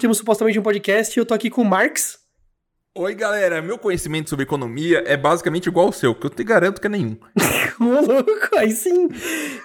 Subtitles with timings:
[0.00, 2.18] temos supostamente um podcast e eu tô aqui com o Marx.
[2.96, 3.60] Oi, galera.
[3.60, 6.90] Meu conhecimento sobre economia é basicamente igual ao seu, que eu te garanto que é
[6.90, 7.18] nenhum.
[7.78, 9.08] Ô, louco, aí sim.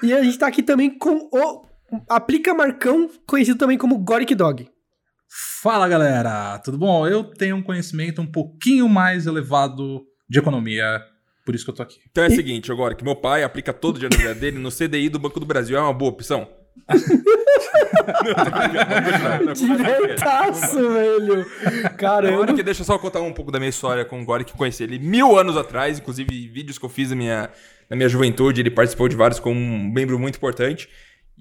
[0.03, 1.65] E a gente tá aqui também com o
[2.09, 4.69] Aplica Marcão, conhecido também como Goric Dog.
[5.61, 7.07] Fala galera, tudo bom?
[7.07, 11.01] Eu tenho um conhecimento um pouquinho mais elevado de economia,
[11.45, 11.99] por isso que eu tô aqui.
[12.11, 14.69] Então é o seguinte, agora que meu pai aplica todo o dinheiro vida dele no
[14.69, 15.77] CDI do Banco do Brasil.
[15.77, 16.47] É uma boa opção?
[19.55, 21.45] Divertaço, velho.
[21.97, 22.33] Caramba.
[22.33, 24.53] Agora que deixa eu só contar um pouco da minha história com o Gori, que
[24.53, 27.49] conheci ele mil anos atrás, inclusive vídeos que eu fiz na minha,
[27.89, 30.87] na minha juventude, ele participou de vários como um membro muito importante.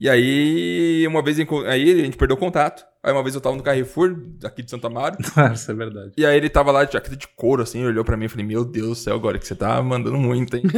[0.00, 2.84] E aí, uma vez, aí a gente perdeu contato.
[3.00, 5.18] Aí uma vez eu tava no Carrefour, aqui de Santa Maria.
[5.54, 6.12] Isso é verdade.
[6.16, 8.46] E aí ele tava lá de jaqueta de couro, assim, olhou pra mim e falei,
[8.46, 10.62] meu Deus do céu, agora que você tá mandando muito, hein?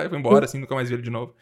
[0.00, 1.34] aí foi embora, assim, nunca mais vi ele de novo.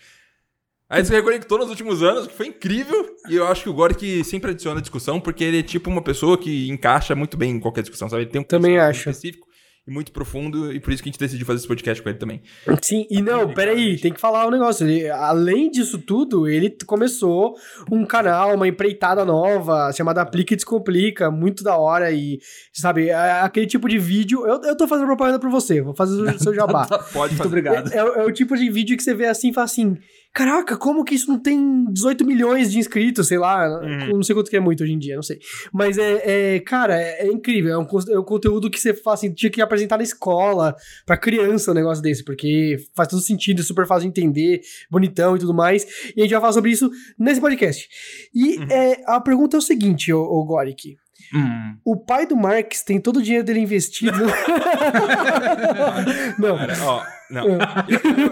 [0.88, 3.16] Aí se reconectou nos últimos anos, que foi incrível.
[3.28, 6.38] E eu acho que o Goric sempre adiciona discussão, porque ele é tipo uma pessoa
[6.38, 8.22] que encaixa muito bem em qualquer discussão, sabe?
[8.22, 9.00] Ele tem um Também acho.
[9.00, 9.45] específico
[9.86, 12.18] e muito profundo, e por isso que a gente decidiu fazer esse podcast com ele
[12.18, 12.42] também.
[12.82, 14.84] Sim, e não, peraí, tem que falar um negócio.
[14.84, 17.54] Ele, além disso tudo, ele começou
[17.90, 22.40] um canal, uma empreitada nova, chamada Aplica e Descomplica, muito da hora, e,
[22.72, 24.44] sabe, aquele tipo de vídeo.
[24.44, 26.86] Eu, eu tô fazendo propaganda pra você, vou fazer o seu jabá.
[27.12, 27.42] Pode fazer.
[27.42, 27.92] Muito obrigado.
[27.92, 29.96] É, é, é o tipo de vídeo que você vê assim e fala assim.
[30.36, 34.16] Caraca, como que isso não tem 18 milhões de inscritos, sei lá, Uhum.
[34.16, 35.38] não sei quanto que é muito hoje em dia, não sei.
[35.72, 39.14] Mas é, é cara, é, é incrível, é um, é um conteúdo que você fala
[39.14, 40.76] assim, tinha que apresentar na escola,
[41.06, 45.36] pra criança um negócio desse, porque faz todo sentido, é super fácil de entender, bonitão
[45.36, 45.86] e tudo mais.
[46.14, 47.88] E a gente vai falar sobre isso nesse podcast.
[48.34, 48.66] E Uhum.
[48.70, 50.98] é, a pergunta é o seguinte, ô, ô Goric.
[51.34, 51.76] Hum.
[51.84, 54.16] O pai do Marx tem todo o dinheiro dele investido.
[56.38, 56.56] não.
[56.56, 57.46] Cara, ó, não.
[57.48, 57.58] Eu,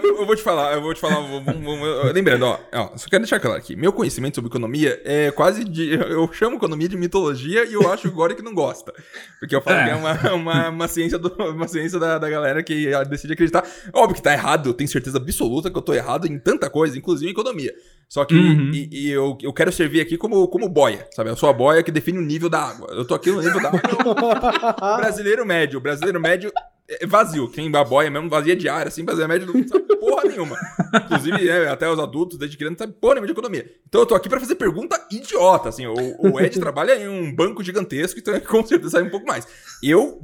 [0.03, 1.15] eu- eu vou te falar, eu vou te falar.
[1.21, 3.75] vou- vou- vou- lembrando, ó, ó, só quero deixar claro aqui.
[3.75, 5.93] Meu conhecimento sobre economia é quase de.
[5.93, 8.93] Eu chamo economia de mitologia e eu acho agora que não gosta.
[9.39, 9.83] Porque eu falo É.
[9.85, 13.63] que é uma, uma, uma ciência, do- uma ciência da, da galera que decide acreditar.
[13.93, 16.97] Óbvio que tá errado, eu tenho certeza absoluta que eu tô errado em tanta coisa,
[16.97, 17.73] inclusive em economia.
[18.07, 18.71] Só que Uhum.
[18.71, 21.29] e, e eu, eu quero servir aqui como, como boia, sabe?
[21.31, 22.87] Eu sou a boia que define o nível da água.
[22.91, 23.81] Eu tô aqui no nível da água.
[25.01, 25.79] brasileiro médio.
[25.79, 26.51] O brasileiro médio
[26.87, 27.49] é vazio.
[27.49, 30.57] Quem a boia mesmo, vazia de ar, assim, brasileiro médio não sabe porra nenhuma.
[31.03, 33.71] Inclusive, é, até os adultos, desde criança, não sabe porra nenhuma de economia.
[33.87, 35.87] Então eu tô aqui pra fazer pergunta idiota, assim.
[35.87, 35.93] O,
[36.33, 39.47] o Ed trabalha em um banco gigantesco, então com certeza sabe um pouco mais.
[39.81, 40.21] Eu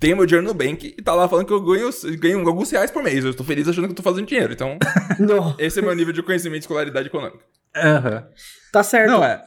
[0.00, 2.90] tenho meu dinheiro no bank e tá lá falando que eu ganho, ganho alguns reais
[2.90, 3.24] por mês.
[3.24, 4.52] Eu tô feliz achando que eu tô fazendo dinheiro.
[4.52, 4.78] Então,
[5.18, 7.44] não, esse é meu nível de conhecimento e escolaridade econômica.
[7.76, 8.26] Aham.
[8.72, 9.10] tá certo.
[9.10, 9.44] Não, é.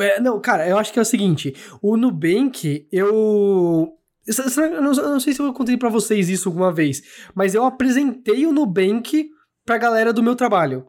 [0.00, 3.92] É, Não, cara, eu acho que é o seguinte: o Nubank, eu.
[4.26, 7.02] Será- Eu não, sei se eu contei pra vocês isso alguma vez,
[7.34, 9.28] mas eu apresentei o Nubank
[9.64, 10.86] pra galera do meu trabalho.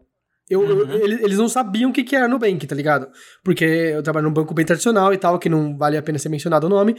[0.49, 0.91] Eu, eu- Uhum.
[0.93, 3.07] eles, eles não sabiam o que, que era Nubank, tá ligado?
[3.43, 6.29] Porque eu trabalho num banco bem tradicional e tal, que não vale a pena ser
[6.29, 6.95] mencionado o nome,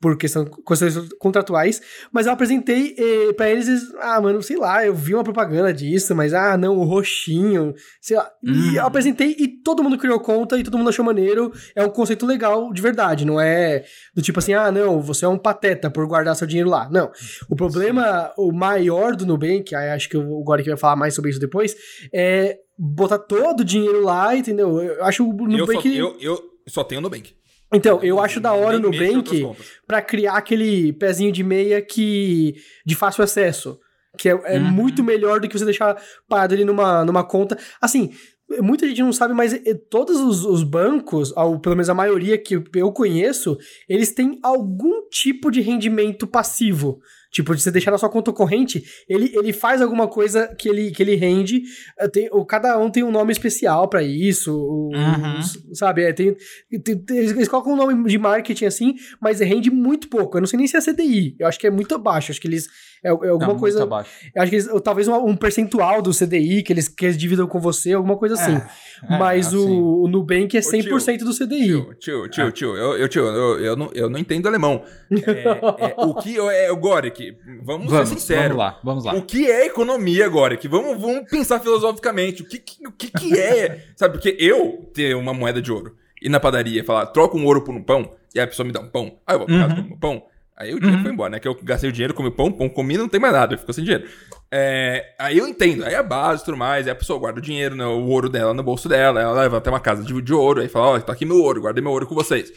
[0.00, 1.82] por questão questões contratuais.
[2.10, 5.74] Mas eu apresentei eh, pra eles, eles, ah, mano, sei lá, eu vi uma propaganda
[5.74, 8.30] disso, mas ah, não, o roxinho, sei lá.
[8.42, 8.74] E Uhum.
[8.76, 11.52] eu apresentei e todo mundo criou conta e todo mundo achou maneiro.
[11.74, 13.84] É um conceito legal de verdade, não é
[14.14, 16.88] do tipo assim, ah, não, você é um pateta por guardar seu dinheiro lá.
[16.90, 17.10] Não.
[17.50, 21.40] O problema, o maior do Nubank, acho que o Goric vai falar mais sobre isso
[21.40, 21.76] depois,
[22.12, 24.80] é botar todo o dinheiro lá, entendeu?
[24.80, 25.96] Eu acho o Eu só, Nubank.
[25.96, 27.34] eu, eu só tenho Nubank.
[27.74, 29.44] Então, eu acho da hora o Nubank
[29.86, 32.54] pra criar aquele pezinho de meia que
[32.84, 33.78] de fácil acesso,
[34.16, 34.64] que é, é Uhum.
[34.70, 37.58] muito melhor do que você deixar parado ali numa, numa conta.
[37.80, 38.12] Assim,
[38.60, 42.38] muita gente não sabe, mas eh, todos os, os bancos, ou pelo menos a maioria
[42.38, 47.00] que eu conheço, eles têm algum tipo de rendimento passivo.
[47.36, 50.90] Tipo, de você deixar na sua conta corrente, ele, ele faz alguma coisa que ele,
[50.90, 51.60] que ele rende.
[51.98, 54.54] eh, Tem, o, cada um tem um nome especial pra isso.
[54.56, 55.38] o- Uhum.
[55.38, 56.02] os- sabe?
[56.02, 56.34] É, tem,
[56.82, 60.38] tem- tem- eles colocam um nome de marketing assim, mas rende muito pouco.
[60.38, 61.36] Eu não sei nem se é CDI.
[61.38, 62.30] Eu acho que é muito abaixo.
[62.32, 62.68] Acho que eles.
[63.04, 63.78] É, é alguma Não, coisa.
[63.78, 64.10] muito abaixo.
[64.34, 67.16] Eu acho que eles, ou talvez um, um percentual do CDI que eles, que eles
[67.16, 68.56] dividam com você, alguma coisa assim.
[68.56, 69.56] É, mas assim.
[69.56, 71.66] o, o Nubank é Ô, tio, 100% do CDI.
[71.66, 74.82] Tio, tio, tio, tio, eu, eu, tio, eu, eu, não, eu não entendo alemão.
[75.10, 75.42] É,
[75.90, 78.42] é, o que é, Goric, vamos, Vamos, ser sinceros.
[78.48, 79.14] vamos lá, vamos lá.
[79.14, 80.66] O que é economia, Goric?
[80.68, 82.42] Vamos, vamos pensar filosoficamente.
[82.42, 83.84] O que, que- o que, que é?
[83.96, 87.44] Sabe, porque eu ter uma moeda de ouro, ir na padaria e falar, troca um
[87.44, 89.46] ouro por um pão, e aí a pessoa me dá um pão, aí eu vou
[89.46, 89.92] casa Uhum.
[89.92, 90.22] um pão.
[90.56, 91.38] Aí o dinheiro foi embora, né?
[91.38, 93.84] Que eu gastei o dinheiro, comi pão, pão comi, não tem mais nada, ficou sem
[93.84, 94.08] dinheiro.
[94.50, 97.42] É, aí eu entendo, aí a base e tudo mais, aí a pessoa guarda o
[97.42, 100.32] dinheiro, né, o ouro dela no bolso dela, ela leva até uma casa de, de
[100.32, 102.50] ouro, aí fala, ó, tá aqui meu ouro, guardei meu ouro com vocês.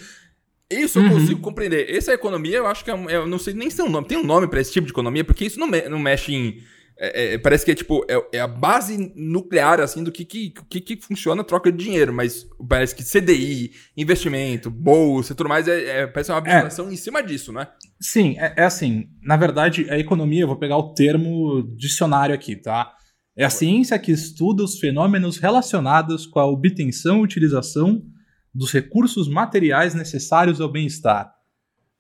[0.72, 1.10] Isso eu Uhum.
[1.10, 1.90] consigo compreender.
[1.94, 4.08] Essa economia, eu acho que é, eu não sei nem se tem um nome.
[4.08, 6.62] Tem um nome pra esse tipo de economia, porque isso não, me- não mexe em
[7.00, 10.50] é- é- parece que é tipo, é, é a base nuclear, assim, do que, que,
[10.70, 15.48] que, que funciona a troca de dinheiro, mas parece que CDI, investimento, bolsa e tudo
[15.48, 17.68] mais, é, é- parece uma abstração em cima disso, né?
[18.02, 19.08] Sim, é, é assim.
[19.22, 22.92] Na verdade, a economia, eu vou pegar o termo dicionário aqui, tá?
[23.38, 28.04] É a ciência que estuda os fenômenos relacionados com a obtenção e utilização
[28.54, 31.32] dos recursos materiais necessários ao bem-estar.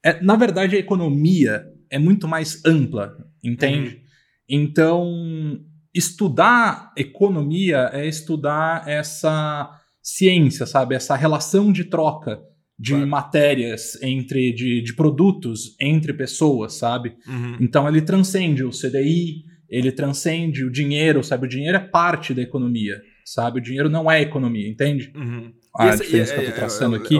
[0.03, 4.01] É, na verdade, a economia é muito mais ampla, entende?
[4.49, 5.59] Então,
[5.93, 9.69] estudar economia é estudar essa
[10.01, 10.95] ciência, sabe?
[10.95, 12.39] Essa relação de troca
[12.77, 13.07] de Claro.
[13.07, 17.15] matérias entre de, de produtos entre pessoas, sabe?
[17.27, 17.57] Uhum.
[17.59, 21.45] Então ele transcende o CDI, ele transcende o dinheiro, sabe?
[21.45, 23.59] O dinheiro é parte da economia, sabe?
[23.59, 25.11] O dinheiro não é economia, entende?
[25.13, 25.51] Uhum.
[25.77, 27.15] A E diferença e- que eu tô traçando aqui.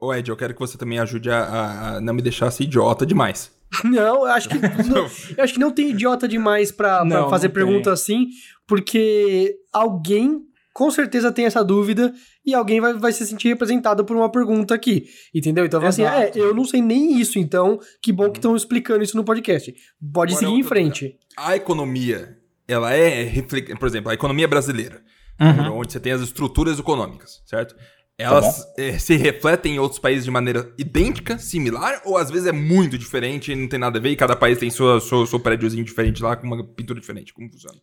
[0.00, 2.64] Ô, Ed, eu quero que você também ajude a, a- a não me deixar ser
[2.64, 3.52] idiota demais.
[3.84, 4.58] Não, eu acho que
[4.88, 6.74] não, eu acho que não tem idiota demais
[7.06, 8.26] Não, fazer não pergunta assim,
[8.66, 10.42] porque alguém
[10.72, 12.12] com certeza tem essa dúvida
[12.44, 15.04] e alguém vai, vai se sentir representado por uma pergunta aqui,
[15.34, 15.64] entendeu?
[15.64, 19.16] Então, assim, é, eu não sei nem isso, então que bom que estão explicando isso
[19.16, 19.72] no podcast.
[20.12, 21.16] Pode Agora seguir em outra frente.
[21.36, 23.30] A economia, ela é,
[23.78, 25.02] por exemplo, a economia brasileira,
[25.40, 25.78] Uhum.
[25.78, 27.74] onde você tem as estruturas econômicas, certo?
[28.18, 32.52] Elas eh, se refletem em outros países de maneira idêntica, similar, ou às vezes é
[32.52, 35.40] muito diferente e não tem nada a ver e cada país tem sua, seu, seu
[35.40, 37.32] prédiozinho diferente lá com uma pintura diferente?
[37.32, 37.78] Como funciona?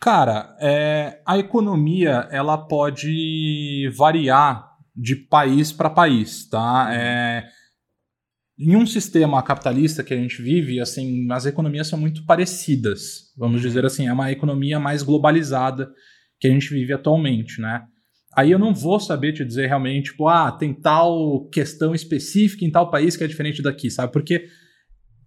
[0.00, 6.90] Cara, é, a economia ela pode variar de país para país, tá?
[6.92, 7.48] É,
[8.58, 13.32] em um sistema capitalista que a gente vive, assim, as economias são muito parecidas.
[13.36, 15.90] Vamos dizer assim, é uma economia mais globalizada
[16.38, 17.84] que a gente vive atualmente, né?
[18.36, 22.70] Aí eu não vou saber te dizer realmente, tipo, ah, tem tal questão específica em
[22.70, 24.12] tal país que é diferente daqui, sabe?
[24.12, 24.46] Porque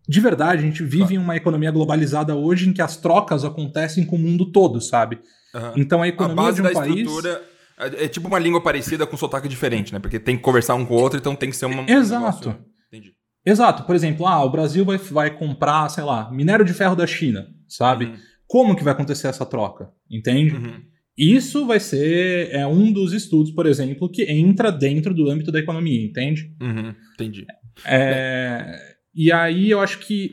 [0.09, 4.05] de verdade, a gente vive em uma economia globalizada hoje em que as trocas acontecem
[4.05, 5.19] com o mundo todo, sabe?
[5.53, 5.73] Aham.
[5.75, 6.95] Então a A economia base de um da país.
[6.95, 7.41] estrutura
[7.77, 9.99] é, é tipo uma língua parecida com sotaque diferente, né?
[9.99, 11.81] Porque tem que conversar um com o outro, então tem que ser uma.
[11.81, 12.49] um Exato.
[12.49, 13.11] negócio- Entendi.
[13.45, 13.83] Exato.
[13.83, 17.45] Por exemplo, ah, o Brasil vai, vai comprar, sei lá, minério de ferro da China,
[17.67, 18.05] sabe?
[18.05, 18.17] Uhum.
[18.47, 19.89] Como que vai acontecer essa troca?
[20.09, 20.55] Entende?
[20.55, 20.81] Uhum.
[21.17, 25.59] Isso vai ser é um dos estudos, por exemplo, que entra dentro do âmbito da
[25.59, 26.53] economia, entende?
[26.61, 26.93] Uhum.
[27.15, 27.45] Entendi.
[27.83, 28.79] É,
[29.15, 30.31] e aí eu acho que.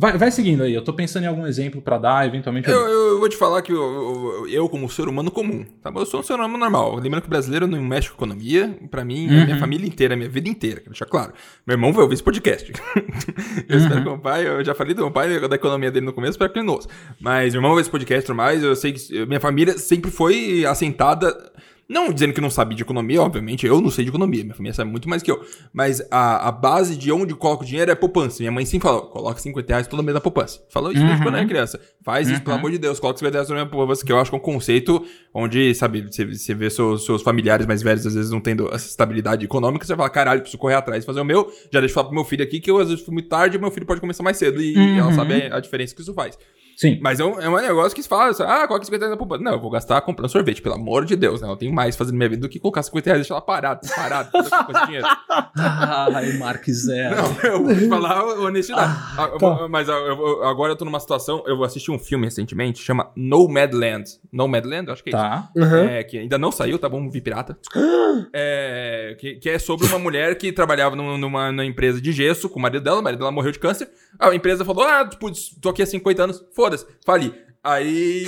[0.00, 2.70] Vai, vai seguindo aí, eu tô pensando em algum exemplo pra dar, eventualmente.
[2.70, 6.00] Eu, eu vou te falar que eu, eu, eu, como ser humano comum, tá bom?
[6.00, 6.94] Eu sou um ser humano normal.
[6.96, 8.78] Lembrando que brasileiro não mexe com economia.
[8.90, 9.60] Pra mim, a minha Uhum.
[9.60, 11.34] família inteira, minha vida inteira, quero deixar claro.
[11.66, 12.72] Meu irmão vai ouvir esse podcast.
[13.68, 13.82] eu Uhum.
[13.82, 16.30] espero que meu pai, eu já falei do meu pai, da economia dele no começo,
[16.32, 16.88] espero que ele não ouça.
[17.20, 18.62] Mas meu irmão vai ouvir esse podcast mais.
[18.62, 21.52] Eu sei que minha família sempre foi assentada.
[21.92, 24.72] Não dizendo que não sabia de economia, obviamente, eu não sei de economia, minha família
[24.72, 25.44] sabe muito mais que eu.
[25.72, 28.36] Mas a, a base de onde coloca o dinheiro é poupança.
[28.38, 30.60] Minha mãe sempre falou: coloca 50 reais todo mês na poupança.
[30.70, 31.22] Falou isso desde Uhum.
[31.24, 31.80] quando eu era criança.
[32.04, 32.44] Faz isso, Uhum.
[32.44, 34.38] pelo amor de Deus, coloca 50 reais na minha poupança, que eu acho que é
[34.38, 35.04] um conceito
[35.34, 38.86] onde, sabe, você, você vê seus, seus familiares mais velhos às vezes não tendo essa
[38.86, 41.50] estabilidade econômica, você fala: caralho, preciso correr atrás e fazer o meu.
[41.72, 43.56] Já deixa eu falar pro meu filho aqui que eu às vezes fui muito tarde
[43.56, 44.62] e meu filho pode começar mais cedo.
[44.62, 44.98] E Uhum.
[44.98, 46.38] ela sabe a diferença que isso faz.
[46.80, 46.98] Sim.
[47.02, 49.42] Mas é um, é um negócio que se fala, ah, coloca 50 reais na poupança.
[49.42, 51.48] Não, eu vou gastar comprando sorvete, pelo amor de Deus, né?
[51.48, 53.80] Eu tenho mais fazendo minha vida do que colocar 50 reais e deixar ela parada,
[53.94, 54.38] parada, com
[54.72, 55.06] esse dinheiro.
[55.56, 57.16] Ai, Mark Zero.
[57.16, 58.92] Não, eu vou te falar honestidade.
[58.92, 59.68] Ah, Ah, eu tá.
[59.68, 64.04] mas eu- eu- agora eu tô numa situação, eu assisti um filme recentemente, chama Nomadland.
[64.32, 65.22] Nomadland, acho que é isso.
[65.22, 65.50] Tá.
[65.54, 65.76] Uhum.
[65.84, 67.10] É, que ainda não saiu, tá bom?
[67.10, 67.58] Vi pirata.
[68.34, 72.48] É, que, que é sobre uma mulher que trabalhava num- numa, numa empresa de gesso
[72.48, 73.88] com o marido dela, o marido dela morreu de câncer.
[74.18, 77.34] A empresa falou: Ah, putz, tô aqui há 50 anos, foda-se, fali.
[77.62, 78.24] Aí.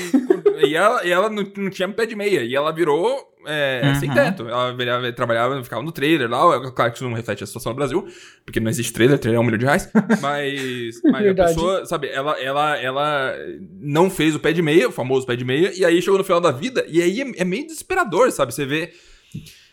[0.67, 2.43] e ela, e ela não, não tinha pé de meia.
[2.43, 3.95] E ela virou é, Uhum.
[3.97, 4.47] sem teto.
[4.49, 6.71] Ela virava- trabalhava, ficava no trailer lá.
[6.71, 8.07] Claro que isso não reflete a situação no Brasil,
[8.45, 9.91] porque não existe trailer, trailer é um milhão de reais.
[10.21, 13.35] Mas, mas a pessoa, sabe, ela, ela, ela
[13.81, 16.25] não fez o pé de meia, o famoso pé de meia, e aí chegou no
[16.25, 18.53] final da vida, e aí é, é meio desesperador, sabe?
[18.55, 18.93] Você vê.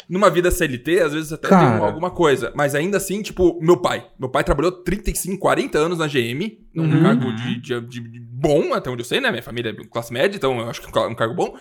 [0.09, 1.77] Numa vida CLT, às vezes até Cara.
[1.77, 2.51] tem alguma coisa.
[2.55, 4.07] Mas ainda assim, tipo, meu pai.
[4.19, 7.03] Meu pai trabalhou 35, 40 anos na GM, num Uhum.
[7.03, 9.29] cargo de, de- de- bom, até onde eu sei, né?
[9.29, 11.55] Minha família é classe média, então eu acho que é um cargo bom.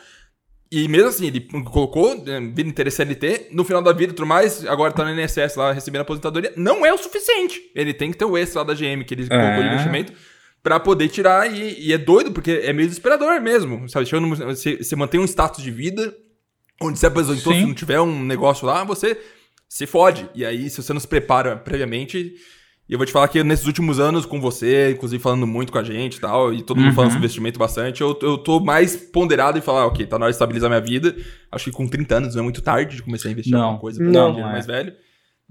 [0.72, 4.26] E mesmo assim, ele colocou né, vida inteira CLT, no final da vida e tudo
[4.26, 7.60] mais, agora tá no INSS lá recebendo aposentadoria, não é o suficiente.
[7.74, 9.72] Ele tem que ter o extra lá da GM que ele colocou de É.
[9.72, 10.12] investimento
[10.62, 11.50] pra poder tirar.
[11.50, 14.06] E, e é doido, porque é meio desesperador mesmo, sabe?
[14.06, 16.14] Você mantém um status de vida
[16.80, 17.60] onde se aposentou, Sim.
[17.60, 19.18] se não tiver um negócio lá, você
[19.68, 20.28] se fode.
[20.34, 22.34] E aí, se você não se prepara previamente.
[22.88, 25.78] E eu vou te falar que nesses últimos anos com você, inclusive falando muito com
[25.78, 26.94] a gente e tal, e todo mundo Uhum.
[26.94, 30.32] falando sobre investimento bastante, eu, eu tô mais ponderado em falar, ok, tá na hora
[30.32, 31.14] de estabilizar minha vida.
[31.52, 33.62] Acho que com 30 anos não é muito tarde de começar a investir em Não.
[33.64, 34.32] alguma coisa pra Não.
[34.32, 34.52] Não é.
[34.52, 34.94] mais velho.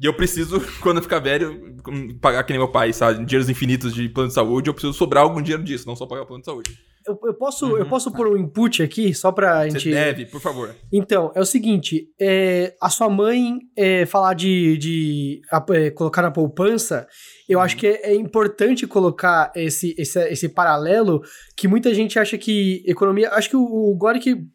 [0.02, 1.76] E eu preciso, quando eu ficar velho,
[2.20, 3.24] pagar que nem meu pai, sabe?
[3.24, 6.24] Dinheiros infinitos de plano de saúde, eu preciso sobrar algum dinheiro disso, não só pagar
[6.24, 6.72] o plano de saúde.
[7.08, 7.78] Eu, eu posso, uhum.
[7.78, 9.92] eu posso pôr um input aqui, só pra Você gente.
[9.92, 10.76] deve, por favor.
[10.92, 16.22] Então, é o seguinte: é, a sua mãe é, falar de, de a, é, colocar
[16.22, 17.08] na poupança,
[17.48, 21.22] eu acho que é, é, importante colocar esse, esse, esse paralelo
[21.56, 23.30] que muita gente acha que economia.
[23.32, 23.98] Acho que o, o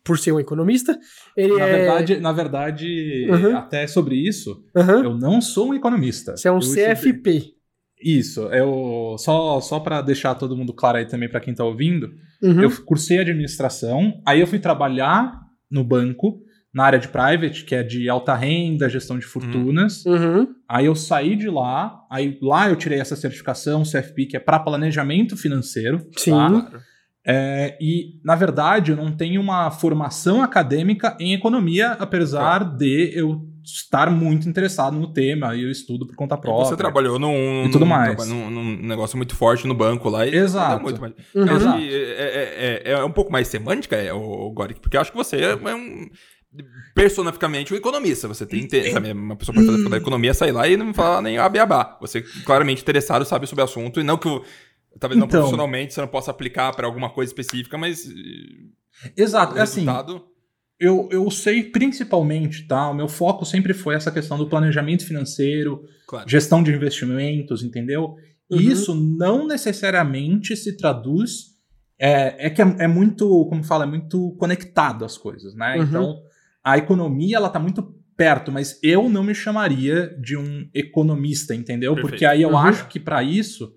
[0.05, 0.99] por ser um economista,
[1.37, 1.73] ele na é.
[1.79, 3.57] Verdade, na verdade, Uhum.
[3.57, 5.05] até sobre isso, Aham.
[5.05, 6.37] eu não sou um economista.
[6.37, 7.55] Você é um Eu CFP.
[8.03, 12.11] Isso, eu só só para deixar todo mundo claro aí também para quem tá ouvindo,
[12.43, 12.61] Uhum.
[12.61, 16.41] eu cursei administração, aí eu fui trabalhar no banco
[16.75, 20.05] na área de private, que é de alta renda, gestão de fortunas.
[20.07, 20.49] Uhum.
[20.67, 24.59] Aí eu saí de lá, aí lá eu tirei essa certificação CFP que é para
[24.59, 26.31] planejamento financeiro, Sim.
[26.31, 26.49] tá?
[26.49, 26.83] Claro.
[27.25, 33.47] É, e, na verdade, eu não tenho uma formação acadêmica em economia, apesar de eu
[33.65, 36.65] estar muito interessado no tema e eu estudo por conta própria.
[36.67, 38.29] Você trabalhou num, E tudo num- mais.
[38.29, 40.27] Num, num negócio muito forte no banco lá.
[40.27, 40.83] E Exato.
[40.83, 41.13] Muito mais.
[41.35, 41.43] Uhum.
[41.43, 41.79] Eu acho Exato.
[41.79, 45.11] que é, é- é- é um pouco mais semântica, é, o, Goric, porque eu acho
[45.11, 46.09] que você é um.
[46.95, 48.29] Personificamente um economista.
[48.29, 48.67] Você tem.
[48.67, 51.49] te- sabe, uma pessoa para fazer da economia sair lá e não falar nem a
[51.49, 51.97] beabá.
[52.01, 54.29] Você claramente interessado, sabe sobre o assunto, e não que.
[55.01, 55.41] Talvez não Então.
[55.41, 58.07] profissionalmente você não possa aplicar para alguma coisa específica, mas.
[58.07, 59.87] eh, Exato, o é assim.
[60.83, 62.91] Eu, eu sei principalmente, tá?
[62.91, 66.29] O meu foco sempre foi essa questão do planejamento financeiro, Claro.
[66.29, 68.17] gestão de investimentos, entendeu?
[68.51, 68.61] E Uhum.
[68.61, 71.53] isso não necessariamente se traduz.
[71.99, 75.77] É, é que é, é muito, como fala, é muito conectado às coisas, né?
[75.77, 75.83] Uhum.
[75.85, 76.17] Então,
[76.65, 81.95] a economia, ela tá muito perto, mas eu não me chamaria de um economista, entendeu?
[81.95, 82.11] Perfeito.
[82.11, 82.57] Porque aí eu Uhum.
[82.59, 83.73] acho que para isso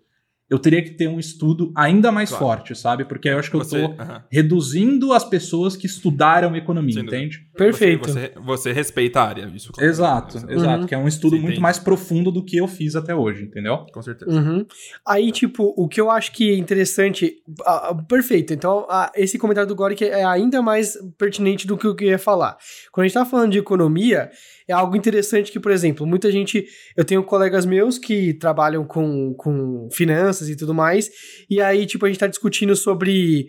[0.50, 2.46] eu teria que ter um estudo ainda mais Claro.
[2.46, 3.06] forte, sabe?
[3.06, 4.24] Porque eu acho que Você- eu tô aham.
[4.32, 7.45] reduzindo as pessoas que estudaram economia, entende?
[7.56, 8.10] Perfeito.
[8.10, 9.72] Você, você, você respeita a área, isso.
[9.72, 9.90] claro.
[9.90, 10.82] Exato, Isso, exato.
[10.82, 10.88] Uhum.
[10.88, 13.86] Que é um estudo Sim, muito mais profundo do que eu fiz até hoje, entendeu?
[13.94, 14.32] Com certeza.
[14.32, 14.66] Uhum.
[15.08, 17.38] Aí, tipo, o que eu acho que é interessante.
[17.66, 18.54] ah, perfeito.
[18.54, 22.58] Então, ah, esse comentário do Goric é ainda mais pertinente do que eu ia falar.
[22.92, 24.30] Quando a gente tá falando de economia,
[24.68, 26.66] é algo interessante que, por exemplo, muita gente.
[26.98, 31.10] Eu tenho colegas meus que trabalham com, com finanças e tudo mais.
[31.50, 33.48] E aí, tipo, a gente tá discutindo sobre.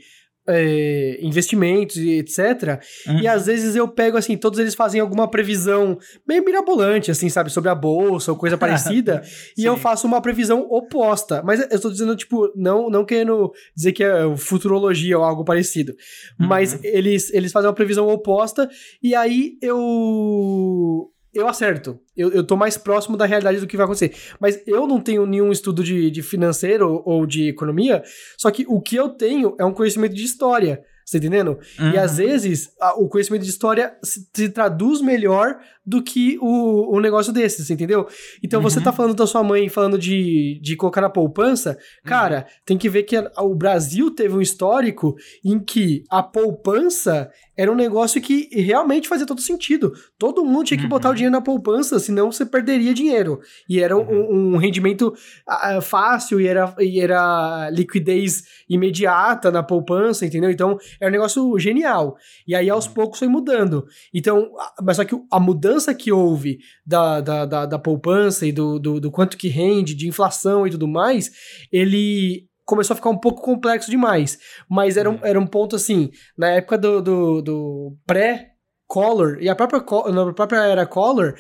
[0.48, 2.80] É, investimentos e etc.
[3.06, 3.20] Uhum.
[3.20, 7.50] E às vezes eu pego assim, todos eles fazem alguma previsão meio mirabolante, assim, sabe,
[7.50, 9.22] sobre a bolsa ou coisa parecida,
[9.56, 11.42] e eu faço uma previsão oposta.
[11.44, 15.94] Mas eu tô dizendo, tipo, não, não querendo dizer que é futurologia ou algo parecido.
[16.38, 16.80] Mas Uhum.
[16.84, 18.68] eles, eles fazem uma previsão oposta,
[19.02, 21.10] e aí eu.
[21.37, 21.99] Eu acerto.
[22.16, 24.14] Eu, eu tô mais próximo da realidade do que vai acontecer.
[24.40, 28.02] Mas eu não tenho nenhum estudo de, de financeiro ou de economia,
[28.38, 30.83] só que o que eu tenho é um conhecimento de história.
[31.05, 31.59] Você tá entendendo?
[31.78, 32.00] E Uhum.
[32.00, 37.00] às vezes a- o conhecimento de história se, se traduz melhor do que o, o
[37.00, 38.07] negócio desses, entendeu?
[38.43, 38.85] Então você Uhum.
[38.85, 43.05] tá falando da sua mãe, falando de, de colocar na poupança, cara, tem que ver
[43.05, 45.14] que a- o Brasil teve um histórico
[45.45, 49.93] em que a poupança era um negócio que realmente fazia todo sentido.
[50.19, 50.90] Todo mundo tinha que Uhum.
[50.90, 53.40] botar o dinheiro na poupança, senão você perderia dinheiro.
[53.69, 55.14] E era um, um rendimento
[55.49, 60.50] ah, fácil e era, e era liquidez imediata na poupança, entendeu?
[60.50, 62.16] Então era um negócio genial.
[62.47, 63.87] E aí aos poucos foi mudando.
[64.12, 64.50] Então,
[64.83, 69.00] mas só que a mudança que houve da, da, da, da poupança e do, do,
[69.00, 71.30] do quanto que rende, de inflação e tudo mais,
[71.71, 74.38] ele começou a ficar um pouco complexo demais.
[74.68, 78.55] Mas era um, era um ponto assim, na época do, do, do pré-
[78.87, 81.35] Collor, e a própria, na própria era Collor,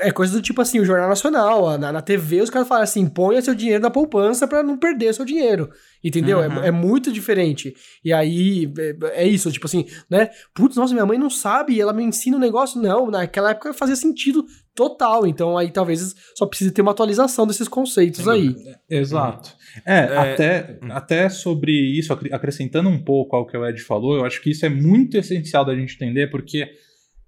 [0.00, 3.06] é coisa do tipo assim, o Jornal Nacional, na, na TV os caras falam assim,
[3.08, 5.70] ponha seu dinheiro na poupança pra não perder seu dinheiro,
[6.02, 6.38] entendeu?
[6.38, 6.62] Uhum.
[6.62, 7.74] É, é muito diferente.
[8.04, 10.30] E aí, é, é isso, tipo assim, né?
[10.54, 12.80] Putz, nossa, minha mãe não sabe, ela me ensina um negócio.
[12.80, 14.44] Não, naquela época fazia sentido
[14.78, 18.48] total, então aí talvez só precise ter uma atualização desses conceitos Sem aí.
[18.50, 18.80] dúvida.
[18.88, 19.52] Exato.
[19.84, 24.14] É, É, Até, até sobre isso, acre- acrescentando um pouco ao que o Ed falou,
[24.16, 26.64] eu acho que isso é muito essencial da gente entender, porque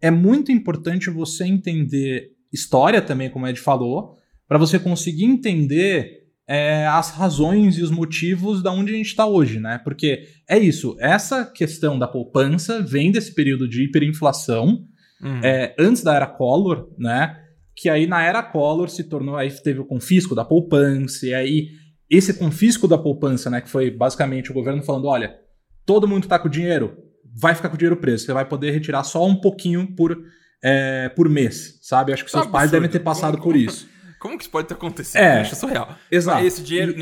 [0.01, 4.15] é muito importante você entender história também, como o Ed falou,
[4.47, 9.27] para você conseguir entender é, as razões e os motivos da onde a gente está
[9.27, 9.81] hoje, né?
[9.85, 14.85] Porque é isso, essa questão da poupança vem desse período de hiperinflação,
[15.23, 15.41] Uhum.
[15.45, 17.40] é, antes da era Collor, né?
[17.81, 21.69] Que aí na era Collor se tornou, aí teve o confisco da poupança, e aí
[22.11, 23.63] esse confisco da poupança, né?
[23.63, 25.39] Que foi basicamente o governo falando: olha,
[25.87, 26.99] todo mundo tá com dinheiro,
[27.35, 30.15] vai ficar com o dinheiro preso, você vai poder retirar só um pouquinho por,
[30.63, 32.13] é, por mês, sabe?
[32.13, 33.89] Acho que seus Tá pais devem ter passado por isso.
[34.21, 35.19] Como que isso pode ter acontecido?
[35.21, 35.41] É.
[35.41, 35.97] Acho surreal.
[36.13, 36.45] Exato.
[36.45, 36.95] Esse dinheiro,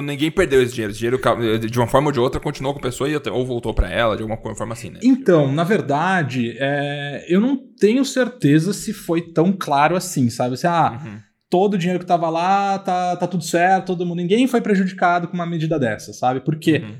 [0.00, 0.92] ninguém perdeu esse dinheiro.
[0.92, 3.74] Esse dinheiro, de uma forma ou de outra, continuou com a pessoa e ou voltou
[3.74, 5.00] pra ela, de alguma forma assim, né?
[5.02, 10.54] Então, na verdade, é, eu não tenho certeza se foi tão claro assim, sabe?
[10.54, 11.18] Assim, ah, Uhum.
[11.50, 15.26] todo o dinheiro que tava lá tá, tá tudo certo, todo mundo, ninguém foi prejudicado
[15.26, 16.40] com uma medida dessa, sabe?
[16.40, 16.96] Porque, Uhum.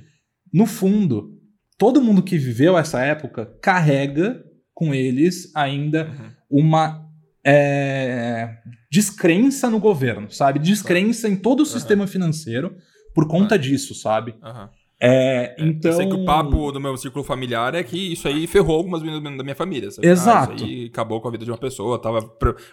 [0.53, 1.31] no fundo,
[1.79, 4.43] todo mundo que viveu essa época carrega
[4.75, 6.07] com eles ainda
[6.51, 6.63] Uhum.
[6.65, 7.01] uma
[7.45, 8.57] é,
[8.93, 10.59] descrença no governo, sabe?
[10.59, 12.77] Descrença em todo o sistema financeiro
[13.15, 14.35] por conta disso, sabe?
[14.43, 14.69] Aham.
[15.01, 15.91] É, É, então.
[15.91, 19.03] Eu sei que o papo do meu círculo familiar é que isso aí ferrou algumas
[19.03, 19.91] meninas da minha família.
[19.91, 20.07] sabe?
[20.07, 20.53] Exato.
[20.53, 22.21] Ah, isso aí acabou com a vida de uma pessoa, tava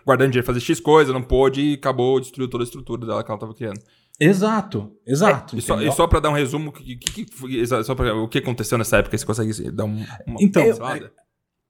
[0.06, 3.32] guardando dinheiro fazer X coisa, não pôde e acabou, destruiu toda a estrutura dela que
[3.32, 3.80] ela tava criando.
[4.20, 5.58] Exato, exato.
[5.58, 8.38] E só, e só pra dar um resumo, que, que, que só pra, o que
[8.40, 11.12] aconteceu nessa época, você consegue dar um, uma Então, pincelada?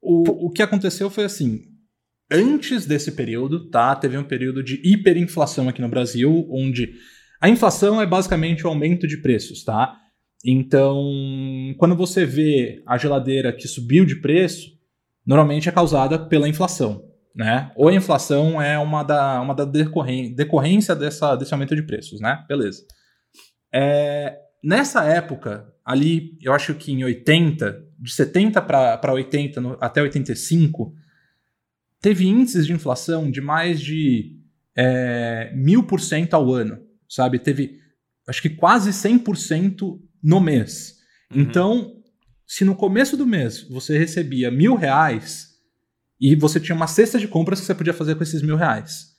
[0.01, 1.61] O, o que aconteceu foi assim.
[2.31, 3.95] Antes desse período, tá?
[3.95, 6.93] Teve um período de hiperinflação aqui no Brasil, onde
[7.41, 9.95] a inflação é basicamente o aumento de preços, tá?
[10.45, 11.03] Então,
[11.77, 14.69] quando você vê a geladeira que subiu de preço,
[15.25, 17.03] normalmente é causada pela inflação,
[17.35, 17.71] né?
[17.75, 22.43] Ou a inflação é uma da, uma da decorrência dessa, desse aumento de preços, né?
[22.47, 22.83] Beleza.
[23.73, 30.01] É, nessa época, ali, eu acho que em 80, de 70 para 80 no- até
[30.01, 30.93] 85,
[32.01, 34.37] teve índices de inflação de mais de
[34.75, 37.39] é, mil por cento ao ano, sabe?
[37.39, 37.79] Teve,
[38.27, 40.97] acho que quase 100% no mês.
[41.33, 41.41] Uhum.
[41.41, 41.93] Então,
[42.47, 45.49] se no começo do mês você recebia mil reais
[46.19, 49.09] e você tinha uma cesta de compras que você podia fazer com esses mil reais,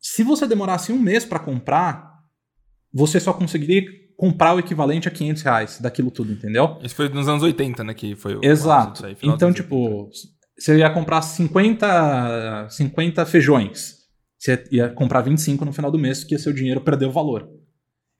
[0.00, 2.14] se você demorasse um mês para comprar,
[2.92, 3.84] você só conseguiria
[4.16, 6.78] comprar o equivalente a 500 reais daquilo tudo, entendeu?
[6.82, 7.92] Isso foi nos anos 80, né?
[7.92, 9.04] Que foi o Exato.
[9.04, 9.62] aí, Então, dos anos 80.
[9.62, 10.10] tipo,
[10.58, 13.96] você ia comprar 50, 50 feijões.
[14.38, 17.48] Você ia comprar 25 no final do mês, que seu dinheiro perdeu valor.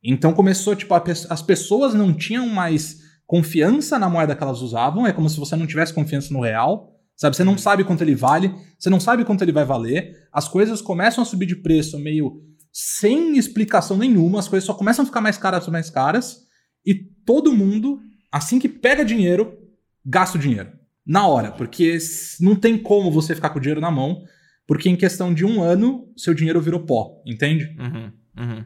[0.02, 5.06] Então começou, tipo, pe- as pessoas não tinham mais confiança na moeda que elas usavam.
[5.06, 6.92] É como se você não tivesse confiança no real.
[7.16, 7.34] Sabe?
[7.34, 10.28] Você não sabe quanto ele vale, você não sabe quanto ele vai valer.
[10.30, 15.02] As coisas começam a subir de preço meio sem explicação nenhuma, as coisas só começam
[15.02, 16.42] a ficar mais caras, mais caras,
[16.84, 17.98] e todo mundo,
[18.30, 19.56] assim que pega dinheiro,
[20.04, 20.70] gasta o dinheiro.
[21.06, 21.96] Na hora, porque
[22.40, 24.22] não tem como você ficar com o dinheiro na mão,
[24.66, 27.66] porque em questão de um ano, seu dinheiro virou pó, entende?
[27.78, 28.64] Uhum, uhum.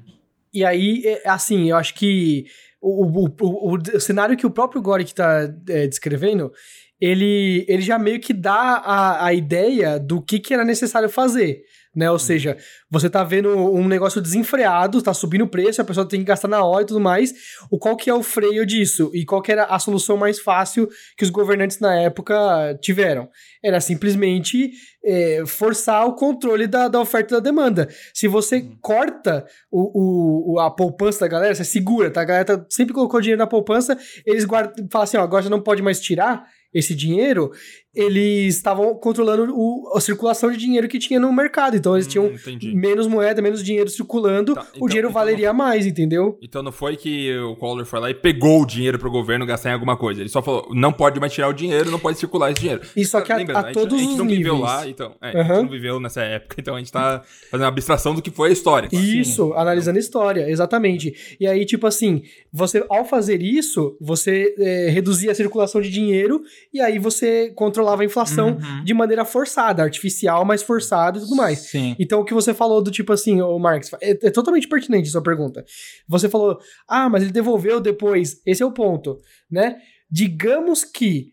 [0.53, 2.47] E aí, é, assim, eu acho que
[2.81, 6.51] o, o, o, o- cenário que o próprio Gorick tá é, descrevendo,
[6.99, 8.53] ele, ele já meio que dá
[8.85, 11.61] a, a ideia do que, que era necessário fazer.
[11.95, 12.09] Né?
[12.09, 12.57] Ou seja,
[12.89, 16.47] você tá vendo um negócio desenfreado, tá subindo o preço, a pessoa tem que gastar
[16.47, 17.35] na hora e tudo mais.
[17.69, 19.11] O qual que é o freio disso?
[19.13, 23.29] E qual que era a solução mais fácil que os governantes na época tiveram?
[23.63, 24.71] Era simplesmente
[25.05, 27.89] é, forçar o controle da, da oferta e da demanda.
[28.15, 32.21] Se você corta o, o- a poupança da galera, você segura, tá?
[32.21, 35.51] A galera tá- sempre colocou dinheiro na poupança, eles guardam, falam assim, ó, agora já
[35.51, 37.51] não pode mais tirar esse dinheiro,
[37.93, 41.77] eles estavam controlando o- a circulação de dinheiro que tinha no mercado.
[41.77, 42.73] Então eles tinham Hum, entendi.
[42.75, 46.39] menos moeda, menos dinheiro circulando, Tá, o então- dinheiro então valeria mais, entendeu?
[46.41, 49.71] Então não foi que o Collor foi lá e pegou o dinheiro pro governo gastar
[49.71, 50.21] em alguma coisa.
[50.21, 52.83] Ele só falou, não pode mais tirar o dinheiro, não pode circular esse dinheiro.
[52.97, 54.73] E só que a, a gente- todos a gente os não viveu níveis.
[54.73, 55.15] lá, então.
[55.21, 55.55] É, A Aham.
[55.55, 58.51] gente não viveu nessa época, então a gente tá fazendo uma abstração do que foi
[58.51, 58.89] a história.
[58.93, 61.37] Isso, analisando a história, exatamente.
[61.41, 66.41] E aí, tipo assim, você ao fazer isso, você é, reduzia a circulação de dinheiro
[66.73, 68.85] e aí você controlava a inflação Uhum.
[68.85, 71.59] de maneira forçada, artificial, mas forçada e tudo mais.
[71.71, 71.95] Sim.
[71.99, 75.13] Então, o que você falou do tipo assim, ô Marx, é, é totalmente pertinente a
[75.13, 75.65] sua pergunta.
[76.09, 78.41] Você falou, ah, mas ele devolveu depois.
[78.47, 79.19] Esse é o ponto,
[79.51, 79.77] né?
[80.11, 81.29] Digamos que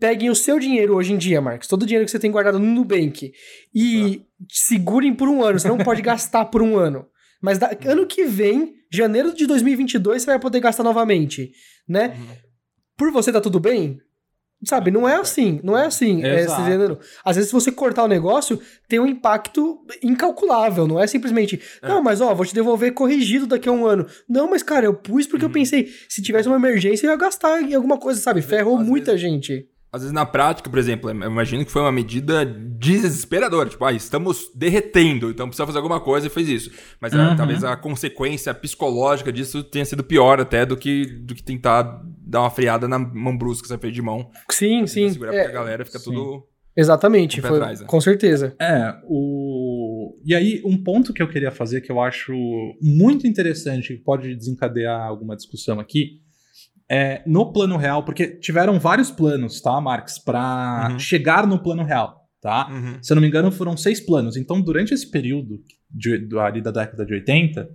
[0.00, 2.58] peguem o seu dinheiro hoje em dia, Marx, todo o dinheiro que você tem guardado
[2.58, 3.32] no Nubank,
[3.74, 5.58] e segurem por um ano.
[5.60, 7.06] Você não pode gastar por um ano.
[7.40, 11.52] Mas da- ano que vem, janeiro de 2022, você vai poder gastar novamente,
[11.88, 12.16] né?
[12.18, 12.26] Uhum.
[12.96, 13.98] Por você tá tudo bem?
[14.64, 16.24] Sabe, não é assim, não é assim.
[16.24, 16.98] É, Exato.
[17.24, 21.88] Às vezes, se você cortar o negócio, tem um impacto incalculável, não é simplesmente, É.
[21.88, 24.06] não, mas ó, vou te devolver corrigido daqui a um ano.
[24.28, 25.52] Não, mas cara, eu pus porque eu Uhum.
[25.52, 28.40] pensei, se tivesse uma emergência, eu ia gastar em alguma coisa, sabe?
[28.40, 29.68] Ferrou muita gente.
[29.96, 33.68] Às vezes, na prática, por exemplo, eu imagino que foi uma medida desesperadora.
[33.68, 36.70] Tipo, ah, estamos derretendo, então precisa fazer alguma coisa e fez isso.
[37.00, 37.36] Mas ah, Uhum.
[37.36, 42.40] talvez a consequência psicológica disso tenha sido pior até do que, do que tentar dar
[42.40, 44.30] uma freada na mão brusca que você fez de mão.
[44.50, 45.08] Sim, sim.
[45.08, 46.04] Segurar é, porque a galera fica sim.
[46.12, 46.44] tudo.
[46.76, 47.86] exatamente, foi, atrás, né?
[47.86, 48.54] com certeza.
[48.60, 50.18] É, o.
[50.24, 52.32] E aí, um ponto que eu queria fazer que eu acho
[52.82, 56.20] muito interessante, que pode desencadear alguma discussão aqui,
[56.88, 60.98] é no plano real, porque tiveram vários planos, tá, Marx, para Uhum.
[60.98, 62.24] chegar no plano real.
[62.40, 62.68] tá?
[62.70, 63.02] Uhum.
[63.02, 64.36] Se eu não me engano, foram seis planos.
[64.36, 65.58] Então, durante esse período
[65.90, 67.68] de, do- ali da década de 80,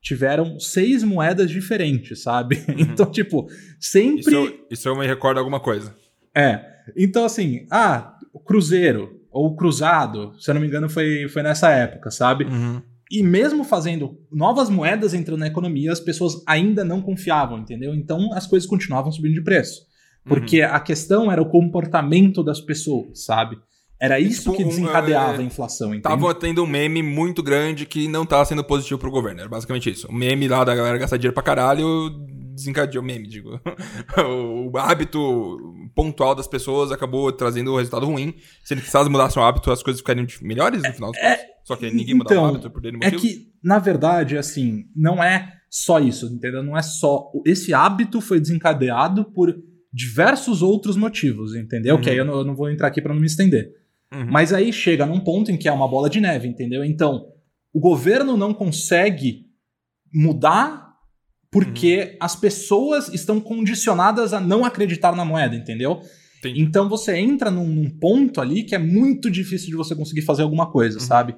[0.00, 2.56] tiveram seis moedas diferentes, sabe?
[2.78, 3.48] Então, tipo,
[3.80, 4.20] sempre.
[4.20, 5.92] Isso, eu- isso eu me recordo alguma coisa.
[6.34, 6.60] É.
[6.96, 11.42] Então, assim, ah, o Cruzeiro ou o Cruzado, se eu não me engano, foi, foi
[11.42, 12.44] nessa época, sabe?
[12.44, 12.80] Uhum.
[13.10, 17.94] E mesmo fazendo novas moedas entrando na economia, as pessoas ainda não confiavam, entendeu?
[17.94, 19.82] Então as coisas continuavam subindo de preço.
[20.24, 20.72] Porque Uhum.
[20.72, 23.56] a questão era o comportamento das pessoas, sabe?
[23.98, 26.02] Era isso tipo, que um, desencadeava é, a inflação, entende?
[26.02, 29.40] Tava tendo um meme muito grande que não tava sendo positivo pro governo.
[29.40, 30.06] Era basicamente isso.
[30.08, 32.10] O meme lá da galera gastar dinheiro pra caralho
[32.54, 33.60] desencadeou o meme, digo.
[34.18, 35.58] o hábito
[35.94, 38.34] pontual das pessoas acabou trazendo um resultado ruim.
[38.64, 41.55] Sendo que se elas mudassem o hábito, as coisas ficariam melhores no final dos contos.
[41.66, 43.20] Só que ninguém mudava então, o hábito por É motivo.
[43.20, 46.62] que, na verdade, assim, não é só isso, entendeu?
[46.62, 47.30] Não é só.
[47.44, 49.52] Esse hábito foi desencadeado por
[49.92, 51.96] diversos outros motivos, entendeu?
[51.96, 52.00] Uhum.
[52.00, 53.68] Que aí eu não, eu não vou entrar aqui pra não me estender.
[54.14, 54.26] Uhum.
[54.30, 56.84] Mas aí chega num ponto em que é uma bola de neve, entendeu?
[56.84, 57.26] Então,
[57.72, 59.46] o governo não consegue
[60.14, 60.86] mudar
[61.50, 66.00] porque as pessoas estão condicionadas a não acreditar na moeda, entendeu?
[66.38, 66.60] Entendi.
[66.60, 70.42] Então você entra num, num ponto ali que é muito difícil de você conseguir fazer
[70.42, 71.04] alguma coisa, Uhum.
[71.04, 71.34] sabe?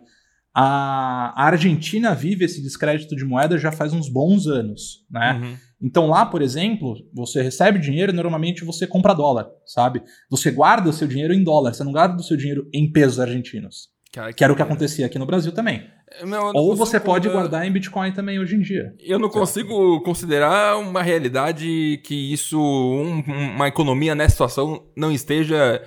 [0.60, 5.40] A, Argentina vive esse descrédito de moeda já faz uns bons anos, né?
[5.42, 5.56] Uhum.
[5.80, 10.02] Então lá, por exemplo, você recebe dinheiro e normalmente você compra dólar, sabe?
[10.28, 13.20] Você guarda o seu dinheiro em dólar, você não guarda o seu dinheiro em pesos
[13.20, 13.88] argentinos.
[14.12, 15.82] Cara, Que era o que acontecia aqui no Brasil também.
[16.22, 18.94] Não, eu não Ou você pode considerar- guardar em Bitcoin também hoje em dia.
[18.98, 23.22] Eu não consigo considerar uma realidade que isso, um-
[23.54, 25.80] uma economia nessa situação não esteja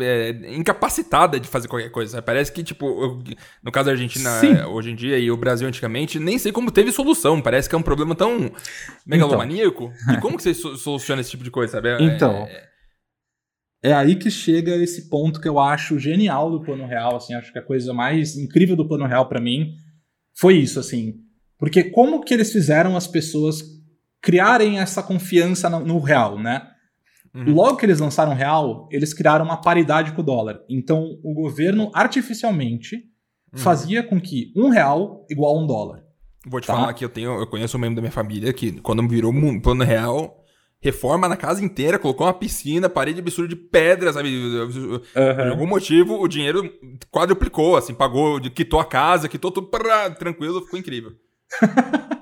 [0.00, 2.20] é, incapacitada de fazer qualquer coisa.
[2.22, 3.22] Parece que, tipo, eu-
[3.62, 4.54] no caso da Argentina Sim.
[4.54, 7.40] é, hoje em dia e o Brasil antigamente, nem sei como teve solução.
[7.42, 8.50] Parece que é um problema tão
[9.06, 9.92] megalomaníaco.
[10.12, 11.88] E como que você so- soluciona esse tipo de coisa, sabe?
[11.88, 12.72] É- Então, é-
[13.84, 17.52] É aí que chega esse ponto que eu acho genial do Plano Real, assim, acho
[17.52, 19.74] que a coisa mais incrível do Plano Real pra mim
[20.38, 21.16] foi isso, assim.
[21.58, 23.60] Porque como que eles fizeram as pessoas
[24.20, 26.64] criarem essa confiança no, no real, né?
[27.34, 27.54] Uhum.
[27.54, 30.60] Logo que eles lançaram o real, eles criaram uma paridade com o dólar.
[30.68, 32.96] Então, o governo artificialmente
[33.52, 33.58] Uhum.
[33.58, 36.02] fazia com que um real igual a um dólar.
[36.46, 36.74] Vou te Tá.
[36.74, 39.60] falar que eu tenho, eu conheço um membro da minha família que, quando virou mu-
[39.62, 40.38] plano real,
[40.80, 44.30] reforma na casa inteira, colocou uma piscina, parede absurda de pedra, sabe?
[45.14, 46.68] Por algum motivo, o dinheiro
[47.10, 51.12] quadruplicou, assim, pagou, quitou a casa, quitou tudo, prá, tranquilo, ficou incrível.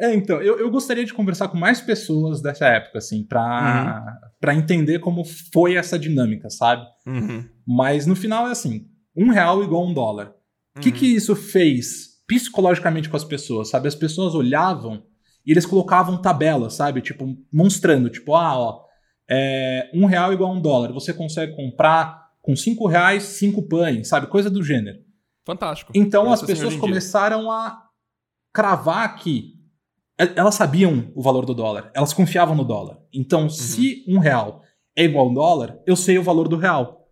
[0.00, 4.04] É, então, eu, eu gostaria de conversar com mais pessoas dessa época, assim, pra,
[4.40, 6.84] pra entender como foi essa dinâmica, sabe?
[7.06, 7.44] Uhum.
[7.66, 10.34] Mas no final é assim: um real igual a um dólar.
[10.76, 10.94] O que, Uhum.
[10.94, 13.88] que isso fez psicologicamente com as pessoas, sabe?
[13.88, 15.02] As pessoas olhavam
[15.46, 17.00] e eles colocavam tabelas, sabe?
[17.00, 18.80] Tipo, mostrando, tipo, ah, ó,
[19.30, 20.92] é, um real igual a um dólar.
[20.92, 24.26] Você consegue comprar com cinco reais cinco pães, sabe?
[24.26, 24.98] Coisa do gênero.
[25.46, 25.92] Fantástico.
[25.94, 27.87] Então Pensa as assim pessoas começaram a
[28.52, 29.54] cravar que
[30.16, 32.98] elas sabiam o valor do dólar, elas confiavam no dólar.
[33.12, 33.48] Então, Uhum.
[33.50, 34.62] se um real
[34.96, 37.08] é igual a um dólar, eu sei o valor do real.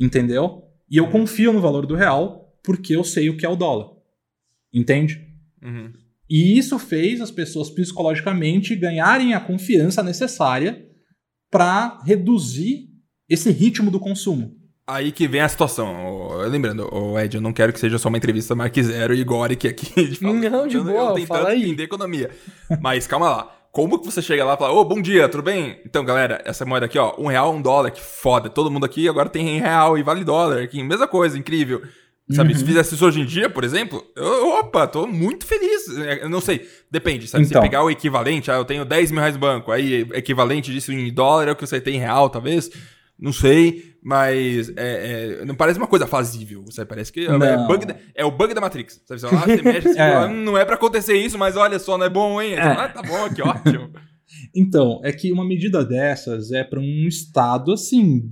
[0.00, 0.62] Entendeu?
[0.90, 1.10] E eu Uhum.
[1.12, 3.90] confio no valor do real porque eu sei o que é o dólar.
[4.72, 5.20] Entende?
[5.62, 5.92] Uhum.
[6.28, 10.84] E isso fez as pessoas psicologicamente ganharem a confiança necessária
[11.50, 12.88] para reduzir
[13.28, 14.56] esse ritmo do consumo.
[14.86, 16.28] Aí que vem a situação.
[16.48, 20.08] Lembrando, Ed, eu não quero que seja só uma entrevista Mark Zero e Goric aqui.
[20.10, 20.32] De falar.
[20.34, 21.62] Não, de Eu- boa, Eu tentando fala aí.
[21.64, 22.30] entender economia.
[22.80, 23.52] Mas calma lá.
[23.72, 25.78] Como que você chega lá e fala, ô, bom dia, tudo bem?
[25.84, 28.48] Então, galera, essa moeda aqui, ó, um real, um dólar, que foda.
[28.48, 30.82] Todo mundo aqui agora tem real e vale dólar aqui.
[30.82, 31.82] Mesma coisa, incrível.
[32.30, 32.58] Sabe, Uhum.
[32.58, 35.96] se fizesse isso hoje em dia, por exemplo, eu, opa, tô muito feliz.
[35.98, 37.44] É, Eu não sei, depende, sabe?
[37.44, 37.60] Então.
[37.62, 40.90] Se pegar o equivalente, ah, eu tenho 10 mil reais no banco, aí equivalente disso
[40.92, 42.68] em dólar é o que você tem em real, talvez.
[43.18, 46.64] Não sei, mas é, é, não parece uma coisa fazível.
[46.70, 46.88] Sabe?
[46.88, 47.66] Parece que é, Não.
[47.66, 49.00] bug é o bug da Matrix.
[49.06, 49.20] Sabe?
[49.20, 50.12] Você, lá, você mexe assim, É.
[50.12, 52.56] fala, "Hum, não é pra acontecer isso, mas olha só, não é bom, hein?
[52.56, 53.90] Fala, Ah, tá bom, que ótimo.
[54.54, 58.28] Então, é que uma medida dessas é para um estado assim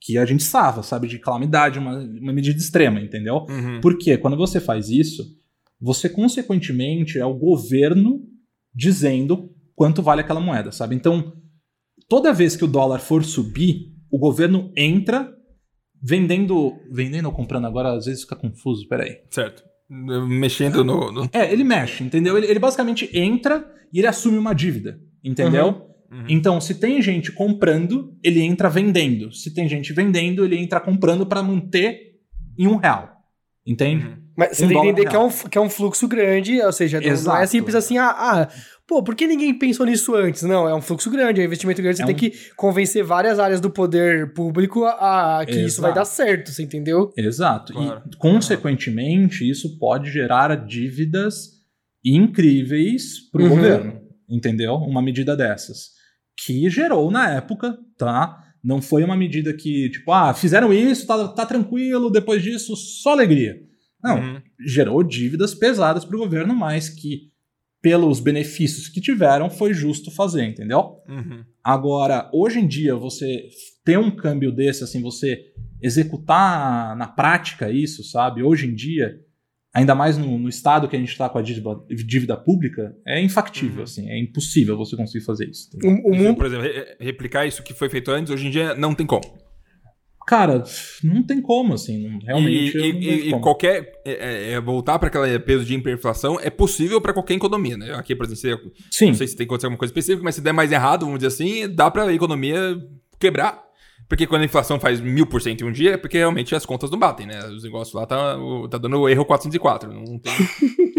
[0.00, 3.46] que a gente estava, sabe, de calamidade, uma, uma medida extrema, entendeu?
[3.48, 3.80] Uhum.
[3.80, 5.24] Porque quando você faz isso,
[5.80, 8.20] você consequentemente é o governo
[8.74, 10.94] dizendo quanto vale aquela moeda, sabe?
[10.94, 11.32] Então,
[12.08, 15.32] toda vez que o dólar for subir, o governo entra
[16.02, 19.18] vendendo, vendendo ou comprando agora, às vezes fica confuso, peraí.
[19.30, 19.62] Certo.
[19.88, 21.10] Mexendo no.
[21.10, 22.36] no- É, ele mexe, entendeu?
[22.38, 25.86] Ele, ele basicamente entra e ele assume uma dívida, entendeu?
[26.10, 26.24] Uhum.
[26.28, 29.32] Então, se tem gente comprando, ele entra vendendo.
[29.32, 32.20] Se tem gente vendendo, ele entra comprando para manter
[32.58, 33.16] em um real.
[33.66, 34.06] Entende?
[34.06, 34.19] Uhum.
[34.36, 36.98] Mas você tem que entender que é, um, que é um fluxo grande, ou seja,
[36.98, 37.46] não- não é Exato.
[37.48, 38.48] simples assim, ah, ah,
[38.86, 40.42] pô, por que ninguém pensou nisso antes?
[40.42, 43.04] Não, é um fluxo grande, é um investimento grande, você É tem um- que convencer
[43.04, 46.00] várias áreas do poder público a, a que isso vai Exato.
[46.00, 47.12] dar certo, você entendeu?
[47.16, 47.72] Exato.
[47.72, 48.02] Claro.
[48.10, 51.60] E, consequentemente, isso pode gerar dívidas
[52.04, 53.50] incríveis para o Uhum.
[53.50, 54.00] governo.
[54.28, 54.74] Entendeu?
[54.76, 55.90] Uma medida dessas.
[56.44, 58.38] Que gerou na época, tá?
[58.62, 63.10] Não foi uma medida que, tipo, ah, fizeram isso, tá, tá tranquilo, depois disso, só
[63.12, 63.56] alegria.
[64.02, 64.40] Não, Uhum.
[64.66, 67.30] gerou dívidas pesadas para o governo, mas que,
[67.82, 70.96] pelos benefícios que tiveram, foi justo fazer, entendeu?
[71.08, 71.44] Uhum.
[71.64, 73.48] Agora, hoje em dia, você
[73.84, 75.38] ter um câmbio desse, assim, você
[76.00, 78.42] executar na prática isso, sabe?
[78.42, 79.18] Hoje em dia,
[79.72, 81.70] ainda mais no, no estado que a gente está com a dívida,
[82.06, 83.82] dívida pública, é infactível, Uhum.
[83.84, 85.68] assim, é impossível você conseguir fazer isso.
[85.82, 88.74] O, o mundo, Por exemplo, re- replicar isso que foi feito antes, hoje em dia
[88.74, 89.22] não tem como.
[90.30, 90.62] Cara,
[91.02, 92.78] não tem como, assim, realmente.
[92.78, 93.92] e, e- e- e qualquer.
[94.04, 97.92] é, é, é, voltar para aquele peso de hiperinflação é possível para qualquer economia, né?
[97.94, 100.36] Aqui, por exemplo, se- Sim, não sei se tem que acontecer alguma coisa específica, mas
[100.36, 102.76] se der mais errado, vamos dizer assim, dá para a economia
[103.18, 103.60] quebrar.
[104.10, 106.66] Porque quando a inflação faz mil por cento em um dia, é porque realmente as
[106.66, 107.46] contas não batem, né?
[107.46, 108.36] Os negócios lá tá,
[108.68, 109.90] tá dando erro 404.
[109.92, 110.32] Não tem,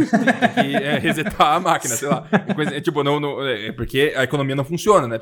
[0.55, 2.25] tem que é, resetar a máquina, sei lá.
[2.55, 5.19] Coisa- é, tipo, não, não- é porque a economia não funciona, né?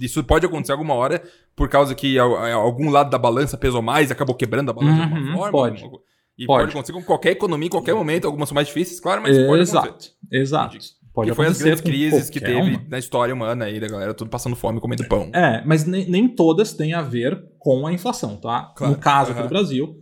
[0.00, 1.20] Isso pode acontecer alguma hora
[1.56, 5.00] por causa que al- algum lado da balança pesou mais, acabou quebrando a balança de
[5.12, 5.50] Uhum, alguma forma.
[5.52, 5.82] pode.
[5.82, 6.02] alguma
[6.38, 6.60] E pode.
[6.64, 6.70] Pode.
[6.70, 8.26] acontecer com qualquer economia em qualquer momento.
[8.26, 9.66] Algumas são mais difíceis, claro, mas pode acontecer.
[9.68, 10.78] exato, exato.
[11.16, 12.84] Pode que foi as grandes crises que teve uma.
[12.88, 15.30] na história humana aí, da galera tudo passando fome, comendo pão.
[15.34, 18.72] É, mas nem, nem todas têm a ver com a inflação, tá?
[18.76, 19.48] Claro, No caso aqui aham.
[19.48, 19.96] do Brasil,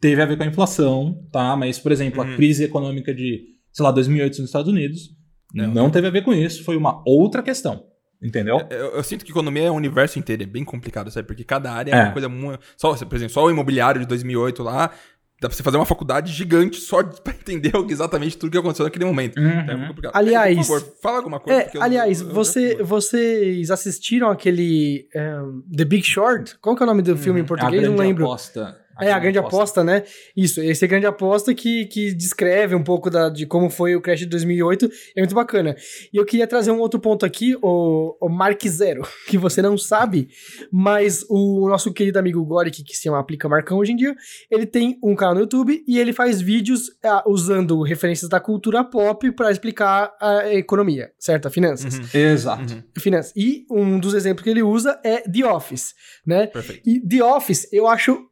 [0.00, 1.56] teve a ver com a inflação, tá?
[1.56, 2.32] Mas, por exemplo, Uhum.
[2.32, 3.40] a crise econômica de,
[3.72, 5.08] sei lá, 2008 nos Estados Unidos,
[5.54, 5.68] Não.
[5.72, 7.82] não, teve a ver com isso, foi uma outra questão,
[8.22, 8.60] entendeu?
[8.70, 11.26] Eu, eu sinto que economia é o universo inteiro, é bem complicado, sabe?
[11.26, 12.02] Porque cada área é, É.
[12.04, 12.60] uma coisa muito.
[12.76, 14.90] Só, por exemplo, só o imobiliário de 2008 lá,
[15.40, 19.04] dá pra você fazer uma faculdade gigante só pra entender exatamente tudo que aconteceu naquele
[19.04, 19.38] momento.
[19.38, 19.48] Uhum.
[19.48, 20.12] Então é muito complicado.
[20.16, 21.60] Aliás- Por favor, fala alguma coisa.
[21.60, 26.56] É, eu- aliás, eu- eu- você, vocês assistiram aquele um, The Big Short?
[26.60, 27.82] Qual que é o nome do filme em A português?
[27.88, 28.24] Não lembro.
[28.24, 28.76] aposta.
[29.00, 30.04] É, a grande aposta, né?
[30.36, 33.94] Isso, esse é a grande aposta que, que descreve um pouco da, de como foi
[33.94, 34.90] o Crash de 2008.
[35.16, 35.76] É muito bacana.
[36.12, 39.78] E eu queria trazer um outro ponto aqui, o, o Mark Zero, que você não
[39.78, 40.28] sabe,
[40.72, 44.14] mas o nosso querido amigo Goric, que se chama Aplica Marcão hoje em dia,
[44.50, 48.84] ele tem um canal no YouTube e ele faz vídeos ah, usando referências da cultura
[48.84, 51.46] pop para explicar a economia, certo?
[51.46, 51.98] A finanças.
[51.98, 52.74] Uhum, Exato.
[52.74, 53.32] uhum, Finanças.
[53.36, 55.94] E um dos exemplos que ele usa é The Office,
[56.26, 56.46] né?
[56.46, 56.88] perfeito.
[56.88, 58.28] E The Office, eu acho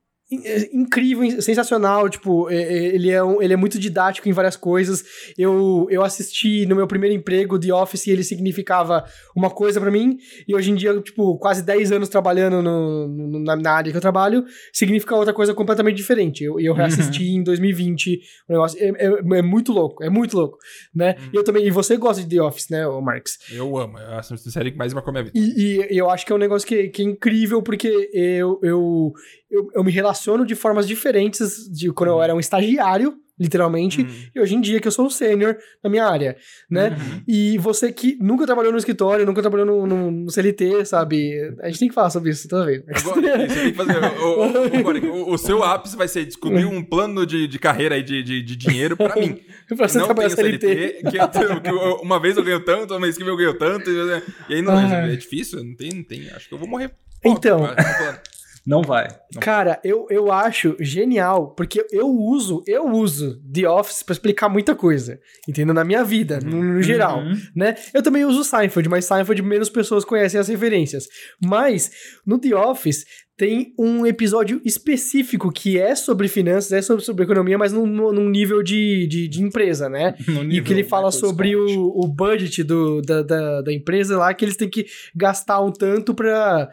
[0.73, 5.05] incrível, sensacional, tipo, é- é- ele é, um- ele é muito didático em várias coisas.
[5.39, 9.05] Eu, eu assisti no meu primeiro emprego The Office e ele significava
[9.37, 13.39] uma coisa pra mim, e hoje em dia, tipo, quase 10 anos trabalhando no, no-
[13.57, 16.43] na, área que eu trabalho, significa outra coisa completamente diferente.
[16.45, 20.59] Eu, eu reassisti em 2020, o negócio é, é- é muito louco, é muito louco,
[20.95, 21.15] né?
[21.33, 23.39] E eu também, e você gosta de The Office, né, Marx?
[23.53, 23.99] Eu amo.
[23.99, 25.39] É a série que mais marcou minha vida.
[25.39, 29.13] E, e eu acho que é um negócio que, que é incrível, porque eu, eu,
[29.51, 34.09] eu, eu me relaciono de formas diferentes de quando eu era um estagiário, literalmente, Uhum.
[34.35, 36.39] e hoje em dia que eu sou um sênior na minha área,
[36.71, 36.89] né?
[36.99, 37.23] Uhum.
[37.29, 41.35] E você que nunca trabalhou no escritório, nunca trabalhou no, no- no CLT, sabe?
[41.61, 42.83] A gente tem que falar sobre isso toda vez.
[42.89, 43.99] Agora, você tem que fazer.
[44.23, 47.59] O, o, o, Boric, o- o seu ápice vai ser descobrir um plano de, de
[47.59, 49.39] carreira aí de, de, de dinheiro pra mim.
[49.77, 50.67] pra você não tenho CLT.
[50.67, 53.59] CLT, que, eu- que eu- uma vez eu ganho tanto, uma vez que eu ganho
[53.59, 55.09] tanto, e, e aí não, Ah.
[55.13, 56.91] é difícil, não tem, não tem, acho que eu vou morrer.
[57.23, 57.59] Então.
[57.61, 58.21] Vai falando.
[58.67, 59.07] Não vai.
[59.33, 59.41] Não.
[59.41, 64.75] Cara, eu, eu acho genial, porque eu uso, eu uso The Office pra explicar muita
[64.75, 65.73] coisa, entendeu?
[65.75, 67.37] Na minha vida, no, no geral, Uhum.
[67.55, 67.77] né?
[67.95, 71.07] Eu também uso Seinfeld, mas Seinfeld menos pessoas conhecem as referências.
[71.41, 71.91] Mas,
[72.27, 73.05] no The Office,
[73.37, 78.29] tem um episódio específico que é sobre finanças, é sobre, sobre economia, mas num, num
[78.31, 80.15] nível de, de, de empresa, né?
[80.27, 83.73] No E nível que ele fala Michael sobre o, o budget do, da, da, da
[83.73, 86.71] empresa lá, que eles têm que gastar um tanto pra,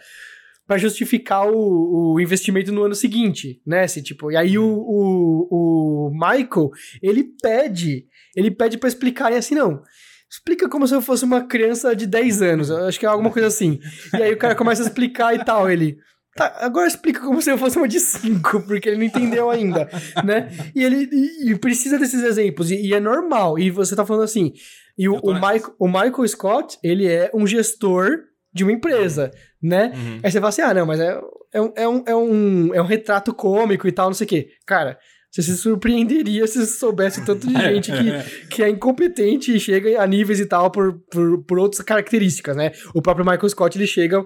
[0.74, 3.88] pra justificar o, o investimento no ano seguinte, né?
[3.88, 9.54] Se, tipo, e aí o, o, o Michael, ele pede, ele pede pra explicarem assim,
[9.54, 9.84] não.
[10.30, 12.72] Explica como se eu fosse uma criança de 10 anos.
[12.72, 13.80] Acho que é alguma coisa assim.
[14.18, 15.70] E aí o cara começa a explicar e tal.
[15.70, 15.96] Ele.
[16.36, 19.88] Tá, agora explica como se eu fosse uma de 5, porque ele não entendeu ainda,
[20.26, 20.50] né?
[20.76, 23.60] E ele e, e precisa desses exemplos, e, e é normal.
[23.60, 24.54] E você tá falando assim.
[24.98, 25.34] E o, o.
[25.36, 29.92] Michael, o Michael Scott, ele é um gestor de uma empresa, né?
[29.96, 30.20] Uhum.
[30.24, 31.20] Aí você fala assim: ah, não, mas é,
[31.54, 34.30] é, um, é, um, é, um, é um retrato cômico e tal, não sei o
[34.30, 34.50] quê.
[34.66, 34.98] Cara,
[35.34, 40.06] você se surpreenderia se soubesse tanto de gente que, que é incompetente e chega a
[40.06, 42.72] níveis e tal por, por, por outras características, né?
[42.94, 44.24] O próprio Michael Scott, ele chega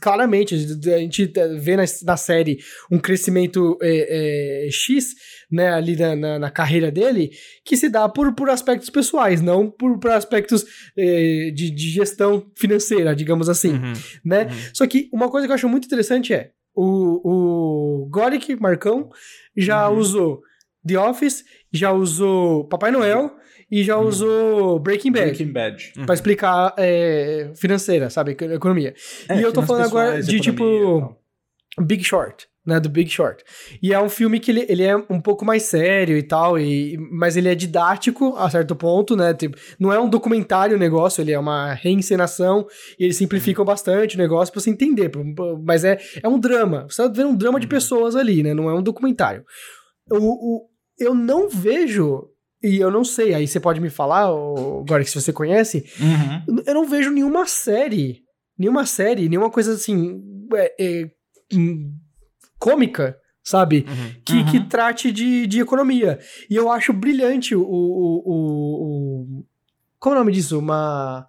[0.00, 2.58] claramente, a gente vê na, na série
[2.90, 5.14] um crescimento é, é, X,
[5.50, 7.30] né, ali na, na, na, carreira dele,
[7.64, 10.64] que se dá por, por aspectos pessoais, não por, por aspectos
[10.96, 13.92] eh, de, de, gestão financeira, digamos assim, uhum,
[14.24, 14.44] né?
[14.44, 14.58] Uhum.
[14.74, 19.10] Só que uma coisa que eu acho muito interessante é, o, o Goric, Marcão,
[19.56, 19.98] já uhum.
[19.98, 20.42] usou
[20.86, 23.34] The Office, já usou Papai Noel
[23.70, 24.06] e já uhum.
[24.06, 25.26] usou Breaking Bad.
[25.26, 25.92] Breaking Bad.
[26.06, 28.32] Pra explicar é, financeira, sabe?
[28.32, 28.94] Economia.
[29.28, 31.16] É, e eu tô falando agora de tipo
[31.80, 33.42] Big Short né, do Big Short.
[33.82, 36.98] E é um filme que ele, ele é um pouco mais sério e tal, e,
[37.10, 41.22] mas ele é didático a certo ponto, né, tipo, não é um documentário o negócio,
[41.22, 42.66] ele é uma reencenação,
[42.98, 45.10] e eles simplificam bastante o negócio pra você entender,
[45.64, 47.70] mas é, é um drama, você tá vendo um drama de uhum.
[47.70, 49.42] pessoas ali, né, não é um documentário.
[50.10, 50.16] O,
[50.56, 52.28] o, eu não vejo
[52.62, 56.62] e eu não sei, aí você pode me falar, agora que se você conhece, uhum.
[56.66, 58.22] eu não vejo nenhuma série,
[58.58, 60.20] nenhuma série, nenhuma coisa assim,
[60.54, 61.10] é, é,
[62.58, 63.86] cômica, sabe?
[63.88, 64.20] Uhum.
[64.24, 64.46] Que, uhum.
[64.46, 66.18] que trate de, de economia.
[66.50, 67.62] E eu acho brilhante o.
[67.62, 69.44] o, o, o
[69.98, 70.58] como é o nome disso?
[70.58, 71.26] Uma.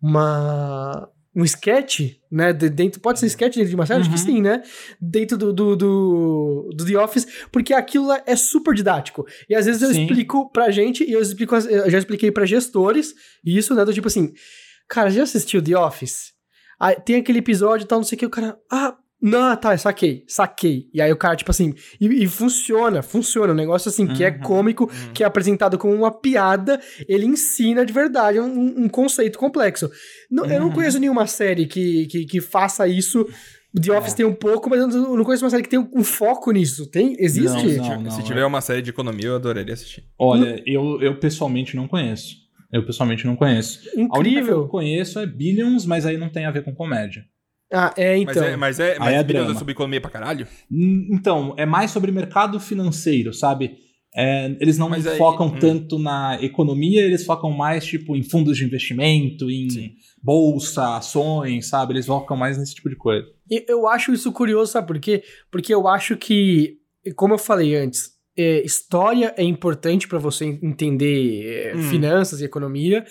[0.00, 1.10] Uma.
[1.36, 2.52] Um sketch, né?
[2.52, 4.00] De, dentro, pode ser sketch dentro de uma série?
[4.02, 4.06] Uhum.
[4.06, 4.36] Acho que uhum.
[4.36, 4.62] sim, né?
[5.00, 9.26] Dentro do, do, do, do, The Office, porque aquilo é super didático.
[9.48, 10.02] E às vezes eu sim.
[10.02, 13.84] explico pra gente, e eu, explico, eu já expliquei pra gestores, isso, né?
[13.84, 14.32] Do tipo assim,
[14.88, 16.34] cara, já assistiu The Office?
[16.78, 19.74] Aí, tem aquele episódio e tal, não sei o que, o cara, ah, não, tá,
[19.78, 20.90] saquei, saquei.
[20.92, 23.54] E aí o cara, tipo assim, e, e funciona, funciona.
[23.54, 25.12] Um negócio assim, que é uhum, cômico, uhum.
[25.14, 29.90] que é apresentado como uma piada, ele ensina de verdade um, um conceito complexo.
[30.30, 30.50] Não, uhum.
[30.50, 30.74] Eu não uhum.
[30.74, 33.26] conheço nenhuma série que, que, que faça isso.
[33.74, 34.16] The Office é.
[34.18, 36.86] tem um pouco, mas eu não conheço uma série que tem um, foco nisso.
[36.90, 37.16] Tem?
[37.18, 37.78] Existe?
[37.78, 38.46] Não, não, não, Se tiver é.
[38.46, 40.04] uma série de economia, eu adoraria assistir.
[40.18, 42.36] Olha, eu, eu pessoalmente não conheço.
[42.70, 43.88] Eu pessoalmente não conheço.
[43.96, 44.10] Incrível.
[44.12, 47.24] A única que eu conheço é Billions, mas aí não tem a ver com comédia.
[47.74, 48.34] Ah, é, então.
[48.34, 49.54] Mas é, mas é, mas é drama.
[49.54, 50.46] sobre economia pra caralho?
[50.70, 53.76] Então, é mais sobre mercado financeiro, sabe?
[54.16, 55.58] É, eles não mas focam aí, hum.
[55.58, 59.90] tanto na economia, eles focam mais, tipo, em fundos de investimento, em Sim.
[60.22, 61.94] bolsa, ações, sabe?
[61.94, 63.26] Eles focam mais nesse tipo de coisa.
[63.50, 65.24] E eu acho isso curioso, sabe por quê?
[65.50, 66.78] Porque eu acho que,
[67.16, 71.82] como eu falei antes, é, história é importante para você entender é, hum.
[71.82, 73.04] finanças e economia.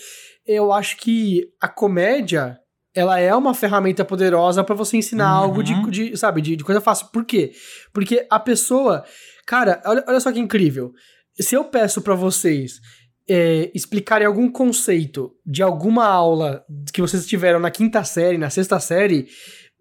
[0.45, 2.57] Eu acho que a comédia
[2.95, 5.43] ela é uma ferramenta poderosa para você ensinar uhum.
[5.43, 7.07] algo de, de sabe, de, de, coisa fácil.
[7.07, 7.51] Por quê?
[7.91, 9.03] Porque a pessoa.
[9.45, 10.93] Cara, olha, olha só que incrível.
[11.39, 12.79] Se eu peço para vocês
[13.27, 18.79] é, explicarem algum conceito de alguma aula que vocês tiveram na quinta série, na sexta
[18.79, 19.27] série,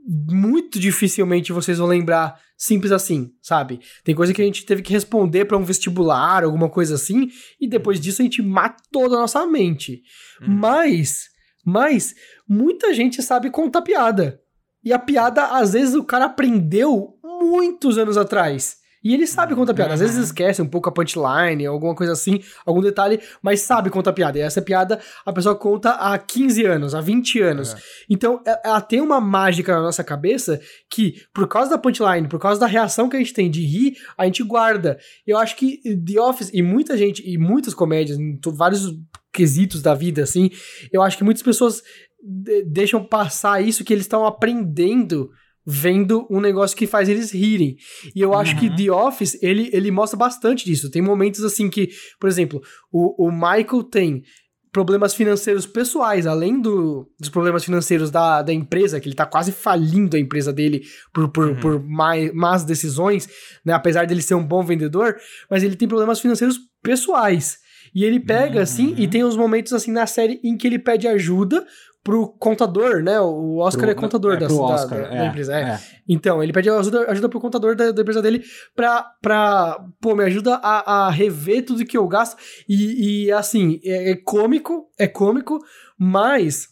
[0.06, 3.80] muito dificilmente vocês vão lembrar simples assim, sabe?
[4.04, 7.28] Tem coisa que a gente teve que responder para um vestibular, alguma coisa assim,
[7.60, 10.02] e depois disso a gente matou da nossa mente.
[10.40, 10.54] Uhum.
[10.58, 11.24] Mas,
[11.64, 12.14] mas
[12.52, 14.38] muita gente sabe contar piada.
[14.84, 18.82] E a piada, às vezes, o cara aprendeu muitos anos atrás.
[19.02, 19.94] E ele sabe contar piada.
[19.94, 20.22] Às vezes uhum.
[20.22, 24.38] esquece um pouco a punchline, alguma coisa assim, algum detalhe, mas sabe contar piada.
[24.38, 27.74] E essa piada a pessoa conta há 15 anos, há 20 anos.
[27.74, 27.76] É.
[28.08, 32.38] Então, é, ela tem uma mágica na nossa cabeça que, por causa da punchline, por
[32.38, 34.98] causa da reação que a gente tem de rir, a gente guarda.
[35.26, 38.94] Eu acho que The Office, e muita gente, e muitas comédias, em vários
[39.32, 40.50] quesitos da vida, assim,
[40.92, 41.82] eu acho que muitas pessoas
[42.66, 45.30] deixam passar isso que eles estão aprendendo
[45.64, 47.76] vendo um negócio que faz eles rirem.
[48.14, 48.60] E eu acho uhum.
[48.60, 50.90] que The Office, ele, ele mostra bastante disso.
[50.90, 54.22] Tem momentos assim que, por exemplo, o, o Michael tem
[54.72, 59.52] problemas financeiros pessoais, além do, dos problemas financeiros da, da empresa, que ele tá quase
[59.52, 60.82] falindo a empresa dele
[61.12, 61.60] por, por, uhum.
[61.60, 63.28] por mais, más decisões,
[63.64, 63.74] né?
[63.74, 65.16] Apesar dele ser um bom vendedor,
[65.50, 67.58] mas ele tem problemas financeiros pessoais.
[67.94, 68.62] E ele pega, uhum.
[68.62, 71.64] assim, e tem uns momentos, assim, na série em que ele pede ajuda
[72.02, 73.20] pro contador, né?
[73.20, 75.54] O Oscar pro, é contador é, da, Oscar, da, da, é, empresa.
[75.54, 75.62] É.
[75.62, 75.80] é.
[76.08, 78.42] Então, ele pede ajuda, ajuda pro contador da, da, empresa dele
[78.74, 82.36] pra, pra pô, me ajuda a, a rever tudo que eu gasto.
[82.68, 85.58] E, e assim, é, é cômico, é cômico,
[85.98, 86.68] mas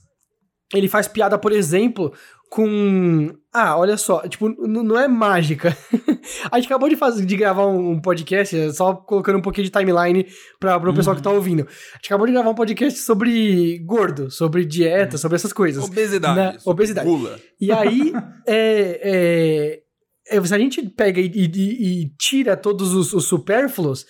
[0.74, 2.12] ele faz piada, por exemplo,
[2.50, 3.32] com.
[3.52, 5.76] Ah, olha só, tipo, não é mágica.
[6.50, 10.26] a gente acabou de, fazer, de gravar um podcast, só colocando um pouquinho de timeline
[10.58, 11.36] para o pessoal que tá uhum.
[11.36, 11.62] ouvindo.
[11.62, 15.18] A gente acabou de gravar um podcast sobre gordo, sobre dieta, uhum.
[15.18, 15.84] sobre essas coisas.
[15.84, 16.36] Obesidade.
[16.36, 16.58] Né?
[16.64, 17.08] Obesidade.
[17.08, 17.38] Gula.
[17.60, 18.12] E aí,
[18.46, 19.80] é,
[20.28, 24.04] é, é, se a gente pega e, e, e tira todos os, os supérfluos,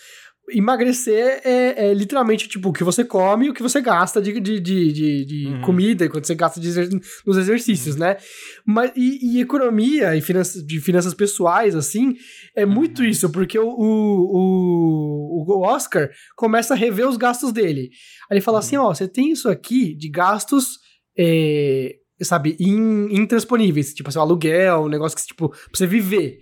[0.52, 4.38] emagrecer é, é, literalmente tipo o que você come e o que você gasta de,
[4.40, 5.62] de, de, de, uhum.
[5.62, 6.88] comida, quando você gasta exer
[7.26, 8.00] nos exercícios, uhum.
[8.00, 8.16] né?
[8.64, 12.16] Mas, e, e economia e finanças, de finanças pessoais, assim,
[12.54, 13.08] é muito uhum.
[13.08, 17.90] isso, porque o, o, o, Oscar começa a rever os gastos dele.
[18.30, 18.84] Aí ele fala assim: uhum.
[18.84, 20.78] ó, você tem isso aqui de gastos.
[21.18, 23.94] É, sabe, in, intransponíveis.
[23.94, 26.38] Tipo assim, aluguel, um negócio que, tipo, pra você viver.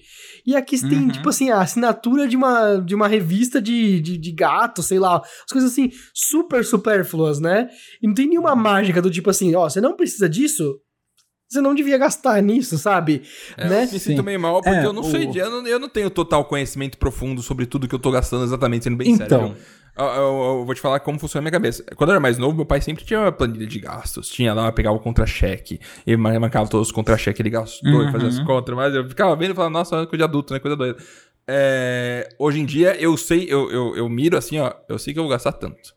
[0.46, 1.10] E aqui você tem, Uhum.
[1.10, 5.16] tipo assim, a assinatura de uma, de uma revista de, de, de gato, sei lá.
[5.44, 7.68] As coisas assim, super supérfluas, né?
[8.02, 10.80] E não tem nenhuma mágica do tipo assim, ó, você não precisa disso,
[11.50, 13.22] você não devia gastar nisso, sabe?
[13.56, 13.76] É, né?
[13.78, 13.98] eu me Sim.
[13.98, 16.10] sinto meio mal porque É, eu não sei, o- de- eu não, eu não tenho
[16.10, 19.26] total conhecimento profundo sobre tudo que eu tô gastando exatamente, sendo bem Então.
[19.28, 19.56] sério.
[19.56, 21.84] Eu, eu- eu- eu vou te falar como funciona a minha cabeça.
[21.96, 24.28] Quando eu era mais novo, meu pai sempre tinha uma planilha de gastos.
[24.28, 25.80] Tinha lá, pegava o contra-cheque.
[26.18, 28.44] Mar- marcava todos os contra-cheques que ele gastou e fazia as Uhum.
[28.44, 28.74] contas.
[28.74, 30.60] Mas eu ficava vendo e falava, nossa, coisa de adulto, né?
[30.60, 30.96] Coisa doida.
[31.50, 35.18] É, hoje em dia, eu sei, eu, eu, eu miro assim, ó, eu sei que
[35.18, 35.94] eu vou gastar tanto.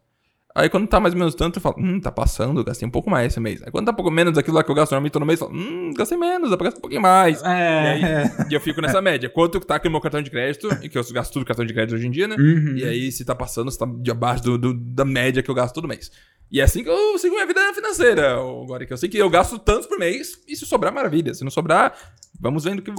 [0.53, 2.91] Aí quando tá mais ou menos tanto, eu falo, hum, tá passando, eu gastei um
[2.91, 3.61] pouco mais esse mês.
[3.63, 5.47] Aí quando tá um pouco menos daquilo lá que eu gasto normalmente todo mês, eu
[5.47, 7.41] falo, hum, gastei menos, dá pra gastar um pouquinho mais.
[7.43, 9.29] É, E aí, e eu fico nessa média.
[9.29, 11.65] Quanto que tá aqui no meu cartão de crédito, e que eu gasto tudo cartão
[11.65, 12.35] de crédito hoje em dia, né?
[12.37, 12.75] Uhum.
[12.75, 15.55] E aí, se tá passando, se tá de abaixo do, do- da média que eu
[15.55, 16.11] gasto todo mês.
[16.51, 18.33] E é assim que eu sigo minha vida financeira.
[18.33, 21.33] Agora que eu sei que eu gasto tantos por mês, e se sobrar, maravilha.
[21.33, 21.93] Se não sobrar,
[22.39, 22.91] vamos vendo que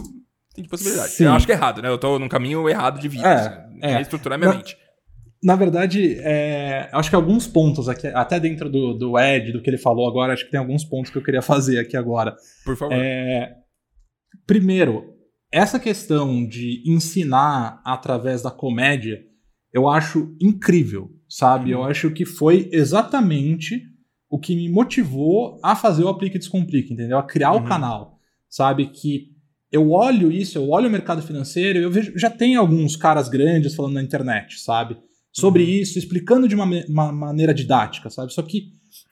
[0.54, 1.10] tem de possibilidade.
[1.12, 1.24] Sim.
[1.24, 1.88] Eu acho que é errado, né?
[1.90, 3.28] Eu tô num caminho errado de vida.
[3.28, 3.94] É, assim, é.
[3.96, 4.76] Reestruturar minha Na- mente.
[5.42, 9.68] Na verdade, é, acho que alguns pontos aqui, até dentro do, do Ed, do que
[9.68, 12.36] ele falou agora, acho que tem alguns pontos que eu queria fazer aqui agora.
[12.64, 12.94] Por favor.
[12.94, 13.56] É,
[14.46, 15.14] primeiro,
[15.50, 19.20] essa questão de ensinar através da comédia,
[19.72, 21.70] eu acho incrível, sabe?
[21.72, 23.82] Eu acho que foi exatamente
[24.30, 27.18] o que me motivou a fazer o Aplique e Descomplique, entendeu?
[27.18, 27.58] A criar Uhum.
[27.58, 28.18] o canal,
[28.48, 28.86] sabe?
[28.86, 29.32] Que
[29.70, 33.74] eu olho isso, eu olho o mercado financeiro, eu vejo, já tem alguns caras grandes
[33.74, 34.96] falando na internet, sabe?
[35.32, 35.68] Sobre Uhum.
[35.70, 38.32] isso, explicando de uma, uma maneira didática, sabe?
[38.34, 38.64] Só que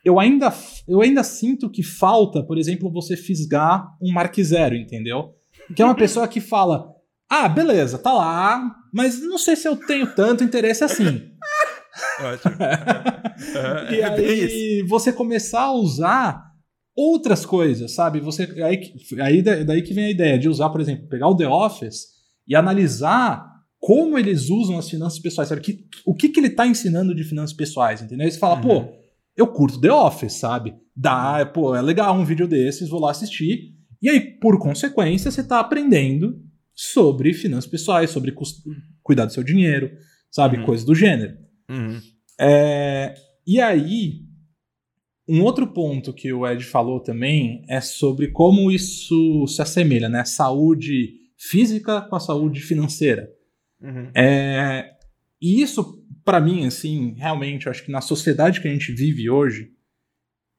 [0.05, 0.53] eu ainda,
[0.87, 5.35] eu ainda sinto que falta, por exemplo, você fisgar um Mark Zero, entendeu?
[5.75, 6.87] Que é uma pessoa que fala:
[7.29, 8.62] ah, beleza, tá lá,
[8.93, 11.23] mas não sei se eu tenho tanto interesse assim.
[12.23, 12.57] Ótimo.
[13.41, 16.43] É, e é aí você começar a usar
[16.95, 18.21] outras coisas, sabe?
[18.21, 21.27] Você aí, que- aí da- daí que vem a ideia de usar, por exemplo, pegar
[21.29, 22.09] o The Office
[22.47, 23.49] e analisar
[23.81, 25.62] como eles usam as finanças pessoais, sabe?
[25.62, 28.26] Que, o que, que ele tá ensinando de finanças pessoais, entendeu?
[28.26, 28.61] Aí você fala, Uhum.
[28.62, 28.93] pô,
[29.37, 30.74] eu curto The Office, sabe?
[30.95, 33.74] Dá, pô, é legal um vídeo desses, vou lá assistir.
[34.03, 36.39] E aí, por consequência, você tá aprendendo
[36.74, 38.35] sobre finanças pessoais, sobre
[39.03, 39.91] cuidar do seu dinheiro,
[40.31, 40.59] sabe?
[40.59, 40.64] Uhum.
[40.66, 41.37] Coisas do gênero.
[41.70, 42.01] Uhum.
[42.39, 43.14] É,
[43.47, 44.20] e aí,
[45.26, 50.24] um outro ponto que o Ed falou também é sobre como isso se assemelha, né?
[50.24, 53.31] Saúde física com a saúde financeira.
[53.81, 54.11] Uhum.
[54.14, 54.93] É,
[55.41, 59.31] e isso, pra mim, assim, realmente, eu acho que na sociedade que a gente vive
[59.31, 59.70] hoje,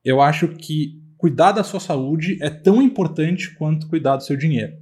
[0.03, 4.74] eu acho que cuidar da sua saúde é tão importante quanto cuidar do seu dinheiro,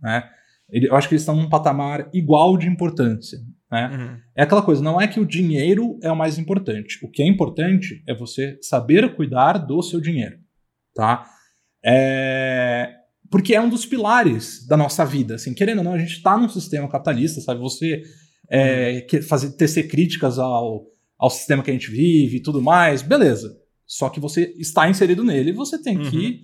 [0.00, 0.30] né?
[0.70, 3.38] Eu acho que eles estão num patamar igual de importância,
[3.70, 3.88] né?
[3.88, 4.20] Uhum.
[4.36, 6.98] É aquela coisa, não é que o dinheiro é o mais importante.
[7.02, 10.38] O que é importante é você saber cuidar do seu dinheiro,
[10.94, 11.26] tá?
[11.84, 12.97] É,
[13.30, 16.36] Porque é um dos pilares da nossa vida, assim, querendo ou não, a gente está
[16.38, 17.60] num sistema capitalista, sabe?
[17.60, 18.02] Você
[18.50, 20.86] é, que- fazer, tecer críticas ao,
[21.18, 23.54] ao sistema que a gente vive e tudo mais, beleza.
[23.86, 26.10] Só que você está inserido nele e você tem Uhum.
[26.10, 26.40] que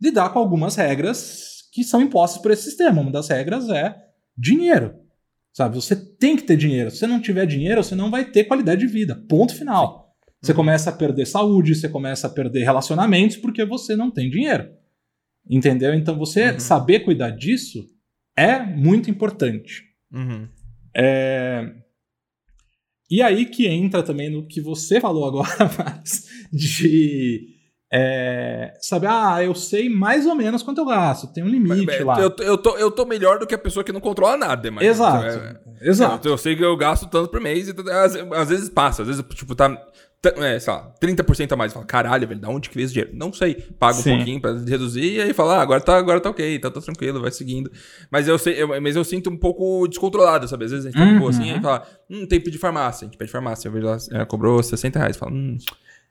[0.00, 3.00] lidar com algumas regras que são impostas por esse sistema.
[3.00, 3.94] Uma das regras é
[4.38, 4.94] dinheiro.
[5.52, 6.90] Sabe, você tem que ter dinheiro.
[6.90, 9.16] Se você não tiver dinheiro, você não vai ter qualidade de vida.
[9.28, 10.14] Ponto final.
[10.40, 10.56] Você Uhum.
[10.56, 14.68] começa a perder saúde, você começa a perder relacionamentos porque você não tem dinheiro.
[15.48, 15.92] Entendeu?
[15.94, 16.58] Então você Uhum.
[16.60, 17.84] saber cuidar disso
[18.36, 19.82] é muito importante.
[20.12, 20.48] Uhum.
[20.94, 21.72] É,
[23.10, 27.46] E aí que entra também no que você falou agora, Max, de
[27.92, 32.04] é, saber, ah, eu sei mais ou menos quanto eu gasto, tem um limite É,
[32.04, 32.18] lá.
[32.18, 34.70] Eu, tô- eu, tô, eu tô melhor do que a pessoa que não controla nada,
[34.70, 34.86] mas.
[34.86, 35.26] Exato.
[35.26, 36.26] é- Exato.
[36.28, 39.08] Eu, eu sei que eu gasto tanto por mês e às, às vezes passa, às
[39.08, 39.76] vezes, tipo, tá.
[40.24, 41.72] É, sei lá, 30% a mais.
[41.72, 43.12] Fala, caralho, velho, da onde que veio esse dinheiro?
[43.16, 43.54] Não sei.
[43.78, 44.16] Paga um Sim.
[44.16, 47.20] pouquinho pra reduzir e aí fala, ah, agora tá, agora tá ok, tá, tá tranquilo,
[47.20, 47.70] vai seguindo.
[48.10, 50.64] Mas eu sei, eu, mas eu sinto um pouco descontrolado, sabe?
[50.64, 51.58] Às vezes a gente tá boa assim Uhum.
[51.58, 53.04] e fala, hum, tem que pedir farmácia.
[53.04, 53.66] A gente pede farmácia.
[53.66, 55.16] Eu vejo lá, ela cobrou 60 reais.
[55.16, 55.58] Fala, hum.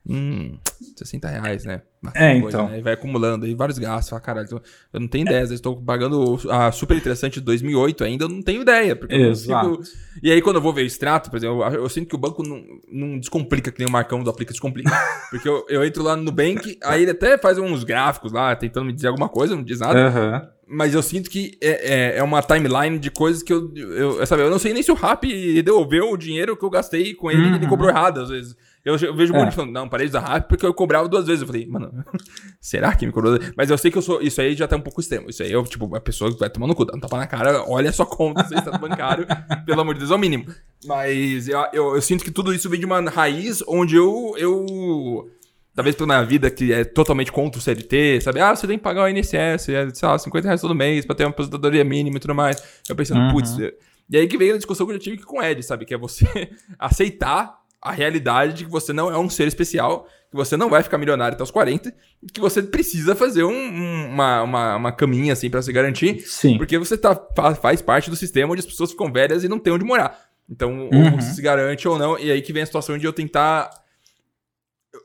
[0.08, 0.58] Hum,
[0.96, 1.84] 60 reais, né?
[2.16, 2.70] É, Coisa, então.
[2.70, 2.80] né?
[2.80, 4.10] E vai acumulando aí vários gastos.
[4.10, 4.62] Fala, caralho, eu-
[4.94, 5.38] eu não tenho ideia.
[5.44, 8.96] Às vezes estou pagando a super interessante de 2008 ainda, eu não tenho ideia.
[8.96, 9.78] Porque eu Exato.
[9.78, 12.16] consigo- E aí, quando eu vou ver o extrato, por exemplo, eu, eu sinto que
[12.16, 14.90] o banco não, não descomplica que nem o Marcão do Aplica Descomplica.
[15.30, 18.88] porque eu, eu entro lá no Nubank, aí ele até faz uns gráficos lá, tentando
[18.88, 20.08] me dizer alguma coisa, não diz nada.
[20.08, 20.50] Aham.
[20.74, 24.42] Mas eu sinto que é, é, é uma timeline de coisas que eu, eu, sabe,
[24.42, 25.28] eu não sei nem se o Rap
[25.62, 27.68] devolveu o dinheiro que eu gastei com ele e ele Uhum.
[27.70, 28.56] cobrou errado, às vezes.
[28.84, 29.50] Eu, eu vejo um monte É.
[29.52, 31.42] de falando, não, parei de usar Rap porque eu cobrava duas vezes.
[31.42, 32.04] Eu falei, mano,
[32.60, 33.38] será que me cobrou?
[33.56, 34.22] Mas eu sei que eu sou.
[34.22, 35.30] Isso aí já tá um pouco extremo.
[35.30, 37.90] Isso aí eu, tipo, a pessoa vai tomando cu, dá um tapa na cara, olha
[37.90, 39.26] a sua conta, seu estado bancário,
[39.66, 40.46] pelo amor de Deus, é o mínimo.
[40.86, 44.34] Mas eu, eu, eu sinto que tudo isso vem de uma raiz onde eu.
[44.38, 45.30] eu
[45.76, 48.40] talvez pela minha vida que é totalmente contra o CLT, sabe?
[48.42, 51.16] Ah, você tem que pagar o INSS, é, sei lá, 50 reais todo mês pra
[51.16, 52.62] ter uma aposentadoria mínima e tudo mais.
[52.90, 53.32] Eu pensando, Uhum.
[53.32, 53.58] putz.
[53.58, 53.72] eu-
[54.10, 55.86] E aí que veio a discussão que eu já tive com o Ed, sabe?
[55.86, 56.26] Que é você
[56.78, 60.82] aceitar a realidade de que você não é um ser especial, que você não vai
[60.84, 64.92] ficar milionário até os 40, e que você precisa fazer um- um- uma, uma, uma
[64.92, 66.58] caminha assim pra se garantir, Sim.
[66.58, 69.60] porque você tá, fa- faz parte do sistema onde as pessoas ficam velhas e não
[69.60, 70.18] tem onde morar.
[70.50, 71.16] Então, ou Uhum.
[71.20, 73.70] você se garante ou não, e aí que vem a situação de eu tentar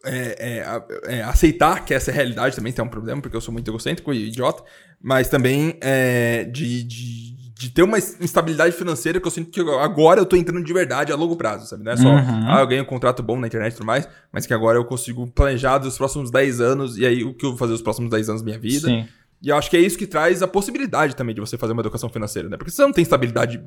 [0.05, 0.63] é,
[1.09, 3.53] é, é, aceitar que essa é a realidade também tem um problema, porque eu sou
[3.53, 4.63] muito egocêntrico e idiota,
[5.01, 10.21] mas também é, de, de, de ter uma instabilidade financeira que eu sinto que agora
[10.21, 11.83] eu tô entrando de verdade a longo prazo, sabe?
[11.83, 12.51] Não é só, Uhum.
[12.53, 14.85] ah, eu ganho um contrato bom na internet e tudo mais, mas que agora eu
[14.85, 18.11] consigo planejar dos próximos 10 anos, e aí o que eu vou fazer os próximos
[18.11, 18.87] 10 anos da minha vida.
[18.89, 19.09] Sim.
[19.43, 21.81] E eu acho que é isso que traz a possibilidade também de você fazer uma
[21.81, 22.59] educação financeira, né?
[22.59, 23.63] Porque se você não tem estabilidade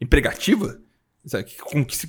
[0.00, 0.78] empregativa,
[1.24, 2.08] sabe, com que se-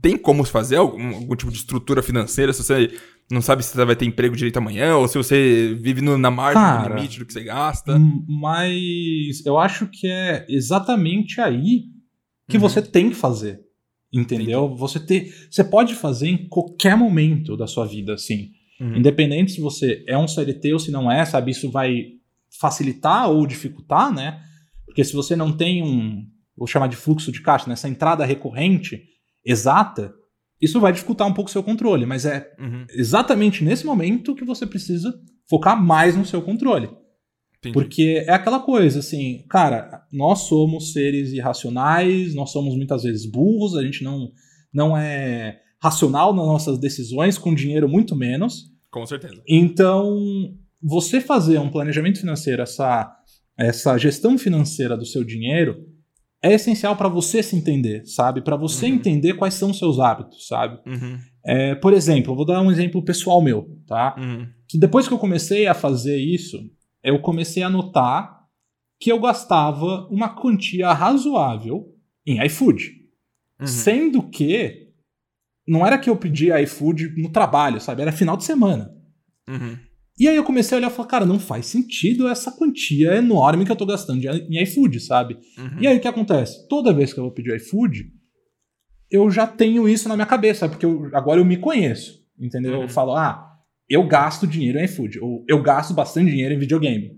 [0.00, 2.92] tem como se fazer algum, algum tipo de estrutura financeira se você
[3.30, 6.30] não sabe se você vai ter emprego direito amanhã ou se você vive no- na
[6.30, 7.98] margem Cara, do limite do que você gasta.
[8.26, 11.84] Mas eu acho que é exatamente aí
[12.48, 12.60] que Uhum.
[12.62, 13.60] você tem que fazer.
[14.12, 14.74] Entendeu?
[14.76, 18.52] Você ter, você pode fazer em qualquer momento da sua vida, assim.
[18.80, 18.96] Uhum.
[18.96, 21.50] Independente se você é um CLT ou se não é, sabe?
[21.50, 22.04] Isso vai
[22.58, 24.40] facilitar ou dificultar, né?
[24.86, 26.24] Porque se você não tem um,
[26.56, 27.74] vou chamar de fluxo de caixa, né?
[27.74, 29.02] essa entrada recorrente
[29.44, 30.12] exata,
[30.60, 32.04] isso vai dificultar um pouco o seu controle.
[32.06, 32.84] Mas é Uhum.
[32.90, 35.12] exatamente nesse momento que você precisa
[35.48, 36.88] focar mais no seu controle.
[37.58, 37.72] Entendi.
[37.72, 43.76] Porque é aquela coisa, assim, cara, nós somos seres irracionais, nós somos muitas vezes burros,
[43.76, 44.30] a gente não,
[44.72, 48.64] não é racional nas nossas decisões, com dinheiro muito menos.
[48.90, 49.42] Com certeza.
[49.48, 50.16] Então,
[50.82, 53.12] você fazer um planejamento financeiro, essa,
[53.56, 55.76] essa gestão financeira do seu dinheiro,
[56.42, 58.42] é essencial para você se entender, sabe?
[58.42, 58.94] Para você Uhum.
[58.94, 60.78] entender quais são os seus hábitos, sabe?
[60.86, 61.18] Uhum.
[61.44, 64.14] É, por exemplo, eu vou dar um exemplo pessoal meu, tá?
[64.18, 64.46] Uhum.
[64.68, 66.58] que depois que eu comecei a fazer isso,
[67.02, 68.38] eu comecei a notar
[69.00, 71.86] que eu gastava uma quantia razoável
[72.26, 72.90] em iFood.
[73.60, 73.66] Uhum.
[73.66, 74.88] Sendo que
[75.66, 78.02] não era que eu pedia iFood no trabalho, sabe?
[78.02, 78.90] Era final de semana.
[79.48, 79.78] Uhum.
[80.18, 83.64] E aí eu comecei a olhar e falar, cara, não faz sentido essa quantia enorme
[83.64, 85.38] que eu tô gastando em iFood, sabe?
[85.56, 85.80] Uhum.
[85.80, 86.66] E aí o que acontece?
[86.68, 88.10] Toda vez que eu vou pedir iFood,
[89.10, 92.74] eu já tenho isso na minha cabeça, porque eu- agora eu me conheço, entendeu?
[92.76, 92.82] Uhum.
[92.82, 93.44] Eu falo, ah,
[93.88, 97.12] eu gasto dinheiro em iFood, ou eu gasto bastante dinheiro em videogame.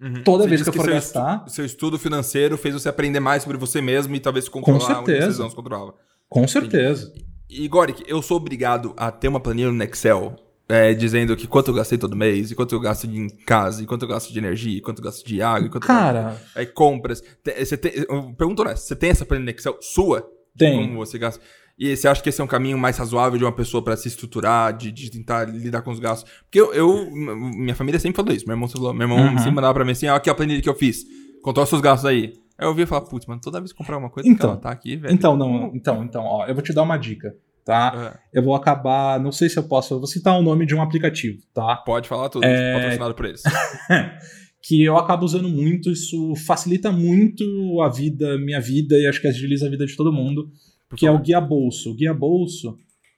[0.00, 0.22] Uhum.
[0.22, 3.20] Toda Você vez que eu for seu gastar- estu- seu estudo financeiro fez você aprender
[3.20, 5.32] mais sobre você mesmo e talvez controlar onde certeza.
[5.32, 5.94] você não se controlava.
[6.28, 7.12] Com certeza.
[7.48, 10.34] E, Goric, eu sou obrigado a ter uma planilha no Excel
[10.68, 13.82] é, dizendo que quanto eu gastei todo mês, e quanto eu gasto de em casa,
[13.82, 15.88] e quanto eu gasto de energia, e quanto eu gasto de água, e quanto eu
[15.88, 16.42] Cara, gasto...
[16.56, 17.20] Aí compras.
[17.42, 20.26] Te- Você tem, eu pergunto honesto, você tem essa planilha Excel sua?
[20.56, 20.86] tem.
[20.88, 21.42] Como você gasta?
[21.76, 24.06] E você acha que esse é um caminho mais razoável de uma pessoa pra se
[24.06, 26.30] estruturar, de, de tentar lidar com os gastos?
[26.44, 28.46] Porque eu, eu- minha família sempre falou isso.
[28.46, 29.38] Meu irmão, sempre falou- meu irmão Uhum.
[29.38, 31.04] sempre mandava pra mim assim, ah, aqui a planilha que eu fiz.
[31.42, 32.32] Controla seus gastos aí.
[32.56, 34.50] Aí eu ouvia e falava, putz, mano, toda vez que comprar uma coisa, Então.
[34.50, 35.12] ela tá aqui, velho.
[35.12, 37.34] Então, não, então, então, ó, eu vou te dar uma dica,
[37.64, 38.20] tá?
[38.32, 40.74] É, Eu vou acabar, não sei se eu posso, eu vou citar o nome de
[40.74, 41.76] um aplicativo, tá?
[41.76, 42.74] pode falar tudo, É.
[42.74, 43.42] patrocinado por eles.
[44.62, 47.44] que eu acabo usando muito, isso facilita muito
[47.82, 50.50] a vida, minha vida e acho que agiliza a vida de todo mundo,
[50.88, 51.24] Por que é o favor.
[51.26, 51.90] Guia Bolso.
[51.90, 52.76] O Guia Bolso,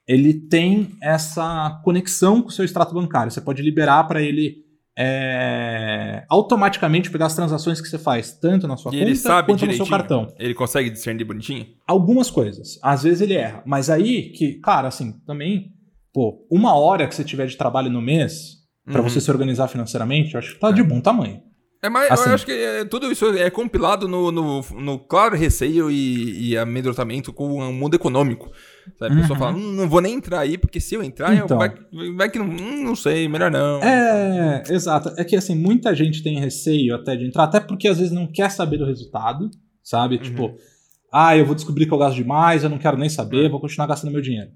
[0.08, 3.30] ele tem essa conexão com o seu extrato bancário.
[3.30, 4.65] Você pode liberar para ele
[4.98, 9.72] é, automaticamente pegar as transações que você faz, tanto na sua E conta quanto no
[9.74, 10.32] seu cartão.
[10.38, 11.66] Ele consegue discernir bonitinho?
[11.86, 12.78] Algumas coisas.
[12.82, 13.62] Às vezes ele erra.
[13.66, 15.72] Mas aí que, cara, assim, também,
[16.12, 19.08] pô, uma hora que você tiver de trabalho no mês, para Uhum.
[19.08, 21.42] você se organizar financeiramente, eu acho que tá de bom tamanho.
[21.82, 22.28] É mais, Assim.
[22.30, 26.56] eu acho que é, tudo isso é compilado no, no, no claro receio e, e
[26.56, 28.50] amedrontamento com o mundo econômico.
[28.98, 29.14] Sabe?
[29.14, 29.44] A pessoa Uhum.
[29.44, 31.58] fala, hum, não vou nem entrar aí, porque se eu entrar, eu- Então.
[31.58, 31.72] vai,
[32.16, 33.82] vai que não, hum, não sei, melhor não.
[33.82, 35.12] É, exato.
[35.16, 38.26] É que assim, muita gente tem receio até de entrar, até porque às vezes não
[38.26, 39.50] quer saber do resultado,
[39.82, 40.16] sabe?
[40.16, 40.22] Uhum.
[40.22, 40.56] Tipo,
[41.12, 43.48] ah, eu vou descobrir que eu gasto demais, eu não quero nem saber, É.
[43.48, 44.50] vou continuar gastando meu dinheiro.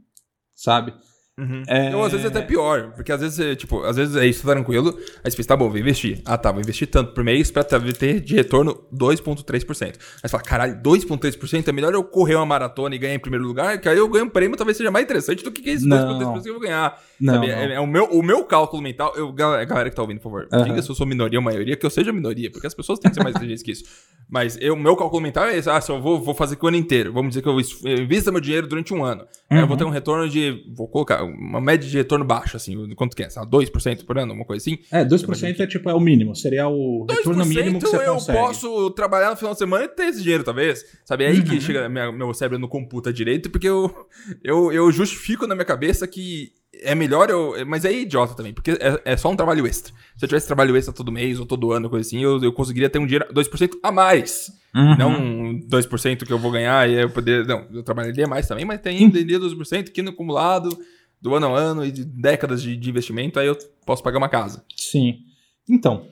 [0.54, 0.92] Sabe?
[1.40, 1.62] Uhum.
[1.66, 1.96] É.
[1.96, 4.52] Ou às vezes até pior, porque às vezes, é, tipo, às vezes é isso, tá
[4.52, 6.20] tranquilo, aí você pensa, tá bom, vou investir.
[6.24, 9.82] Ah, tá, vou investir tanto por mês pra ter de retorno 2,3%.
[9.86, 13.44] Aí você fala, caralho, 2,3% é melhor eu correr uma maratona e ganhar em primeiro
[13.46, 16.18] lugar, que aí eu ganho um prêmio, talvez seja mais interessante do que esse Não.
[16.18, 16.98] 2,3% que eu vou ganhar.
[17.20, 17.46] Não, Sabe?
[17.48, 17.54] não.
[17.54, 20.24] É, é o, meu, o meu cálculo mental, eu, gal- galera que tá ouvindo, por
[20.30, 20.64] favor, Aham.
[20.64, 23.10] diga se eu sou minoria ou maioria, que eu seja minoria, porque as pessoas têm
[23.10, 23.84] que ser mais inteligentes que isso.
[24.28, 26.68] Mas o meu cálculo mental é esse, ah, se eu vou, vou fazer aqui o
[26.68, 29.66] ano inteiro, vamos dizer que eu eu invista meu dinheiro durante um ano, aí eu
[29.66, 29.78] vou Uhum.
[29.78, 33.30] ter um retorno de, vou colocar, uma média de retorno baixo, assim, quanto que é,
[33.30, 34.78] sabe, 2% por ano, uma coisa assim.
[34.90, 38.38] É, 2% é tipo, é o mínimo, seria o retorno mínimo que você eu consegue.
[38.38, 40.84] posso trabalhar no final de semana e ter esse dinheiro, talvez.
[41.04, 41.24] Sabe?
[41.24, 41.60] É aí que Uhum.
[41.60, 43.94] chega, minha- meu cérebro não computa direito, porque eu,
[44.42, 46.52] eu, eu justifico na minha cabeça que
[46.82, 47.54] é melhor eu.
[47.66, 49.92] Mas é idiota também, porque é, é, só um trabalho extra.
[50.16, 52.88] Se eu tivesse trabalho extra todo mês ou todo ano, coisa assim, eu, eu conseguiria
[52.88, 54.50] ter um dinheiro 2% a mais.
[54.74, 54.96] Uhum.
[54.96, 57.44] Não 2% que eu vou ganhar e eu poder.
[57.44, 60.68] Não, eu trabalharia mais também, mas tem ainda 2% que no acumulado
[61.20, 64.28] do ano a ano e de décadas de, de investimento, aí eu posso pagar uma
[64.28, 64.64] casa.
[64.76, 65.18] Sim.
[65.68, 66.06] Então,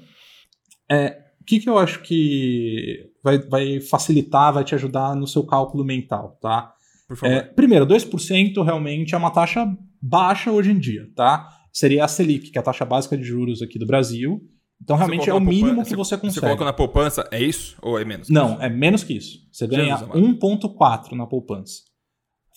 [0.90, 5.44] é, o que, que eu acho que vai, vai facilitar, vai te ajudar no seu
[5.44, 6.74] cálculo mental, tá?
[7.06, 7.34] Por favor.
[7.34, 9.66] É, primeiro, 2% realmente é uma taxa
[10.00, 11.48] baixa hoje em dia, tá?
[11.72, 14.40] Seria a Selic, que é a taxa básica de juros aqui do Brasil.
[14.80, 16.34] Então, realmente é o mínimo que você consegue.
[16.34, 17.76] Você coloca na poupança, é isso?
[17.82, 18.28] Ou é menos?
[18.28, 18.62] Não, isso?
[18.62, 19.38] é menos que isso.
[19.50, 21.82] Você ganha 1,4 na poupança.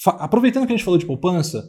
[0.07, 1.63] Aproveitando que a gente falou de poupança,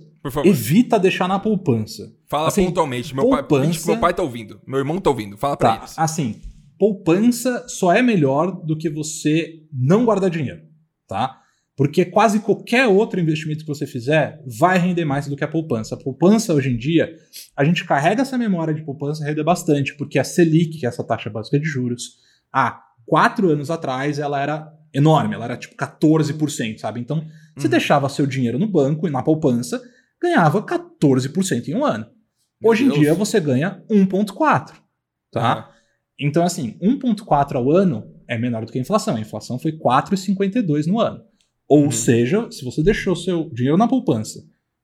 [0.44, 2.10] evita deixar na poupança.
[2.28, 3.14] Fala assim, pontualmente.
[3.14, 3.80] Meu, poupança...
[3.80, 4.60] pai, meu pai tá ouvindo.
[4.66, 5.36] Meu irmão tá ouvindo.
[5.36, 5.98] Fala pra tá, eles.
[5.98, 6.40] Assim,
[6.78, 10.62] poupança só é melhor do que você não guardar dinheiro,
[11.06, 11.42] tá?
[11.76, 15.94] Porque quase qualquer outro investimento que você fizer vai render mais do que a poupança.
[15.94, 17.14] A poupança, hoje em dia,
[17.56, 21.04] a gente carrega essa memória de poupança render bastante, porque a Selic, que é essa
[21.04, 22.18] taxa básica de juros,
[22.52, 27.00] há quatro anos atrás ela era enorme, ela era tipo 14%, sabe?
[27.00, 27.24] Então,
[27.56, 27.70] você uhum.
[27.70, 29.82] deixava seu dinheiro no banco e na poupança,
[30.20, 32.06] ganhava 14% em um ano.
[32.60, 32.96] Meu hoje Deus.
[32.96, 34.72] em dia, você ganha 1,4%,
[35.30, 35.56] tá?
[35.56, 35.72] Uhum.
[36.20, 39.16] Então, assim, 1,4 ao ano é menor do que a inflação.
[39.16, 41.22] A inflação foi 4,52 no ano.
[41.68, 41.90] Ou uhum.
[41.90, 44.40] seja, se você deixou seu dinheiro na poupança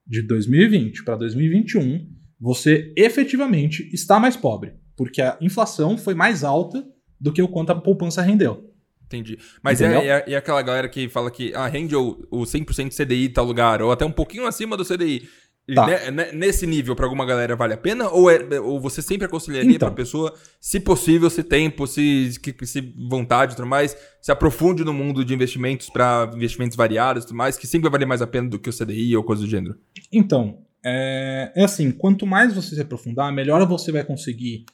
[0.06, 2.06] de 2020 para 2021,
[2.40, 6.84] você efetivamente está mais pobre, porque a inflação foi mais alta
[7.20, 8.67] do que o quanto a poupança rendeu.
[9.08, 9.38] Entendi.
[9.62, 13.26] Mas é, é, é, aquela galera que fala que ah, rende o, o 100% CDI
[13.26, 15.26] em tal lugar, ou até um pouquinho acima do CDI.
[15.74, 15.86] Tá.
[16.32, 18.08] Nesse nível, para alguma galera, vale a pena?
[18.08, 19.88] Ou, é, ou você sempre aconselharia então.
[19.88, 22.32] para pessoa, se possível, se tempo, se,
[22.62, 27.26] se vontade e tudo mais, se aprofunde no mundo de investimentos para investimentos variados e
[27.26, 29.48] tudo mais, que sempre vale mais a pena do que o CDI ou coisa do
[29.48, 29.76] gênero?
[30.10, 34.64] Então, é, é assim: quanto mais você se aprofundar, melhor você vai conseguir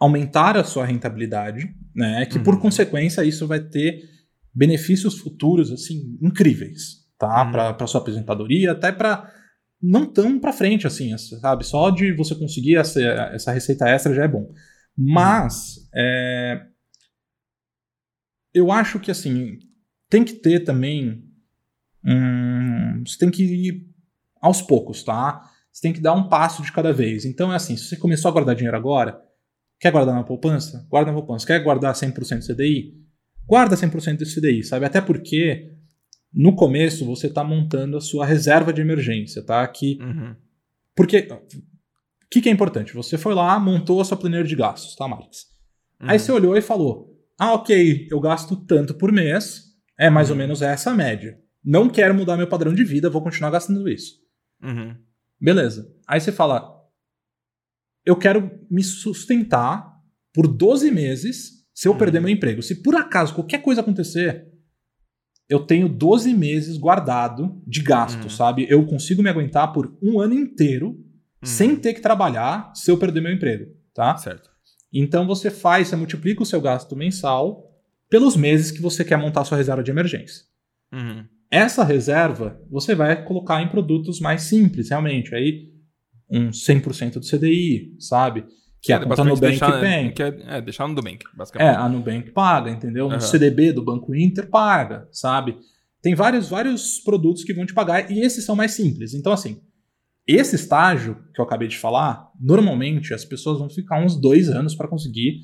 [0.00, 2.24] aumentar a sua rentabilidade, né?
[2.24, 2.44] Que uhum.
[2.44, 4.02] por consequência isso vai ter
[4.52, 7.44] benefícios futuros assim incríveis, tá?
[7.44, 7.52] Uhum.
[7.52, 9.30] Para sua aposentadoria, até para
[9.80, 11.64] não tão para frente assim, sabe?
[11.64, 14.50] Só de você conseguir essa, essa receita extra já é bom.
[14.96, 15.82] Mas uhum.
[15.94, 16.66] é,
[18.54, 19.58] eu acho que assim
[20.08, 21.22] tem que ter também
[22.04, 23.86] hum, você tem que ir
[24.40, 25.44] aos poucos, tá?
[25.70, 27.26] Você tem que dar um passo de cada vez.
[27.26, 29.20] Então é assim, se você começou a guardar dinheiro agora,
[29.80, 30.86] quer guardar na poupança?
[30.88, 31.46] Guarda na poupança.
[31.46, 32.94] Quer guardar 100% CDI?
[33.46, 34.84] Guarda 100% do CDI, sabe?
[34.84, 35.72] Até porque
[36.32, 39.66] no começo você está montando a sua reserva de emergência, tá?
[39.66, 40.36] Que, uhum.
[40.94, 42.94] Porque o que, que, é importante?
[42.94, 45.46] Você foi lá, montou a sua planilha de gastos, tá, Marx?
[46.00, 46.10] Uhum.
[46.10, 49.64] Aí você olhou e falou: Ah, ok, eu gasto tanto por mês,
[49.98, 50.34] é mais uhum.
[50.34, 51.36] ou menos essa a média.
[51.64, 54.14] Não quero mudar meu padrão de vida, vou continuar gastando isso.
[54.62, 54.94] Uhum.
[55.40, 55.90] Beleza.
[56.06, 56.79] Aí você fala:
[58.10, 59.88] Eu quero me sustentar
[60.34, 62.24] por 12 meses se eu perder uhum.
[62.24, 62.60] meu emprego.
[62.60, 64.48] Se por acaso qualquer coisa acontecer,
[65.48, 68.28] eu tenho 12 meses guardado de gasto, uhum.
[68.28, 68.66] sabe?
[68.68, 70.98] Eu consigo me aguentar por um ano inteiro uhum.
[71.44, 74.16] sem ter que trabalhar se eu perder meu emprego, tá?
[74.16, 74.50] Certo.
[74.92, 77.64] Então você faz, você multiplica o seu gasto mensal
[78.08, 80.46] pelos meses que você quer montar sua reserva de emergência.
[80.92, 81.24] Uhum.
[81.48, 85.32] Essa reserva você vai colocar em produtos mais simples, realmente.
[85.32, 85.69] Aí,
[86.30, 88.46] um 100% do CDI, sabe?
[88.82, 90.12] Que é, a conta Nubank deixar, tem.
[90.12, 91.74] Que é, é, deixar no Nubank, basicamente.
[91.74, 93.08] É, a Nubank paga, entendeu?
[93.08, 93.20] No uhum.
[93.20, 95.58] CDB do Banco Inter paga, sabe?
[96.00, 99.12] Tem vários, vários produtos que vão te pagar e esses são mais simples.
[99.12, 99.60] Então, assim,
[100.26, 104.74] esse estágio que eu acabei de falar, normalmente as pessoas vão ficar uns dois anos
[104.74, 105.40] para conseguir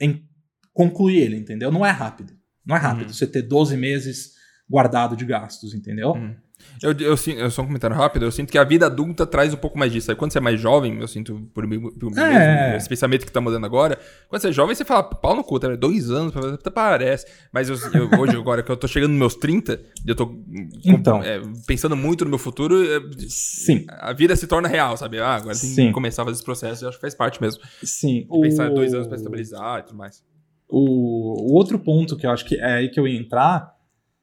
[0.00, 0.24] em,
[0.72, 1.70] concluir ele, entendeu?
[1.70, 2.32] Não é rápido.
[2.66, 3.14] Não é rápido uhum.
[3.14, 4.32] você ter 12 meses
[4.68, 6.12] guardado de gastos, entendeu?
[6.12, 6.34] Uhum.
[6.82, 9.56] Eu, eu, eu, só um comentário rápido, eu sinto que a vida adulta traz um
[9.56, 10.10] pouco mais disso.
[10.10, 12.64] Aí quando você é mais jovem, eu sinto por mim, por mim é.
[12.64, 13.98] mesmo, esse pensamento que tá mudando agora.
[14.28, 15.74] Quando você é jovem, você fala, pau no cu, tá?
[15.74, 17.26] Dois anos, até parece.
[17.52, 20.36] Mas eu, eu, hoje, agora que eu tô chegando nos meus 30, eu tô
[20.84, 21.22] então.
[21.22, 22.84] É, pensando muito no meu futuro.
[22.84, 23.86] É, Sim.
[23.88, 25.20] A vida se torna real, sabe?
[25.20, 25.86] Ah, agora tem Sim.
[25.86, 27.62] que começar a fazer esse processo, eu acho que faz parte mesmo.
[27.82, 28.26] Sim.
[28.28, 28.42] O...
[28.42, 30.22] Pensar dois anos pra estabilizar e tudo mais.
[30.68, 33.74] O, o outro ponto que eu acho que é aí que eu ia entrar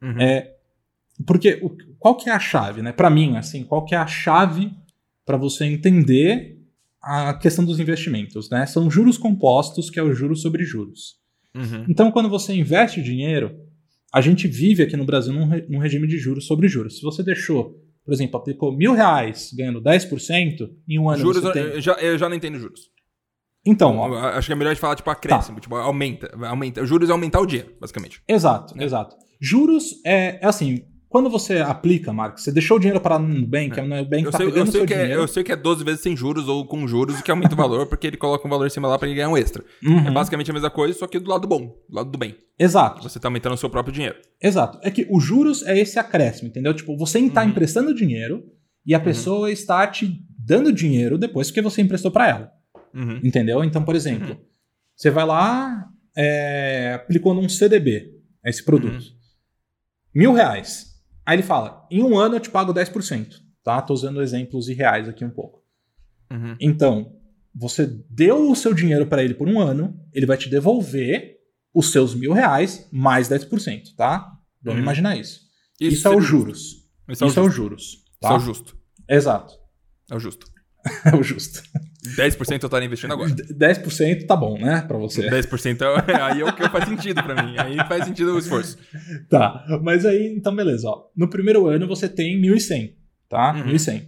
[0.02, 0.20] uhum.
[0.20, 0.56] é
[1.26, 1.62] porque
[2.02, 2.92] qual que é a chave, né?
[2.92, 4.74] Para mim, assim, qual que é a chave
[5.24, 6.58] para você entender
[7.00, 8.66] a questão dos investimentos, né?
[8.66, 11.18] São juros compostos, que é o juros sobre juros.
[11.54, 11.86] Uhum.
[11.88, 13.56] Então, quando você investe dinheiro,
[14.12, 16.98] a gente vive aqui no Brasil num, num, regime de juros sobre juros.
[16.98, 21.62] Se você deixou, por exemplo, aplicou mil reais ganhando 10%, em um ano juros, tem...
[21.62, 22.90] eu, já, eu já não entendo juros.
[23.64, 25.62] Então, ó, acho que é melhor de falar tipo acréscimo, tá.
[25.62, 26.84] tipo aumenta, aumenta.
[26.84, 28.24] Juros é aumentar o dinheiro, basicamente.
[28.28, 28.84] Exato, é.
[28.84, 29.16] exato.
[29.40, 33.78] Juros é, é assim, quando você aplica, Marcos, você deixou o dinheiro parado no Nubank,
[33.78, 33.84] é.
[33.84, 35.14] o Nubank eu tá sei, pegando eu sei seu que dinheiro.
[35.20, 37.54] É, eu sei que é 12 vezes sem juros ou com juros, o que aumenta
[37.54, 39.62] o valor, porque ele coloca um valor em cima lá pra ele ganhar um extra.
[39.84, 40.08] Uhum.
[40.08, 42.36] É basicamente a mesma coisa, só que do lado bom, do lado do bem.
[42.58, 44.16] Exato, Você tá aumentando o seu próprio dinheiro.
[44.42, 44.80] exato.
[44.82, 46.74] É que os juros é esse acréscimo, entendeu?
[46.74, 47.50] Tipo, você está Uhum.
[47.50, 48.44] emprestando dinheiro
[48.86, 52.52] e a pessoa está te dando dinheiro depois que você emprestou para ela.
[52.94, 53.20] Uhum.
[53.24, 53.64] Entendeu?
[53.64, 54.38] Então, por exemplo,
[54.96, 58.12] você vai lá, é, aplicou num CDB
[58.46, 58.94] esse produto.
[58.94, 59.16] Uhum.
[60.16, 60.91] Mil reais.
[61.26, 63.36] Aí ele fala, em um ano eu te pago 10%.
[63.64, 63.82] Tá?
[63.82, 65.62] Tô usando exemplos irreais aqui um pouco.
[66.32, 66.56] Uhum.
[66.60, 67.16] Então,
[67.54, 71.38] você deu o seu dinheiro para ele por um ano, ele vai te devolver
[71.74, 74.32] os seus mil reais mais 10%, tá?
[74.62, 74.84] Vamos Uhum.
[74.84, 75.42] imaginar isso.
[75.80, 76.88] Isso, é os juros.
[77.10, 77.84] Isso é o Isso é os juros.
[77.84, 78.30] Isso Tá?
[78.34, 78.78] é o justo.
[79.10, 79.54] Exato.
[80.10, 80.48] É o justo.
[81.06, 81.62] É o justo.
[82.04, 83.30] 10% eu estaria investindo agora.
[83.30, 84.82] 10% tá bom, né?
[84.88, 85.30] Pra você.
[85.30, 87.56] 10% é, aí é o que faz sentido pra mim.
[87.58, 88.78] Aí faz sentido o esforço.
[89.30, 91.04] Tá, mas aí, então beleza, ó.
[91.16, 92.94] No primeiro ano você tem 1.100,
[93.30, 93.54] tá?
[93.56, 93.74] Uhum.
[93.74, 94.08] 1.100.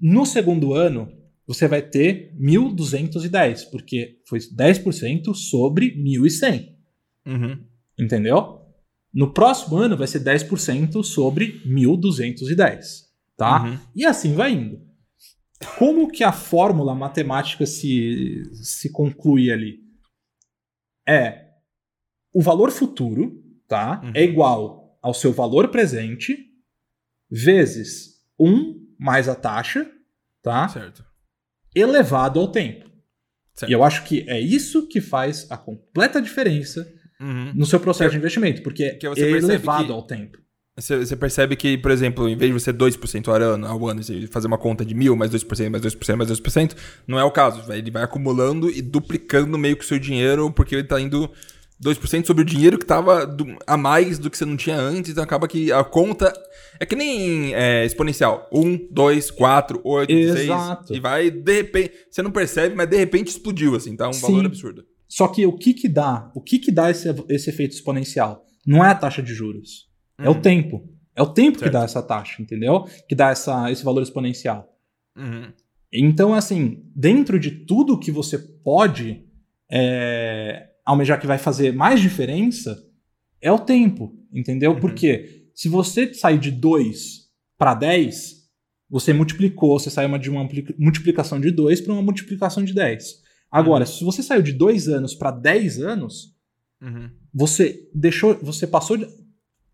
[0.00, 1.08] No segundo ano,
[1.46, 6.70] você vai ter 1.210, porque foi 10% sobre 1.100,
[7.26, 7.58] Uhum.
[7.98, 8.58] entendeu?
[9.14, 12.80] No próximo ano vai ser 10% sobre 1.210,
[13.36, 13.62] tá?
[13.64, 13.78] Uhum.
[13.94, 14.80] E assim vai indo.
[15.78, 19.80] Como que a fórmula matemática se, se conclui ali?
[21.08, 21.48] É
[22.34, 24.00] o valor futuro, tá?
[24.04, 24.12] Uhum.
[24.14, 26.36] É igual ao seu valor presente
[27.30, 29.90] vezes 1 mais a taxa,
[30.42, 30.68] tá?
[30.68, 31.04] Certo.
[31.74, 32.90] Elevado ao tempo.
[33.54, 33.70] Certo.
[33.70, 36.90] E eu acho que é isso que faz a completa diferença
[37.20, 37.52] Uhum.
[37.54, 40.38] no seu processo de investimento, porque Que é elevado que- ao tempo.
[40.74, 44.00] Você, percebe que, por exemplo, em vez de você 2% ao ano, ao ano,
[44.30, 46.74] fazer uma conta de mil, mais 2%, mais 2%, mais 2%,
[47.06, 47.70] não é o caso.
[47.70, 51.30] Ele vai acumulando e duplicando meio que o seu dinheiro, porque ele tá indo
[51.78, 55.10] 2% sobre o dinheiro que tava do- a mais do que você não tinha antes,
[55.10, 56.32] então acaba que a conta
[56.80, 58.48] é que nem é, exponencial.
[58.50, 60.94] 1, 2, 4, 8, 6, Exato.
[60.94, 64.22] e vai, de repente, você não percebe, mas de repente explodiu, assim, tá um Sim.
[64.22, 64.84] valor absurdo.
[65.06, 66.30] Só que o que que dá?
[66.34, 68.46] O que que dá esse, esse efeito exponencial?
[68.66, 69.91] Não é a taxa de juros.
[70.18, 70.40] É o Uhum.
[70.40, 70.88] tempo.
[71.14, 71.72] É o tempo que Certo.
[71.72, 72.84] dá essa taxa, entendeu?
[73.08, 74.68] Que dá essa, esse valor exponencial.
[75.16, 75.52] Uhum.
[75.92, 79.24] Então, assim, dentro de tudo que você pode
[79.70, 82.82] é, almejar que vai fazer mais diferença,
[83.40, 84.72] é o tempo, entendeu?
[84.72, 84.80] Uhum.
[84.80, 88.42] Porque se você sair de 2 para 10,
[88.88, 93.22] você multiplicou, você saiu de uma multi- multiplicação de 2 para uma multiplicação de 10.
[93.50, 96.34] Agora, se você saiu de 2 anos para 10 anos,
[96.82, 97.10] Uhum.
[97.32, 98.98] você deixou, você passou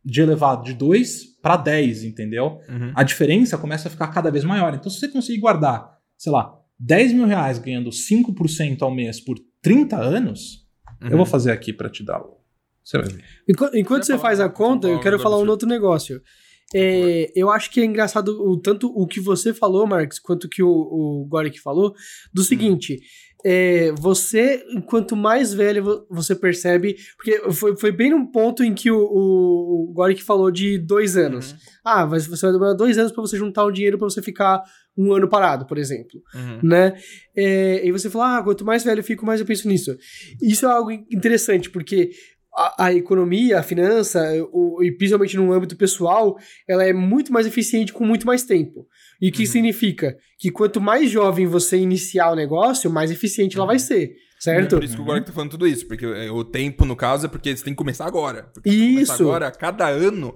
[0.04, 2.60] de, elevado de 2 para 10, entendeu?
[2.68, 2.92] Uhum.
[2.94, 4.74] a diferença começa a ficar cada vez maior.
[4.74, 9.36] Então, se você conseguir guardar, sei lá, 10 mil reais ganhando 5% ao mês por
[9.62, 10.68] 30 anos,
[11.02, 11.10] Uhum.
[11.10, 12.38] eu vou fazer aqui pra te dar o.
[12.84, 13.24] Você vai ver.
[13.48, 16.20] Enquanto, enquanto Você você faz a conta, eu quero falar um outro negócio.
[16.74, 20.62] É, eu acho que é engraçado o, tanto o que você falou, Marcos, quanto que
[20.62, 21.94] o, o Gorik falou,
[22.32, 22.98] do seguinte.
[23.44, 26.96] É, você, quanto mais velho vo- você percebe.
[27.16, 31.52] Porque foi, foi bem num ponto em que o, o, o falou de dois anos.
[31.52, 31.58] Uhum.
[31.84, 34.62] Ah, mas você vai demorar dois anos pra você juntar o dinheiro pra você ficar
[34.96, 36.58] um ano parado, por exemplo Uhum.
[36.62, 36.94] né?
[37.36, 39.96] É, e você fala, ah, quanto mais velho eu fico, mais eu penso nisso.
[40.42, 42.10] Isso é algo interessante, porque
[42.58, 44.20] a, a economia, a finança,
[44.52, 46.36] o, e principalmente no âmbito pessoal,
[46.68, 48.86] ela é muito mais eficiente com muito mais tempo.
[49.20, 49.46] E o que Uhum.
[49.46, 50.16] significa?
[50.38, 54.76] Que quanto mais jovem você iniciar o negócio, mais eficiente ela vai ser, É certo?
[54.76, 57.26] por isso que o Gork tá falando tudo isso, porque é, o tempo, no caso,
[57.26, 58.50] é porque você tem que começar agora.
[58.54, 59.22] Porque se começar Isso.
[59.22, 60.34] agora, cada ano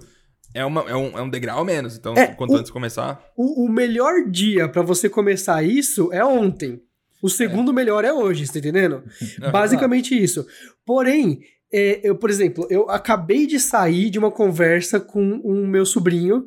[0.55, 1.97] é, uma, é, um, é um degrau a menos.
[1.97, 3.25] Então, É, quanto o- antes começar.
[3.37, 6.81] O, o melhor dia pra você começar isso é ontem.
[7.23, 9.03] O segundo melhor é hoje, você tá entendendo?
[9.41, 10.45] É, Basicamente isso.
[10.85, 11.39] Porém,
[11.73, 16.47] é, eu, por exemplo, eu acabei de sair de uma conversa com o meu sobrinho,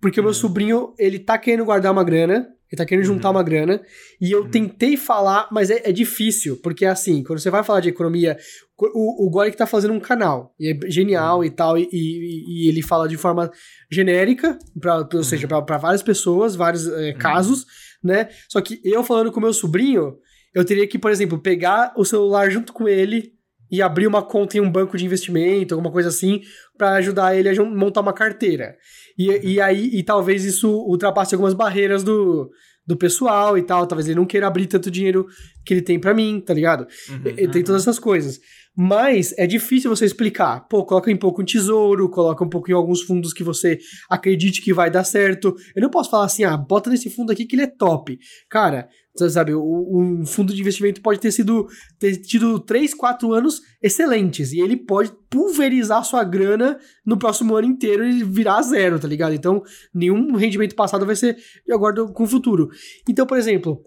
[0.00, 0.34] porque o meu Uhum.
[0.34, 3.36] sobrinho, ele tá querendo guardar uma grana, ele tá querendo juntar Uhum.
[3.36, 3.80] uma grana,
[4.20, 4.48] e eu Uhum.
[4.50, 8.36] tentei falar, mas é, é difícil, porque assim, quando você vai falar de economia,
[8.76, 11.44] o, o Gorik tá fazendo um canal, e é genial Uhum.
[11.44, 13.50] e tal, e, e- e ele fala de forma
[13.90, 17.64] genérica, pra, ou seja, pra várias pessoas, vários é, casos,
[18.02, 18.28] né?
[18.48, 20.16] Só que eu falando com o meu sobrinho,
[20.54, 23.32] eu teria que, por exemplo, pegar o celular junto com ele
[23.74, 26.42] e abrir uma conta em um banco de investimento, alguma coisa assim,
[26.78, 28.76] pra ajudar ele a montar uma carteira.
[29.18, 32.48] E, e aí, e talvez isso ultrapasse algumas barreiras do,
[32.86, 35.26] do pessoal e tal, talvez ele não queira abrir tanto dinheiro
[35.66, 36.86] que ele tem pra mim, tá ligado?
[37.10, 37.50] Uhum.
[37.50, 38.38] Tem todas essas coisas.
[38.76, 40.68] Mas é difícil você explicar.
[40.68, 43.76] Pô, coloca um pouco em tesouro, coloca um pouco em alguns fundos que você
[44.08, 45.52] acredite que vai dar certo.
[45.74, 48.16] Eu não posso falar assim, ah, bota nesse fundo aqui que ele é top.
[48.48, 54.52] Cara, sabe, um fundo de investimento pode ter sido ter tido 3, 4 anos excelentes
[54.52, 59.34] e ele pode pulverizar sua grana no próximo ano inteiro e virar zero, tá ligado?
[59.34, 59.62] Então,
[59.94, 62.68] nenhum rendimento passado vai ser de acordo com o futuro.
[63.08, 63.84] Então, por exemplo,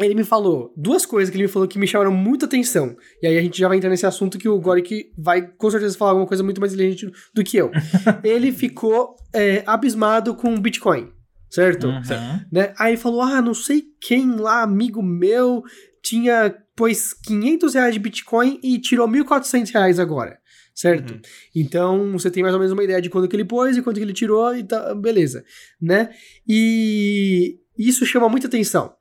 [0.00, 2.96] ele me falou duas coisas que ele me falou que me chamaram muita atenção.
[3.20, 5.98] E aí a gente já vai entrar nesse assunto que o Gorik vai com certeza
[5.98, 7.70] falar alguma coisa muito mais inteligente do que eu.
[8.22, 11.10] ele ficou é, abismado com o Bitcoin,
[11.50, 11.88] certo?
[11.88, 12.40] Uhum.
[12.52, 12.72] Né?
[12.78, 15.62] Aí falou: ah, não sei quem lá, amigo meu,
[16.02, 20.38] tinha pôs 500 reais de Bitcoin e tirou 1.400 reais agora.
[20.74, 21.14] Certo?
[21.14, 21.20] Uhum.
[21.56, 23.96] Então, você tem mais ou menos uma ideia de quanto que ele pôs e quanto
[23.96, 25.44] que ele tirou e tá, beleza,
[25.82, 26.10] né?
[26.46, 28.94] E isso chama muita atenção.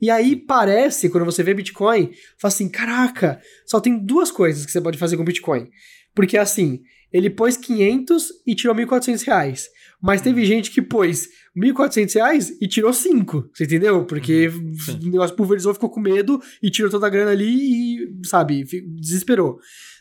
[0.00, 4.70] E aí parece, quando você vê Bitcoin, fala assim: caraca, só tem duas coisas que
[4.70, 5.68] você pode fazer com Bitcoin.
[6.14, 6.82] Porque assim,
[7.12, 9.68] ele pôs 500 e tirou 1.400 reais.
[10.02, 14.04] Mas teve gente que pôs 1.400 reais e tirou 5, você entendeu?
[14.04, 18.64] Porque o negócio pulverizou, ficou com medo e tirou toda a grana ali e, sabe,
[18.64, 19.58] desesperou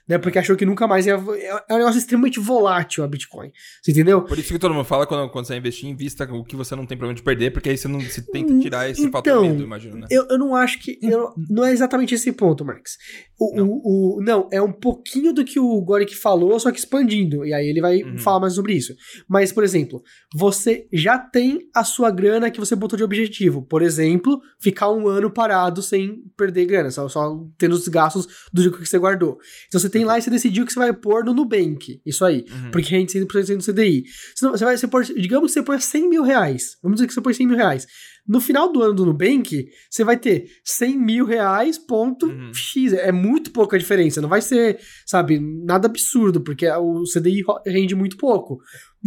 [0.08, 0.18] né?
[0.18, 1.14] Porque achou que nunca mais ia.
[1.14, 3.52] É um negócio extremamente volátil a Bitcoin.
[3.82, 4.22] Você entendeu?
[4.22, 6.76] Por isso que todo mundo fala quando, quando você vai investir, invista o que você
[6.76, 9.42] não tem problema de perder, porque aí você não se tenta tirar esse então, fator
[9.42, 10.08] medo, imagino, né?
[10.10, 10.98] Eu, eu não acho que.
[11.02, 12.98] Eu, não é exatamente esse ponto, Marx.
[13.40, 13.68] O, não.
[13.68, 17.46] O, o, não, é um pouquinho do que o Gorick falou, só que expandindo.
[17.46, 18.18] E aí ele vai uhum.
[18.18, 18.94] falar mais sobre isso.
[19.28, 20.02] Mas, por exemplo,
[20.34, 23.62] você já tem a sua grana que você botou de objetivo.
[23.64, 28.72] Por exemplo, ficar um ano parado sem perder grana, só, só tendo os gastos do
[28.72, 29.38] que você guardou.
[29.68, 32.02] Então você tem lá e você decidiu que você vai pôr no Nubank.
[32.06, 32.44] Isso aí.
[32.52, 32.70] Uhum.
[32.70, 34.04] Porque rende 100% do CDI.
[34.36, 36.76] Senão, você vai, você pôr, digamos que você põe 100 mil reais.
[36.84, 37.88] Vamos dizer que você põe 100 mil reais.
[38.28, 42.54] No final do ano do Nubank, você vai ter 100 mil reais, ponto uhum.
[42.54, 42.92] X.
[42.92, 44.20] É muito pouca diferença.
[44.20, 48.60] Não vai ser, sabe, nada absurdo, porque o CDI rende muito pouco.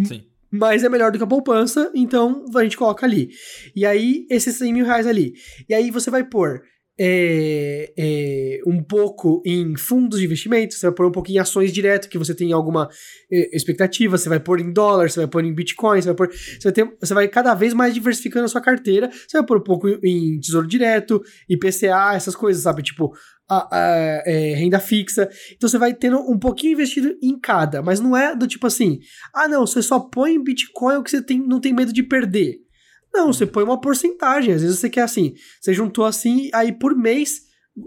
[0.06, 0.24] Sim.
[0.50, 3.28] Mas é melhor do que a poupança, então a gente coloca ali.
[3.76, 5.34] E aí, esses 100 mil reais ali.
[5.68, 6.62] E aí você vai pôr
[7.00, 11.72] é, é, um pouco em fundos de investimento, você vai pôr um pouco em ações
[11.72, 12.88] direto, que você tem alguma
[13.30, 16.28] é, expectativa, você vai pôr em dólar, você vai pôr em bitcoin, você vai pôr.
[16.28, 19.58] Você vai, ter, você vai cada vez mais diversificando a sua carteira, você vai pôr
[19.58, 22.82] um pouco em tesouro direto, IPCA, essas coisas, sabe?
[22.82, 23.12] Tipo,
[23.48, 25.28] a, a, é, renda fixa.
[25.56, 28.98] Então você vai tendo um pouquinho investido em cada, mas não é do tipo assim,
[29.34, 32.02] ah não, você só põe em Bitcoin o que você tem, não tem medo de
[32.02, 32.67] perder.
[33.12, 34.54] Não, você põe uma porcentagem.
[34.54, 37.42] Às vezes você quer assim, você juntou assim, aí por mês.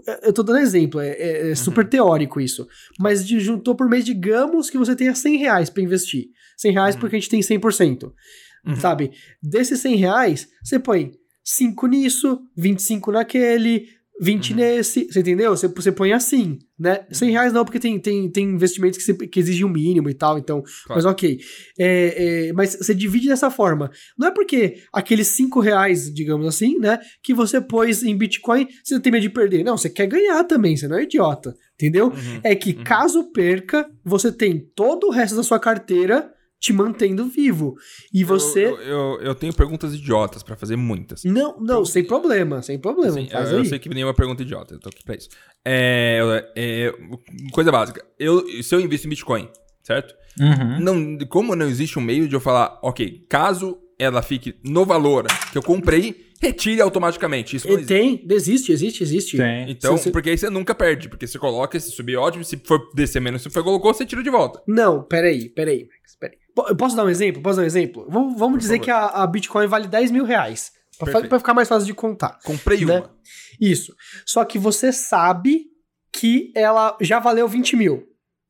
[0.06, 1.90] É, eu tô dando exemplo, é, é, é super uhum.
[1.90, 2.66] teórico isso.
[2.98, 6.28] Mas de, juntou por mês, digamos que você tenha 100 reais pra investir.
[6.56, 7.00] 100 reais uhum.
[7.00, 8.12] porque a gente tem 100%.
[8.66, 8.76] Uhum.
[8.76, 9.12] Sabe?
[9.42, 11.12] Desses 100 reais, você põe
[11.44, 13.88] 5 nisso, 25 naquele,
[14.22, 14.56] 20 uhum.
[14.56, 15.50] nesse, você entendeu?
[15.50, 17.04] Você, você põe assim, né?
[17.10, 17.34] 100 uhum.
[17.34, 20.14] reais não, porque tem, tem, tem investimentos que, você, que exigem o um mínimo e
[20.14, 20.94] tal, então, claro.
[20.94, 21.40] mas ok.
[21.76, 23.90] É, é, mas você divide dessa forma.
[24.16, 29.00] Não é porque aqueles 5 reais, digamos assim, né, que você pôs em Bitcoin, você
[29.00, 29.64] tem medo de perder.
[29.64, 32.06] Não, você quer ganhar também, você não é idiota, entendeu?
[32.06, 32.40] Uhum.
[32.44, 32.84] É que uhum.
[32.84, 36.30] caso perca, você tem todo o resto da sua carteira
[36.62, 37.74] te mantendo vivo.
[38.14, 38.66] E você.
[38.66, 41.24] Eu, eu, eu tenho perguntas idiotas para fazer muitas.
[41.24, 43.18] Não, não, sem problema, sem problema.
[43.18, 45.28] Assim, eu, eu, sei que nenhuma pergunta idiota, eu tô aqui pra isso.
[45.64, 46.94] É, é,
[47.50, 48.04] coisa básica.
[48.16, 49.48] Eu, se eu invisto em Bitcoin,
[49.82, 50.14] certo?
[50.38, 50.80] Uhum.
[50.80, 55.26] Não, como não existe um meio de eu falar, ok, caso ela fique no valor
[55.50, 57.56] que eu comprei, retire automaticamente.
[57.56, 59.36] Isso não Tem, existe, existe, existe.
[59.36, 59.68] Tem.
[59.68, 60.12] Então, você...
[60.12, 63.42] porque aí você nunca perde, porque você coloca, se subir ótimo, se for descer menos,
[63.42, 64.62] se for colocou, você tira de volta.
[64.66, 66.41] Não, peraí, peraí, Max, peraí.
[66.68, 67.42] Eu posso dar um exemplo?
[67.42, 68.06] Posso dar um exemplo?
[68.08, 68.84] Vamos, vamos dizer favor.
[68.84, 70.72] que a, a, Bitcoin vale 10 mil reais.
[70.98, 72.38] Pra, pra, ficar mais fácil de contar.
[72.44, 72.98] Comprei né?
[72.98, 73.10] uma.
[73.60, 73.94] Isso.
[74.26, 75.66] Só que você sabe
[76.12, 78.04] que ela já valeu 20 mil.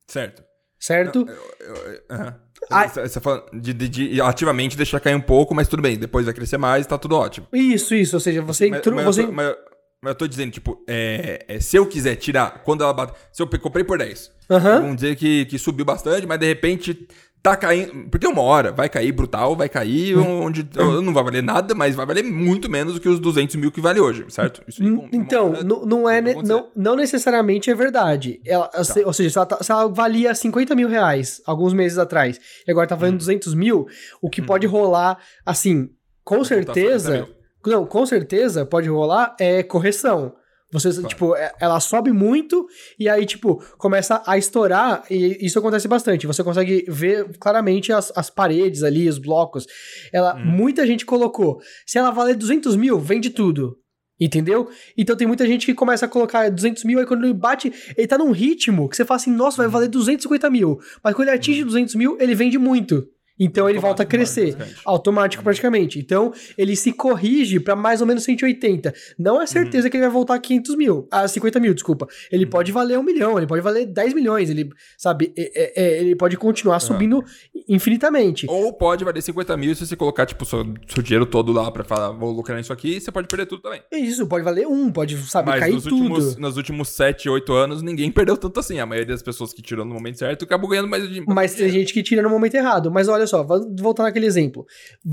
[0.07, 0.43] Certo.
[0.79, 1.25] Certo?
[1.25, 2.43] -huh.
[2.69, 6.25] Ah, você falando de, de, de, ativamente deixar cair um pouco, mas tudo bem, depois
[6.25, 7.47] vai crescer mais, tá tudo ótimo.
[7.51, 8.95] Isso, isso, ou seja, você entrou.
[8.95, 9.21] Mas, você...
[9.21, 9.55] Eu tô, mas,
[10.01, 13.13] mas, eu tô dizendo, tipo, é, é, se eu quiser tirar, quando ela bate.
[13.31, 14.59] Se eu comprei por 10, uhum.
[14.59, 17.07] vamos dizer que, que subiu bastante, mas de repente
[17.43, 18.09] tá caindo.
[18.09, 20.43] Porque uma hora vai cair brutal, vai cair hum.
[20.43, 23.69] onde não vai valer nada, mas vai valer muito menos do que os 200 mil
[23.69, 24.63] que vale hoje, certo?
[24.65, 26.21] Isso hum, então, não, não é.
[26.21, 28.39] Não, não necessariamente é verdade.
[28.45, 28.81] Ela, tá.
[29.05, 32.71] Ou seja, se ela, tá, se ela, valia 50 mil reais alguns meses atrás e
[32.71, 33.17] agora tá valendo hum.
[33.17, 33.85] 200 mil,
[34.21, 34.45] o que hum.
[34.45, 35.89] pode rolar, assim,
[36.23, 37.27] com certeza.
[37.65, 40.33] Não, com certeza pode rolar é correção.
[40.73, 41.07] Você, claro.
[41.07, 42.67] tipo, é, ela sobe muito
[42.99, 46.27] e aí, tipo, começa a estourar e isso acontece bastante.
[46.27, 49.65] Você consegue ver claramente as, as paredes ali, os blocos.
[50.11, 50.43] Ela, hum.
[50.45, 53.77] Muita gente colocou, se ela valer 200 mil, vende tudo.
[54.19, 54.69] Entendeu?
[54.97, 58.07] Então tem muita gente que começa a colocar 200 mil, aí quando ele bate, ele
[58.07, 60.79] tá num ritmo que você fala assim, nossa, vai valer 250 mil.
[61.03, 63.07] Mas quando ele atinge 200 mil, ele vende muito.
[63.39, 64.55] Então ele volta a crescer.
[64.85, 65.99] Automático praticamente.
[65.99, 68.93] Então ele se corrige pra mais ou menos 180.
[69.17, 71.07] Não é certeza que ele vai voltar a 500 mil.
[71.11, 72.07] A 50 mil, desculpa.
[72.31, 74.49] Ele pode valer um milhão, ele pode valer 10 milhões.
[74.49, 77.23] Ele, sabe, é- é- é, ele pode continuar subindo
[77.67, 78.45] infinitamente.
[78.49, 81.83] Ou pode valer 50 mil se você colocar, tipo, seu, seu dinheiro todo lá pra
[81.83, 83.81] falar, vou lucrar nisso aqui, você pode perder tudo também.
[83.91, 85.95] É Isso, pode valer um, pode, sabe, Mas cair nos tudo.
[85.95, 88.79] últimos, nos últimos 7, 8 anos, ninguém perdeu tanto assim.
[88.79, 91.69] A maioria das pessoas que tirou no momento certo acabou ganhando mais de Mas tem
[91.69, 92.91] gente que tira no momento errado.
[92.91, 94.65] Mas olha só, vou voltar naquele exemplo.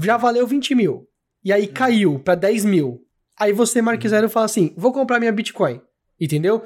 [0.03, 1.07] Já valeu 20 mil.
[1.45, 3.01] E aí caiu pra 10 mil.
[3.39, 5.81] Aí você, Mark Zero, fala assim: vou comprar minha Bitcoin.
[6.21, 6.63] Entendeu?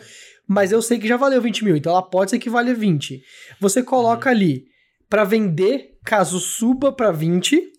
[0.48, 3.22] Mas eu sei que já valeu 20 mil, então ela pode ser que valha 20.
[3.60, 4.64] Você coloca ali
[5.08, 7.72] pra vender caso suba pra 20,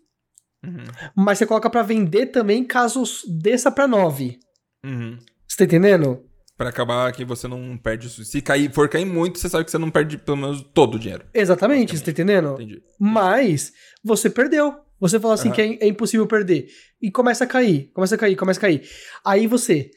[0.66, 0.84] Uhum.
[1.16, 3.04] mas você coloca pra vender também caso
[3.40, 4.40] desça pra 9.
[4.84, 5.18] Uhum.
[5.48, 6.24] Você tá entendendo?
[6.58, 8.10] Pra acabar que você não perde.
[8.10, 11.00] Se cair, for cair muito, você sabe que você não perde pelo menos todo o
[11.00, 11.26] dinheiro.
[11.34, 12.54] Exatamente, você tá entendendo?
[12.54, 12.82] Entendi.
[13.00, 14.74] Mas você perdeu.
[15.00, 15.56] Você fala assim Aham.
[15.56, 16.68] que é, é impossível perder.
[17.02, 18.88] E começa a cair, começa a cair, começa a cair.
[19.26, 19.92] Aí você.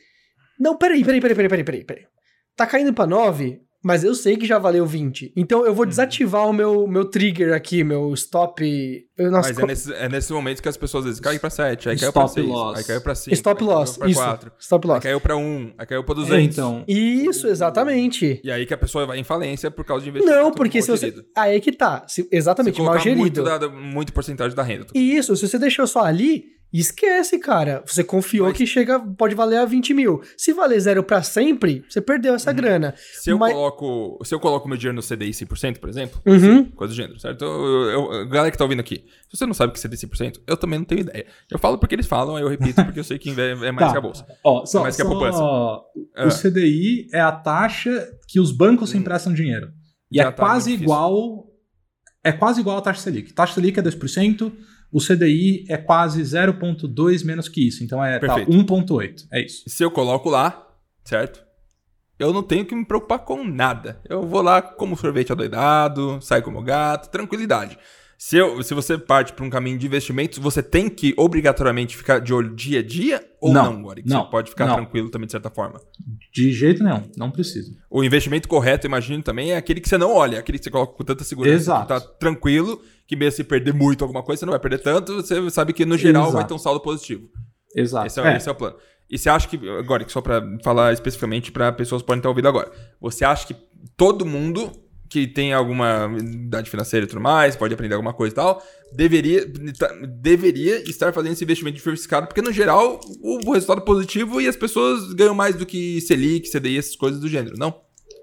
[0.59, 1.85] Não, peraí, peraí, peraí, peraí, peraí, peraí.
[1.85, 2.05] peraí.
[2.57, 5.33] Tá caindo pra 9, mas eu sei que já valeu 20.
[5.37, 5.89] Então eu vou Uhum.
[5.89, 8.63] desativar o meu, meu trigger aqui, meu stop.
[9.17, 11.51] eu- Nossa, Mas é nesse, é nesse momento que as pessoas às vezes caem pra
[11.51, 12.79] 7, aí caiu pra Stop 6, loss.
[12.79, 13.97] aí caiu pra 5, stop loss.
[13.97, 14.21] pra Isso.
[14.21, 15.03] 4, Stop aí loss.
[15.03, 16.57] caiu pra 1, aí caiu pra É, 200.
[16.59, 18.41] então, Isso, exatamente.
[18.45, 20.85] E aí que a pessoa vai em falência por causa de investimento Não, porque mal
[20.85, 21.15] se você.
[21.37, 22.05] Aí é que tá.
[22.09, 23.21] Se- Se exatamente, mal colocar gerido.
[23.21, 24.87] muito, da- muito porcentagem da renda.
[24.95, 27.83] Isso, se você deixou só ali, esquece, cara.
[27.87, 30.21] Você confiou Mas- que chega, pode valer a 20 mil.
[30.37, 32.95] Se valer zero pra sempre, você perdeu essa grana.
[32.97, 36.65] Se eu, Mas- coloco, se eu coloco meu dinheiro no CDI 100%, por exemplo, Uhum.
[36.73, 37.45] coisa do gênero, certo?
[37.45, 39.97] Eu, eu, galera que tá ouvindo aqui, se você não sabe o que é CDI
[39.97, 41.27] 100%, eu também não tenho ideia.
[41.51, 43.87] Eu falo porque eles falam, aí eu repito porque eu sei que é é mais
[43.89, 43.93] Tá.
[43.93, 44.27] que a bolsa.
[44.45, 45.43] ó, só, mais que a só- poupança.
[45.43, 45.83] o
[46.17, 46.31] Ah.
[46.31, 49.69] CDI é a taxa que os bancos emprestam dinheiro.
[50.13, 51.47] E Já é tá quase igual.
[52.25, 53.33] É quase igual à taxa Selic.
[53.33, 54.53] Taxa Selic é 2%,
[54.91, 57.85] o CDI é quase 0,2 menos que isso.
[57.85, 58.51] Então é tá, Perfeito.
[58.51, 59.27] 1,8.
[59.31, 59.65] É isso.
[59.67, 60.67] Se eu coloco lá,
[61.05, 61.47] certo?
[62.19, 64.01] Eu não tenho que me preocupar com nada.
[64.09, 67.79] Eu vou lá como sorvete adoidado, saio como gato, tranquilidade.
[68.21, 72.19] Se, eu, se você parte para um caminho de investimentos, você tem que obrigatoriamente ficar
[72.19, 74.03] de olho dia a dia ou Não, não, Gori?
[74.05, 74.75] não, Você pode ficar não.
[74.75, 75.81] tranquilo também de certa forma.
[76.35, 77.05] De jeito nenhum.
[77.17, 77.71] Não precisa.
[77.89, 80.95] O investimento correto, imagino também, é aquele que você não olha, aquele que você coloca
[80.95, 81.83] com tanta segurança, Exato.
[81.83, 85.15] que tá tranquilo, que mesmo se perder muito alguma coisa, você não vai perder tanto,
[85.15, 86.49] você sabe que no geral vai Exato.
[86.49, 87.29] ter um saldo positivo.
[87.77, 88.09] Exato.
[88.09, 88.75] Esse é, esse é o plano.
[89.09, 92.49] E você acha que, agora, só pra falar especificamente pra pessoas que podem estar ouvindo
[92.49, 92.69] agora,
[93.01, 93.55] você acha que
[93.97, 94.73] todo mundo
[95.09, 99.47] que tem alguma idade financeira e tudo mais, pode aprender alguma coisa e tal, deveria,
[99.79, 104.47] tá- deveria estar fazendo esse investimento diversificado, porque no geral o, resultado é positivo e
[104.49, 107.75] as pessoas ganham mais do que Selic, CDI, essas coisas do gênero, não?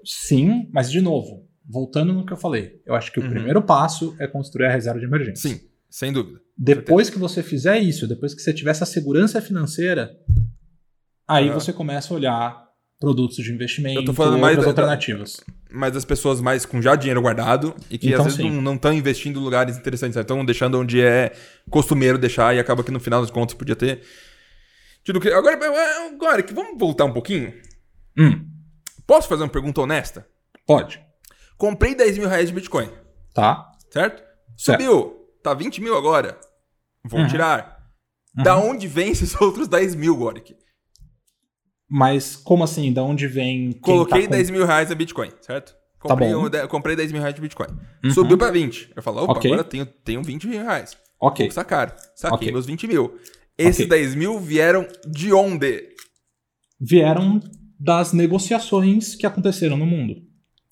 [0.04, 3.30] Sim, mas de novo, voltando no que eu falei, eu acho que o Uhum.
[3.30, 5.50] primeiro passo é construir a reserva de emergência.
[5.50, 5.60] Sim,
[5.90, 6.38] sem dúvida.
[6.56, 10.16] Depois que você fizer isso, depois que você tiver essa segurança financeira,
[11.28, 11.52] aí Ah.
[11.54, 12.65] você começa a olhar
[13.00, 15.40] produtos de investimento, Eu tô falando mais outras da- alternativas.
[15.70, 18.60] Mas as pessoas mais com já dinheiro guardado e que Então, às vezes sim.
[18.60, 21.32] não estão investindo em lugares interessantes, estão deixando onde é
[21.70, 24.02] costumeiro deixar e acaba que no final das contas podia ter.
[25.04, 25.56] tido que- Agora,
[26.12, 27.52] agora que vamos voltar um pouquinho.
[28.18, 28.44] Hum,
[29.06, 30.26] Posso fazer uma pergunta honesta?
[30.66, 31.00] pode.
[31.56, 32.90] Comprei 10 mil reais de Bitcoin,
[33.32, 33.70] Tá?
[33.90, 34.20] certo?
[34.58, 34.80] Certo.
[34.82, 36.36] Subiu, tá 20 mil agora.
[37.04, 37.28] Vou Uhum.
[37.28, 37.76] tirar.
[38.34, 40.56] Da onde vem esses outros 10 mil, Goric?
[41.88, 42.92] Mas como assim?
[42.92, 43.72] Da onde vem.
[43.72, 45.74] quem Coloquei tá com- 10 mil reais a Bitcoin, certo?
[45.98, 46.46] Comprei, bom.
[46.46, 47.68] um de- comprei 10 mil reais de Bitcoin.
[48.04, 48.10] Uhum.
[48.10, 48.90] Subiu pra 20.
[48.94, 49.50] Eu falo, opa, Ok.
[49.52, 50.96] agora tenho, tenho 20 mil reais.
[51.20, 51.46] Ok.
[51.46, 51.96] Vou sacar.
[52.14, 52.52] Saquei Ok.
[52.52, 53.16] meus 20 mil.
[53.58, 53.88] Esses Ok.
[53.88, 55.88] 10 mil vieram de onde?
[56.80, 57.40] Vieram
[57.78, 60.14] das negociações que aconteceram no mundo.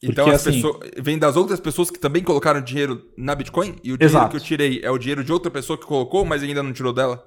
[0.03, 0.91] Então Porque, as assim- pessoas.
[1.03, 3.71] Vem das outras pessoas que também colocaram dinheiro na Bitcoin?
[3.83, 4.31] E o dinheiro Exato.
[4.31, 6.93] que eu tirei é o dinheiro de outra pessoa que colocou, mas ainda não tirou
[6.93, 7.27] dela?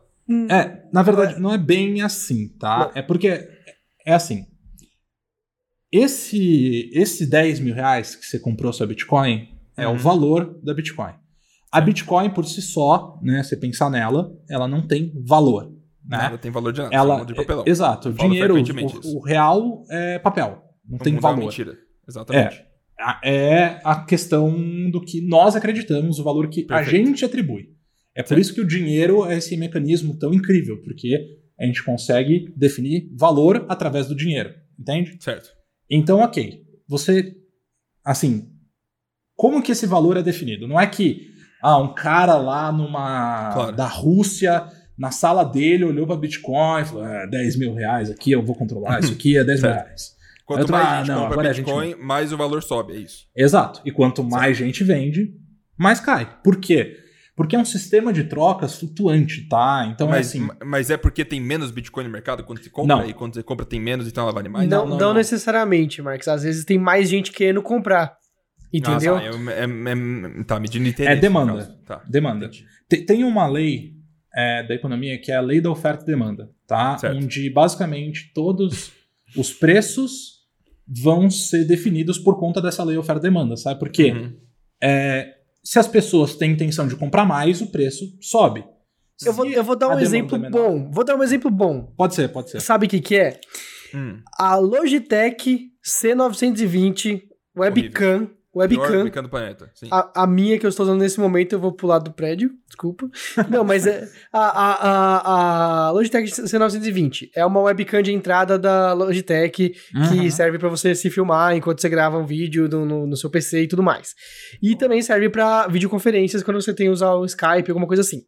[0.50, 2.92] É, na verdade, não é bem assim, tá?
[2.94, 3.48] É porque
[4.08, 4.46] é assim.
[5.92, 9.48] Esse, esse 10 mil reais que você comprou sua Bitcoin
[9.78, 9.94] é Uhum.
[9.96, 11.14] o valor da Bitcoin.
[11.72, 13.44] A Bitcoin, por si só, né?
[13.44, 15.66] Você pensar nela, ela não tem valor.
[16.06, 16.18] Né?
[16.18, 16.96] Nada tem valor de nada.
[16.96, 17.64] Ela, monte de papelão.
[17.66, 21.40] é- exato, dinheiro, o, o real é papel, não O tem mundo é valor.
[21.40, 21.78] mentira.
[22.08, 22.64] Exatamente.
[23.00, 24.56] A- É a questão
[24.90, 27.06] do que nós acreditamos, o valor que a Perfeito.
[27.08, 27.70] gente atribui.
[28.16, 28.42] É por Certo.
[28.42, 33.66] isso que o dinheiro é esse mecanismo tão incrível, porque a gente consegue definir valor
[33.70, 35.18] através do dinheiro, entende?
[35.20, 35.50] Certo.
[35.90, 37.36] Então, ok, você,
[38.06, 38.50] assim,
[39.36, 40.68] como que esse valor é definido?
[40.68, 41.28] Não é que
[41.62, 43.76] ah, um cara lá numa Claro.
[43.76, 48.44] da Rússia na sala dele, olhou pra Bitcoin, falou: é, 10 mil reais aqui, eu
[48.44, 49.86] vou controlar, isso aqui é 10 mil Certo.
[49.86, 50.18] reais.
[50.46, 52.94] Quanto tô- mais ah, gente não, compra agora a gente Bitcoin, mais o valor sobe,
[52.94, 53.26] é isso.
[53.36, 53.82] Exato.
[53.86, 55.34] E quanto mais gente vende,
[55.78, 56.40] mais cai.
[56.44, 56.98] Por quê?
[57.38, 59.88] Porque é um sistema de trocas flutuante, tá?
[59.94, 60.48] Então é mas, assim.
[60.66, 62.96] mas é porque tem menos Bitcoin no mercado quando você compra?
[62.96, 63.08] Não.
[63.08, 64.68] E quando você compra tem menos, então ela vale mais?
[64.68, 65.14] não, não, não, não, não.
[65.14, 66.28] necessariamente, Marcos.
[66.28, 68.18] Às vezes tem mais gente querendo comprar.
[68.74, 69.16] Entendeu?
[69.18, 71.16] Ah, tá, é, é- é- tá, medindo interesse.
[71.16, 71.64] É demanda.
[71.86, 72.50] Tá, Demanda.
[72.90, 73.94] Tem, tem uma lei
[74.36, 76.98] é, da economia que é a lei da oferta e demanda, tá?
[76.98, 77.18] Certo.
[77.18, 78.92] Onde basicamente todos
[79.38, 80.38] os preços
[80.88, 83.80] vão ser definidos por conta dessa lei oferta e demanda, sabe?
[83.80, 84.34] Porque Uhum.
[84.82, 85.37] é,
[85.68, 88.64] se as pessoas têm intenção de comprar mais, o preço sobe.
[89.26, 90.90] Eu vou, eu vou dar um exemplo é bom.
[90.90, 91.94] Vou dar um exemplo bom.
[91.98, 92.62] Pode ser, pode ser.
[92.62, 93.38] Sabe o que, que é?
[93.94, 94.22] Hum.
[94.40, 97.22] A Logitech C920
[97.54, 98.28] webcam.
[98.28, 98.98] Pior Webcam.
[99.04, 99.72] webcam do planeta.
[99.74, 99.88] Sim.
[99.92, 103.10] A, a minha que eu estou usando nesse momento, eu vou pular do prédio, desculpa.
[103.50, 108.94] Não, mas é, a, a, a, a Logitech C920 é uma webcam de entrada da
[108.94, 110.30] Logitech que Uhum.
[110.32, 113.64] serve para você se filmar enquanto você grava um vídeo no, no, no seu PC
[113.64, 114.14] e tudo mais.
[114.62, 118.22] E também serve para videoconferências quando você tem que usar o Skype, alguma coisa assim.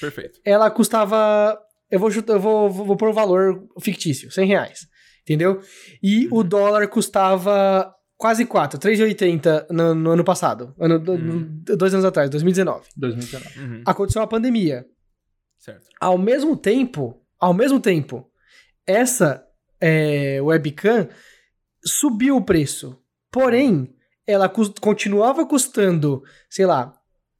[0.00, 0.38] Perfeito.
[0.44, 1.58] Ela custava.
[1.90, 4.80] Eu vou, chutar- eu vou, vou, vou pôr um valor fictício, 100 reais.
[5.22, 5.60] Entendeu?
[6.02, 7.88] E o dólar custava
[8.22, 10.72] quase 4, 3,80 no, no ano passado.
[10.78, 11.60] Ano, do- Hum.
[11.76, 12.86] Dois anos atrás, 2019.
[12.96, 13.58] 2019.
[13.58, 13.82] Uhum.
[13.84, 14.86] Aconteceu a pandemia.
[15.58, 15.88] Certo.
[16.00, 18.30] Ao mesmo tempo, ao mesmo tempo,
[18.86, 19.44] essa
[19.80, 21.08] é, webcam
[21.84, 22.96] subiu o preço.
[23.28, 23.92] Porém,
[24.24, 26.94] ela cus- continuava custando, sei lá,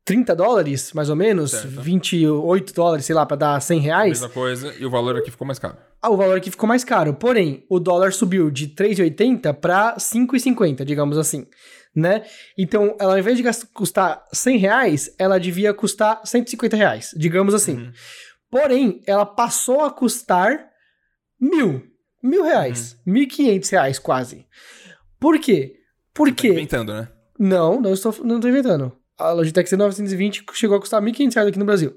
[0.04, 1.80] 30 dólares, mais ou menos, Certo.
[1.80, 4.20] 28 dólares, sei lá, pra dar 100 reais.
[4.20, 5.76] Mesma coisa, e o valor aqui ficou mais caro.
[6.00, 7.14] Ah, o valor aqui ficou mais caro.
[7.14, 11.46] Porém, o dólar subiu de 3,80 para 5,50, digamos assim,
[11.94, 12.24] né?
[12.58, 17.76] Então, ela ao invés de custar 100 reais, ela devia custar 150 reais, digamos assim.
[17.76, 17.92] Uhum.
[18.50, 20.68] Porém, ela passou a custar
[21.40, 21.82] mil.
[22.22, 22.96] Mil reais.
[23.06, 24.46] Mil e quinhentos reais, quase.
[25.20, 25.74] Por quê?
[25.74, 26.48] Tá Porque...
[26.48, 27.08] inventando, né?
[27.38, 28.92] Não, não estou, não estou inventando.
[29.22, 31.96] A Logitech C920 chegou a custar 1.500 reais aqui no Brasil.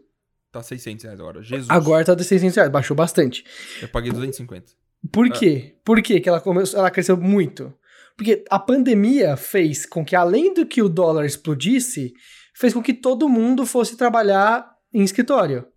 [0.52, 1.42] Tá 600 reais agora.
[1.42, 1.70] Jesus.
[1.70, 3.44] Agora tá de 600 reais, baixou bastante.
[3.82, 4.72] Eu paguei 250.
[5.12, 5.76] Por quê?
[5.84, 7.74] Por quê que ela, começou, ela cresceu muito?
[8.16, 12.14] Porque a pandemia fez com que, além do que o dólar explodisse,
[12.54, 15.68] fez com que todo mundo fosse trabalhar em escritório.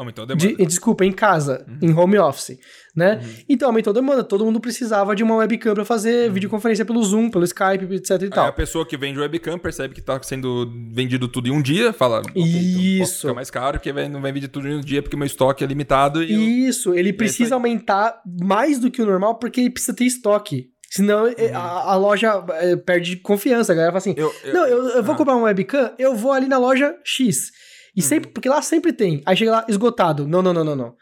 [0.00, 0.56] Aumentou a demanda.
[0.56, 2.58] De, desculpa, em casa, em home office,
[2.96, 3.20] né?
[3.22, 3.30] Uhum.
[3.50, 7.28] Então aumentou a demanda, todo mundo precisava de uma webcam pra fazer videoconferência pelo Zoom,
[7.30, 8.46] pelo Skype, etc e Aí tal.
[8.46, 12.22] a pessoa que vende webcam percebe que tá sendo vendido tudo em um dia, fala,
[12.34, 13.20] então Isso.
[13.20, 15.66] ficar mais caro, porque não vai vender tudo em um dia, porque meu estoque é
[15.66, 16.32] limitado e...
[16.32, 20.04] eu- Isso, ele isso precisa aumentar mais do que o normal porque ele precisa ter
[20.06, 20.70] estoque.
[20.90, 23.70] Senão eh, a, a loja eh, perde confiança.
[23.70, 26.16] A galera fala assim: eu, eu- Não, eu, eu vou ah, comprar uma webcam, eu
[26.16, 27.52] vou ali na loja X.
[27.96, 29.22] E sempre, porque lá sempre tem.
[29.26, 30.26] Aí chega lá, esgotado.
[30.26, 30.94] Não, não, não, não, não.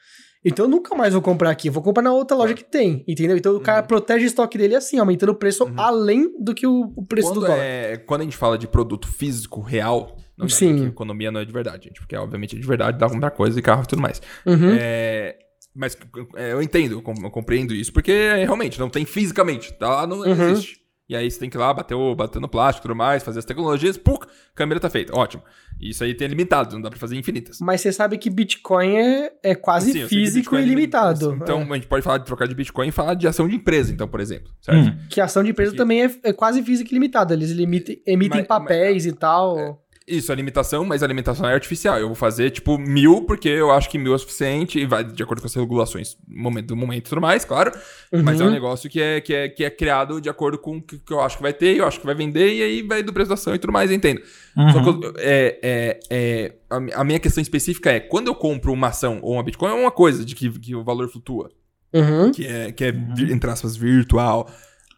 [0.44, 3.04] Então eu nunca mais vou comprar aqui, eu vou comprar na outra loja que tem,
[3.08, 3.36] entendeu?
[3.36, 6.92] Então o cara protege o estoque dele assim, aumentando o preço além do que o,
[6.96, 7.62] o preço do quando, dólar.
[7.64, 10.76] é, quando a gente fala de produto físico real, não é Sim.
[10.76, 13.30] que economia não é de verdade, gente, porque obviamente é de verdade, dá pra comprar
[13.32, 14.22] coisa e carro e tudo mais.
[14.46, 14.76] Uhum.
[14.78, 15.36] É,
[15.74, 15.98] mas
[16.36, 19.88] é, eu entendo, eu, com- eu compreendo isso, porque é, realmente não tem fisicamente, tá
[19.88, 20.50] lá, não, não Uhum.
[20.52, 20.76] existe.
[21.08, 23.22] E aí você tem que ir lá bater, o, bater no plástico e tudo mais,
[23.22, 25.42] fazer as tecnologias, puk, câmera tá feita, ótimo.
[25.80, 27.60] Isso aí tem limitado, não dá pra fazer infinitas.
[27.60, 31.32] Mas você sabe que Bitcoin é, é quase Sim, físico Bitcoin e é ilimitado.
[31.40, 31.62] Então É.
[31.70, 34.06] a gente pode falar de trocar de Bitcoin e falar de ação de empresa, então,
[34.06, 34.88] por exemplo, certo?
[34.90, 34.98] Hum.
[35.08, 37.32] Que ação de empresa Porque- também é, é quase física e limitada.
[37.32, 39.82] Eles limitem, emitem Mas- papéis e tal.
[40.08, 41.98] Isso, a limitação, mas a limitação é artificial.
[41.98, 45.22] Eu vou fazer, tipo, mil, porque eu acho que mil é suficiente, e vai de
[45.22, 47.70] acordo com as regulações momento, do momento e tudo mais, claro.
[48.24, 48.52] Mas é um Uhum.
[48.52, 51.20] negócio que é, que, é, que é criado de acordo com o que, que eu
[51.20, 53.34] acho que vai ter, eu acho que vai vender, e aí vai do preço da
[53.34, 54.20] ação e tudo mais, eu entendo.
[54.72, 58.34] Só que eu- é, é, é, a, mi- a minha questão específica é, quando eu
[58.34, 61.50] compro uma ação ou uma Bitcoin, é uma coisa de que, que o valor flutua.
[61.92, 62.30] Uhum.
[62.32, 64.46] que é, que é vi- entre aspas, virtual.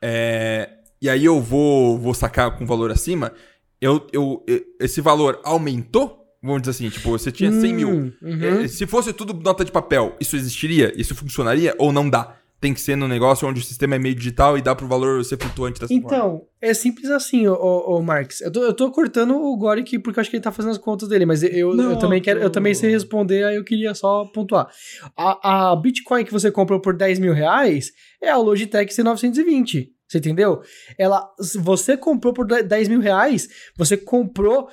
[0.03, 0.69] É,
[1.01, 3.33] e aí eu vou, vou sacar com valor acima.
[3.81, 4.45] Eu, eu,
[4.79, 6.19] esse valor aumentou?
[6.43, 7.91] Vamos dizer assim, tipo, você tinha 100 mil.
[7.91, 8.63] Hum, uhum.
[8.63, 10.93] É, se fosse tudo nota de papel, isso existiria?
[10.97, 11.75] Isso funcionaria?
[11.79, 12.37] Ou não dá?
[12.61, 15.25] Tem que ser num negócio onde o sistema é meio digital e dá pro valor
[15.25, 16.07] ser flutuante dessa forma.
[16.07, 18.43] Então, é simples assim, ô, ô, ô Marx.
[18.43, 20.73] Eu tô, eu tô cortando o Gore aqui porque eu acho que ele tá fazendo
[20.73, 23.65] as contas dele, mas eu, Não, eu também quero, eu também sei responder, aí eu
[23.65, 24.69] queria só pontuar.
[25.17, 27.93] A, a Bitcoin que você comprou por 10 mil reais
[28.23, 29.89] é a Logitech C920.
[30.11, 30.61] Você entendeu?
[30.99, 31.31] Ela,
[31.61, 34.69] você comprou por 10 mil reais, você comprou,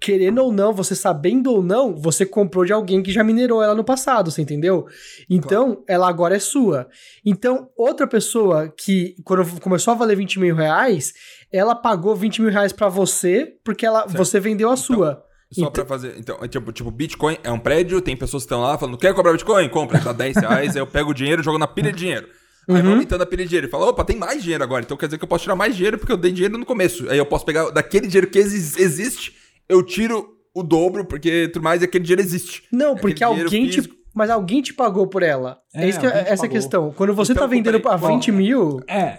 [0.00, 3.74] querendo ou não, você sabendo ou não, você comprou de alguém que já minerou ela
[3.74, 4.86] no passado, você entendeu?
[5.28, 6.88] Então, ela agora é sua.
[7.26, 11.12] Então, outra pessoa que, quando começou a valer 20 mil reais,
[11.52, 14.16] ela pagou 20 mil reais pra você, porque ela, Certo.
[14.16, 15.24] você vendeu a Então, sua.
[15.52, 16.14] Só Então- pra fazer.
[16.18, 19.12] Então, é tipo, tipo, Bitcoin é um prédio, tem pessoas que estão lá falando, quer
[19.14, 19.68] cobrar Bitcoin?
[19.68, 22.26] Compra, dá 10 reais, aí eu pego o dinheiro e jogo na pilha de dinheiro.
[22.68, 22.82] Aí Uhum.
[22.82, 23.66] vai aumentando a pilha de dinheiro.
[23.66, 24.82] E fala, opa, tem mais dinheiro agora.
[24.84, 27.08] Então quer dizer que eu posso tirar mais dinheiro porque eu dei dinheiro no começo.
[27.10, 29.34] Aí eu posso pegar daquele dinheiro que exi- existe,
[29.68, 32.62] eu tiro o dobro, porque tudo mais aquele dinheiro existe.
[32.72, 34.04] Não, Aquele porque dinheiro alguém te.
[34.14, 35.58] Mas alguém te pagou por ela.
[35.74, 36.54] É, É, isso que, alguém te essa é a pagou.
[36.62, 36.92] questão.
[36.96, 38.80] Quando você Então, tá vendendo peraí, a 20 mil.
[38.88, 39.18] É.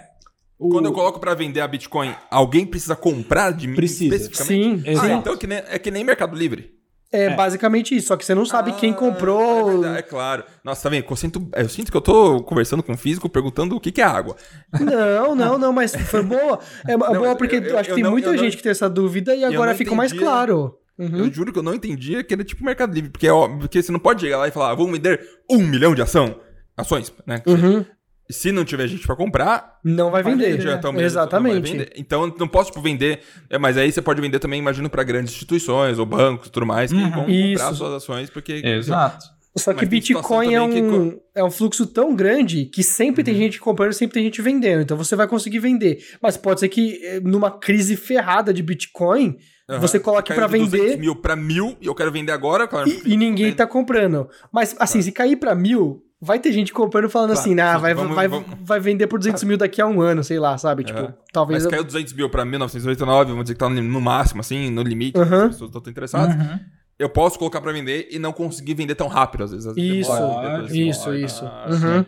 [0.57, 4.15] o- Quando eu coloco pra vender a Bitcoin, alguém precisa comprar de mim Precisa.
[4.15, 4.81] especificamente?
[4.85, 5.07] Sim, Exato.
[5.07, 6.71] Ah, então é que nem, é que nem Mercado Livre.
[7.15, 7.35] É, É.
[7.35, 8.07] basicamente isso.
[8.07, 9.69] Só que você não sabe quem Ah, comprou.
[9.69, 10.43] É, verdade, é claro.
[10.63, 11.05] Nossa, tá vendo?
[11.09, 14.01] Eu sinto, eu sinto que eu tô conversando com um físico perguntando o que, que
[14.01, 14.35] é água.
[14.79, 16.59] Não, não, não, mas foi boa.
[16.87, 18.63] É boa mas porque eu- eu- acho que tem não- muita eu não- gente que
[18.63, 20.77] tem essa dúvida e agora não ficou mais claro.
[20.97, 21.17] Uhum.
[21.25, 23.09] Eu juro que eu não entendia que era tipo Mercado Livre.
[23.09, 25.19] Porque, é óbvio, porque você não pode chegar lá e falar, ah, vamos vender
[25.51, 26.39] um milhão de ação.
[26.77, 27.41] Ações, né?
[27.45, 27.85] Uhum.
[28.29, 30.55] Se não tiver gente pra comprar, Não vai vender.
[30.55, 31.53] o mesmo, Exatamente.
[31.53, 31.91] não vai vender.
[31.95, 33.19] Então não posso tipo, vender.
[33.49, 36.65] É, mas aí você pode vender também, imagino, pra grandes instituições ou bancos e tudo
[36.65, 37.11] mais que Uhum.
[37.11, 37.61] vão Isso.
[37.63, 38.53] comprar suas ações, porque.
[38.53, 39.35] Exato.
[39.57, 43.23] Só que Mas Bitcoin é também que um, é um fluxo tão grande que sempre
[43.23, 44.81] tem gente comprando, sempre tem gente vendendo.
[44.81, 46.03] Então você vai conseguir vender.
[46.21, 49.37] Mas pode ser que eh, numa crise ferrada de Bitcoin,
[49.69, 49.79] Aham.
[49.79, 52.89] você coloque 200 vender mil pra mil e eu quero vender agora, claro.
[52.89, 54.27] e, e ninguém tá comprando.
[54.51, 57.93] Mas assim, se cair pra mil, vai ter gente comprando falando Claro, assim, ah, vai,
[57.93, 60.83] vamos- vai, vamos- vai vender por 200 mil daqui a um ano, sei lá, sabe?
[60.83, 61.63] Tipo, talvez...
[61.63, 64.81] Mas caiu 200 mil pra 1989, vamos dizer que tá no no máximo, assim, no
[64.81, 65.45] limite, Aham.
[65.47, 66.35] as pessoas estão interessadas.
[66.35, 66.59] Uhum.
[66.97, 69.65] Eu posso colocar pra vender e não conseguir vender tão rápido, às vezes.
[69.75, 71.45] Isso, demora, depois- isso, Ah, isso.
[71.45, 72.05] Uhum.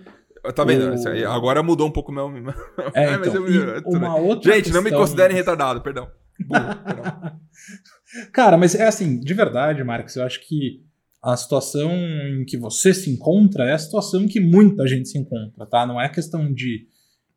[0.55, 0.93] Tá vendo?
[0.95, 2.29] O- Agora mudou um pouco o meu.
[2.95, 6.07] É, É, mas então, eu- uma outra Gente, não me considerem retardado, perdão.
[6.39, 7.31] Burro, perdão.
[8.31, 10.81] Cara, mas é assim, de verdade, Marcos, eu acho que
[11.23, 15.17] a situação em que você se encontra é a situação em que muita gente se
[15.17, 15.85] encontra, tá?
[15.85, 16.87] Não é questão de,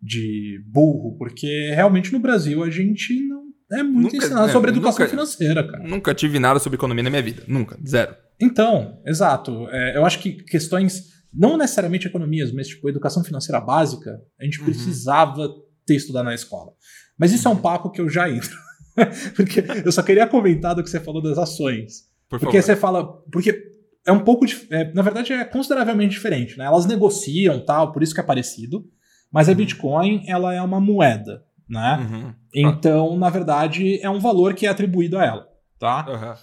[0.01, 3.40] de burro, porque realmente no Brasil a gente não
[3.73, 5.85] é muito Nunca- ensinado é, sobre educação nunca- financeira, cara.
[5.86, 7.43] Nunca tive nada sobre economia na minha vida.
[7.47, 7.78] Nunca.
[7.86, 8.15] Zero.
[8.40, 9.69] Então, exato.
[9.70, 14.59] É, eu acho que questões, não necessariamente economias, mas tipo educação financeira básica, a gente
[14.61, 14.65] Uhum.
[14.66, 15.48] precisava
[15.86, 16.73] ter estudado na escola.
[17.19, 18.57] Mas isso é um papo que eu já entro.
[19.36, 22.09] porque eu só queria comentar do que você falou das ações.
[22.28, 22.62] Por Porque favor.
[22.62, 23.05] você fala.
[23.31, 23.69] Porque
[24.11, 24.45] é um pouco.
[24.70, 26.65] é, na verdade, é consideravelmente diferente, né?
[26.65, 28.85] Elas negociam tal, por isso que é parecido.
[29.32, 32.09] Mas a Bitcoin, ela é uma moeda, né?
[32.11, 32.35] Uhum.
[32.53, 36.05] Então, na verdade, é um valor que é atribuído a ela, tá?
[36.09, 36.37] Aham.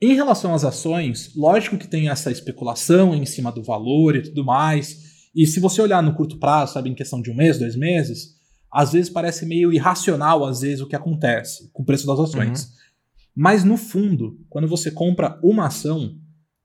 [0.00, 4.44] Em relação às ações, lógico que tem essa especulação em cima do valor e tudo
[4.44, 5.28] mais.
[5.34, 8.36] E se você olhar no curto prazo, sabe, em questão de um mês, dois meses,
[8.72, 12.70] às vezes parece meio irracional, às vezes, o que acontece com o preço das ações.
[13.34, 16.14] Mas no fundo, quando você compra uma ação,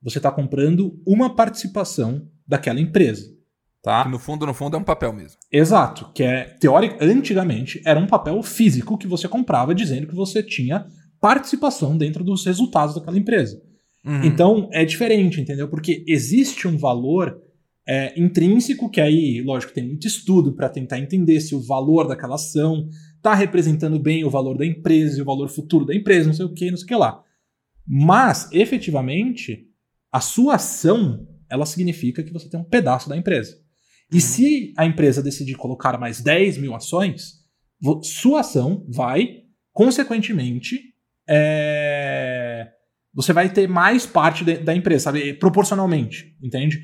[0.06, 3.34] você está comprando uma participação daquela empresa.
[3.82, 4.04] Tá?
[4.04, 5.38] Que no fundo, no fundo, é um papel mesmo.
[5.52, 10.44] Exato, que é teórico, antigamente era um papel físico que você comprava dizendo que você
[10.44, 10.86] tinha
[11.20, 13.60] participação dentro dos resultados daquela empresa.
[14.06, 14.24] Uhum.
[14.24, 15.68] Então é diferente, entendeu?
[15.68, 17.42] Porque existe um valor
[17.88, 22.36] é, intrínseco que aí, lógico, tem muito estudo para tentar entender se o valor daquela
[22.36, 22.88] ação
[23.18, 26.46] está representando bem o valor da empresa e o valor futuro da empresa, não sei
[26.46, 27.24] o que, não sei o que lá.
[27.88, 29.68] Mas, efetivamente,
[30.16, 33.54] a sua ação ela significa que você tem um pedaço da empresa.
[34.12, 37.44] E se a empresa decidir colocar mais 10 mil ações,
[38.04, 39.42] sua ação vai,
[39.74, 40.80] consequentemente,
[41.28, 42.68] é,
[43.14, 45.34] você vai ter mais parte de- da empresa, sabe?
[45.34, 46.84] Proporcionalmente, entende?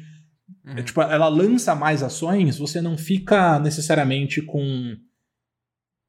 [0.65, 0.77] Uhum.
[0.77, 4.95] É, tipo, ela lança mais ações, você não fica necessariamente com.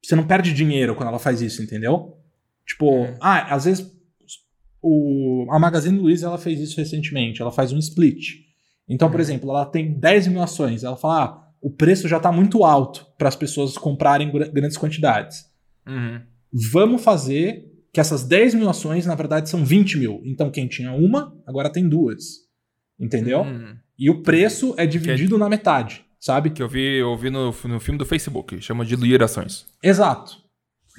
[0.03, 2.17] Você não perde dinheiro quando ela faz isso, entendeu?
[2.67, 3.15] Tipo, Uhum.
[3.21, 3.85] ah, às vezes
[4.83, 8.41] o, a Magazine Luiza ela fez isso recentemente, ela faz um split.
[8.87, 9.21] Então, por Uhum.
[9.21, 13.07] exemplo, ela tem 10 mil ações, ela fala, ah, o preço já está muito alto
[13.17, 15.45] para as pessoas comprarem gra- grandes quantidades.
[15.87, 16.21] Uhum.
[16.71, 20.21] Vamos fazer que essas 10 mil ações, na verdade, são 20 mil.
[20.25, 22.23] Então, quem tinha uma, agora tem duas.
[22.99, 23.41] Entendeu?
[23.41, 23.75] Uhum.
[23.97, 26.49] E o preço é dividido na metade, sabe?
[26.49, 29.65] Que eu vi, eu vi no, no filme do Facebook, chama Diluir Ações.
[29.81, 30.37] Exato.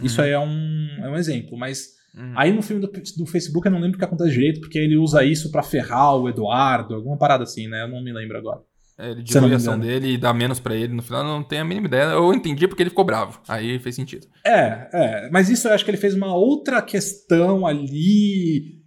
[0.03, 0.25] Isso Uhum.
[0.27, 1.57] aí é um, é um exemplo.
[1.59, 2.33] Mas Uhum.
[2.37, 4.97] aí no filme do, do Facebook eu não lembro o que acontece direito, porque ele
[4.97, 7.83] usa isso pra ferrar o Eduardo, alguma parada assim, né?
[7.83, 8.61] Eu não me lembro agora.
[8.97, 10.95] É, Ele me a ação dele e dá menos pra ele.
[10.95, 12.05] No final, eu não tenho a mínima ideia.
[12.13, 13.41] Eu entendi porque ele ficou bravo.
[13.49, 14.29] Aí fez sentido.
[14.47, 15.31] É, é.
[15.33, 18.81] Mas isso eu acho que ele fez uma outra questão ali,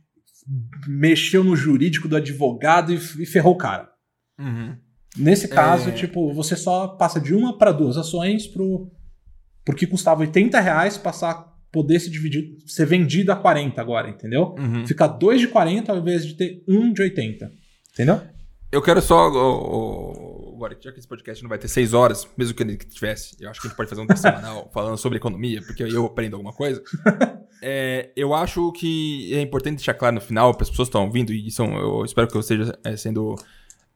[0.87, 3.89] mexeu no jurídico do advogado e, e ferrou o cara.
[4.39, 4.77] Uhum.
[5.17, 5.91] Nesse caso, É.
[5.91, 8.89] tipo, você só passa de uma para duas ações pro.
[9.65, 11.45] Porque custava 80 reais passar
[11.77, 14.55] poder se dividir, ser vendido a 40 agora, entendeu?
[14.57, 14.87] Uhum.
[14.87, 17.51] Fica dois de 40 ao invés de ter um de 80.
[17.93, 18.19] Entendeu?
[18.71, 19.27] Eu quero só.
[19.27, 23.47] Agora, já que esse podcast não vai ter seis horas, mesmo que ele tivesse, eu
[23.47, 26.35] acho que a gente pode fazer um semanal falando sobre economia, porque aí eu aprendo
[26.35, 26.81] alguma coisa.
[27.59, 31.05] É, eu acho que é importante deixar claro no final, para as pessoas que estão
[31.05, 33.35] ouvindo, e são, eu espero que eu esteja é, sendo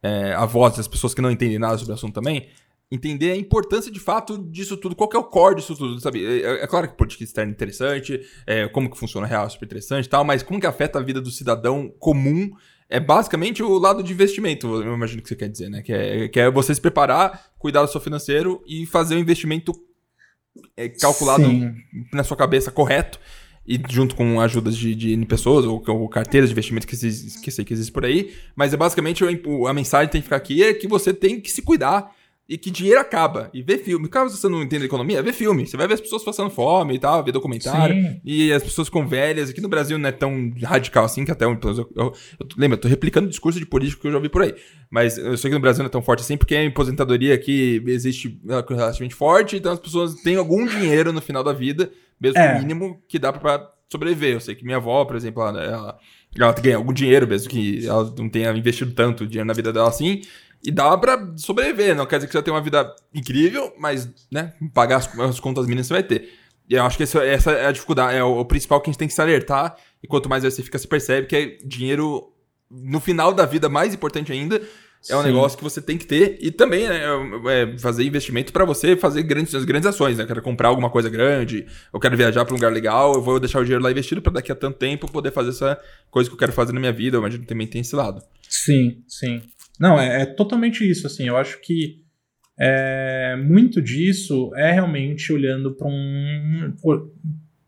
[0.01, 2.49] é, a voz das pessoas que não entendem nada sobre o assunto também,
[2.91, 6.25] entender a importância de fato disso tudo, qual que é o core disso tudo, sabe?
[6.25, 9.49] É, é claro que política externa é interessante, é, como que funciona a real é
[9.49, 12.51] super interessante e tal, mas como que afeta a vida do cidadão comum
[12.89, 15.81] é basicamente o lado de investimento, eu imagino que você quer dizer, né?
[15.81, 19.71] Que é, que é você se preparar, cuidar do seu financeiro e fazer o investimento
[20.75, 21.73] é, calculado Sim.
[22.11, 23.17] na sua cabeça correto
[23.65, 27.63] e junto com ajudas de, de pessoas ou, ou, carteiras de investimento que, que sei
[27.63, 30.73] que existe por aí, mas é basicamente a mensagem que tem que ficar aqui é
[30.73, 32.13] que você tem que se cuidar
[32.51, 33.49] e que dinheiro acaba.
[33.53, 34.09] E ver filme.
[34.09, 35.65] Caso você não entenda economia, vê filme.
[35.65, 37.95] Você vai ver as pessoas passando fome e tal, ver documentário.
[37.95, 38.19] Sim.
[38.25, 39.49] E as pessoas com velhas.
[39.49, 42.75] Aqui no Brasil não é tão radical assim, que até um, eu, eu, eu, lembra,
[42.75, 44.53] eu tô replicando o discurso de político que eu já ouvi por aí.
[44.89, 47.81] Mas eu sei que no Brasil não é tão forte assim, porque a aposentadoria aqui
[47.87, 52.59] existe relativamente forte, então as pessoas têm algum dinheiro no final da vida, mesmo é.
[52.59, 54.33] mínimo, que dá para sobreviver.
[54.33, 55.99] Eu sei que minha avó, por exemplo, ela, ela,
[56.37, 59.89] ela ganha algum dinheiro, mesmo que ela não tenha investido tanto dinheiro na vida dela
[59.89, 60.21] assim.
[60.63, 64.53] E dá pra sobreviver, não quer dizer que você ter uma vida incrível, mas, né,
[64.73, 66.29] pagar as, as contas mínimas você vai ter.
[66.69, 68.91] E eu acho que essa, essa é a dificuldade, é o, o, principal que a
[68.91, 69.75] gente tem que se alertar.
[70.01, 72.31] E quanto mais você fica, você percebe que é dinheiro,
[72.69, 74.61] no final da vida, mais importante ainda,
[75.09, 76.37] é um negócio que você tem que ter.
[76.41, 80.23] E também, né, é, é fazer investimento para você fazer grandes, grandes ações, né?
[80.23, 83.39] Eu quero comprar alguma coisa grande, eu quero viajar para um lugar legal, eu vou
[83.39, 85.79] deixar o dinheiro lá investido para daqui a tanto tempo poder fazer essa
[86.09, 87.17] coisa que eu quero fazer na minha vida.
[87.17, 88.21] Eu imagino que também tem esse lado.
[88.47, 89.41] Sim, sim.
[89.79, 91.07] Não, é, é totalmente isso.
[91.07, 92.01] Assim, eu acho que
[92.59, 96.75] é, muito disso é realmente olhando para um.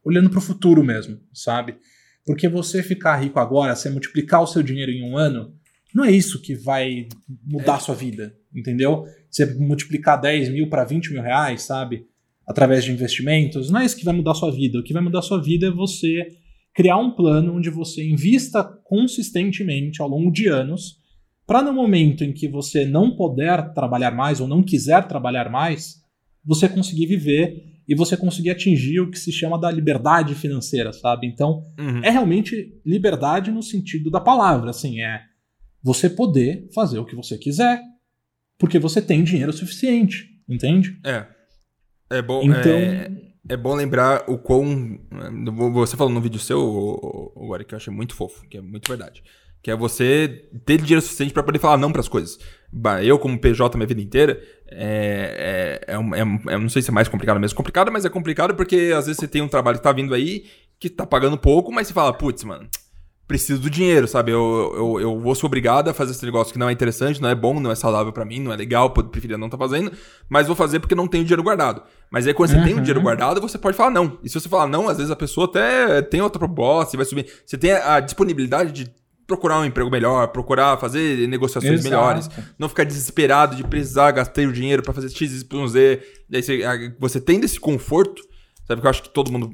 [0.03, 1.77] olhando para o futuro mesmo, sabe?
[2.25, 5.53] Porque você ficar rico agora, você multiplicar o seu dinheiro em um ano,
[5.93, 7.07] não é isso que vai
[7.45, 9.05] mudar a sua vida, entendeu?
[9.29, 12.05] Você multiplicar 10 mil para 20 mil reais, sabe?
[12.47, 14.79] Através de investimentos, não é isso que vai mudar a sua vida.
[14.79, 16.27] O que vai mudar a sua vida é você
[16.73, 20.97] criar um plano onde você invista consistentemente ao longo de anos
[21.45, 26.01] para no momento em que você não puder trabalhar mais ou não quiser trabalhar mais,
[26.43, 31.27] você conseguir viver e você conseguir atingir o que se chama da liberdade financeira, sabe?
[31.27, 32.01] Então, uhum.
[32.03, 35.21] é realmente liberdade no sentido da palavra, assim, é
[35.83, 37.81] você poder fazer o que você quiser,
[38.57, 40.97] porque você tem dinheiro suficiente, entende?
[41.05, 41.25] É.
[42.09, 42.71] É bom, então...
[42.71, 43.11] é,
[43.49, 44.99] é bom lembrar o quão.
[45.73, 49.23] Você falou no vídeo seu, agora que eu achei muito fofo, que é muito verdade.
[49.61, 52.37] Que é você ter dinheiro suficiente para poder falar não para as coisas.
[53.03, 57.07] Eu, como PJ minha vida inteira, é, é, é, é, não sei se é mais
[57.07, 57.57] complicado mesmo.
[57.57, 60.45] Complicado, mas é complicado porque às vezes você tem um trabalho que tá vindo aí,
[60.79, 62.69] que tá pagando pouco, mas você fala, putz, mano,
[63.33, 64.31] preciso do dinheiro, sabe?
[64.31, 67.29] Eu, eu, eu vou ser obrigado a fazer esse negócio que não é interessante, não
[67.29, 69.91] é bom, não é saudável para mim, não é legal, preferia não estar tá fazendo,
[70.29, 71.81] mas vou fazer porque não tenho dinheiro guardado.
[72.11, 72.63] Mas aí quando você uhum.
[72.63, 74.19] tem o dinheiro guardado, você pode falar não.
[74.23, 77.07] E se você falar não, às vezes a pessoa até tem outra proposta e vai
[77.07, 77.25] subir.
[77.43, 78.93] Você tem a disponibilidade de
[79.25, 81.89] procurar um emprego melhor, procurar fazer negociações Exato.
[81.89, 82.29] melhores,
[82.59, 86.03] não ficar desesperado de precisar gastar o dinheiro para fazer X, Y, Z.
[86.29, 88.21] Daí você, você tendo esse conforto,
[88.67, 89.49] sabe que eu acho que todo mundo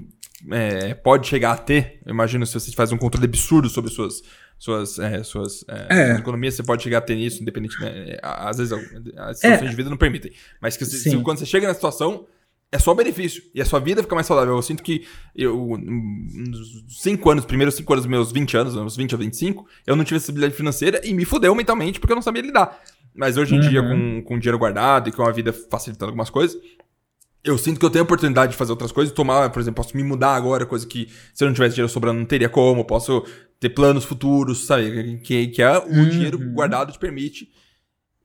[0.52, 2.00] é, pode chegar a ter.
[2.06, 4.22] Eu imagino se você faz um controle absurdo sobre suas
[4.60, 6.12] suas, é, suas, é, é.
[6.18, 7.80] economias, você pode chegar a ter isso, independente.
[7.80, 8.18] Né?
[8.22, 8.74] Às vezes
[9.18, 9.70] as situações é.
[9.70, 10.34] de vida não permitem.
[10.62, 12.28] Mas que, se, quando você chega na situação,
[12.70, 13.42] é só benefício.
[13.56, 14.56] E a sua vida fica mais saudável.
[14.56, 18.98] Eu sinto que eu, nos 5 anos, primeiros 5 anos dos meus 20 anos, uns
[18.98, 22.22] 20 a 25, eu não tive acessibilidade financeira e me fudeu mentalmente porque eu não
[22.22, 22.80] sabia lidar.
[23.16, 23.70] Mas hoje em uhum.
[23.70, 26.60] dia, com, com dinheiro guardado e com a vida facilitando algumas coisas,
[27.44, 29.96] eu sinto que eu tenho a oportunidade de fazer outras coisas, tomar, por exemplo, posso
[29.96, 33.24] me mudar agora, coisa que se eu não tivesse dinheiro sobrando não teria como, posso
[33.60, 35.20] ter planos futuros, sabe?
[35.20, 36.10] Que, que é o uhum.
[36.10, 37.50] dinheiro guardado te permite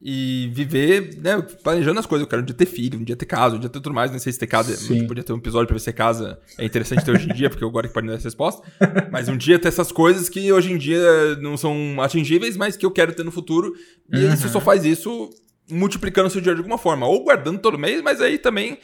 [0.07, 2.25] e viver, né, planejando as coisas.
[2.25, 4.11] Eu quero um dia ter filho, um dia ter casa, um dia ter tudo mais.
[4.11, 5.07] Não sei se ter casa, Sim.
[5.07, 7.65] podia ter um episódio pra ver se casa é interessante ter hoje em dia, porque
[7.65, 8.63] eu agora que pode dar essa resposta.
[9.11, 12.85] Mas um dia ter essas coisas que hoje em dia não são atingíveis, mas que
[12.85, 13.73] eu quero ter no futuro.
[14.13, 14.37] E uhum.
[14.37, 15.31] você só faz isso
[15.71, 18.79] multiplicando seu dinheiro de alguma forma, ou guardando todo mês, mas aí também.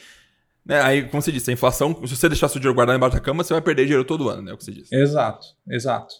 [0.65, 3.21] Né, aí, como você disse, a inflação, se você deixar seu dinheiro guardado embaixo da
[3.21, 4.51] cama, você vai perder dinheiro todo ano, né?
[4.51, 4.95] É o que você disse.
[4.95, 6.13] Exato, exato.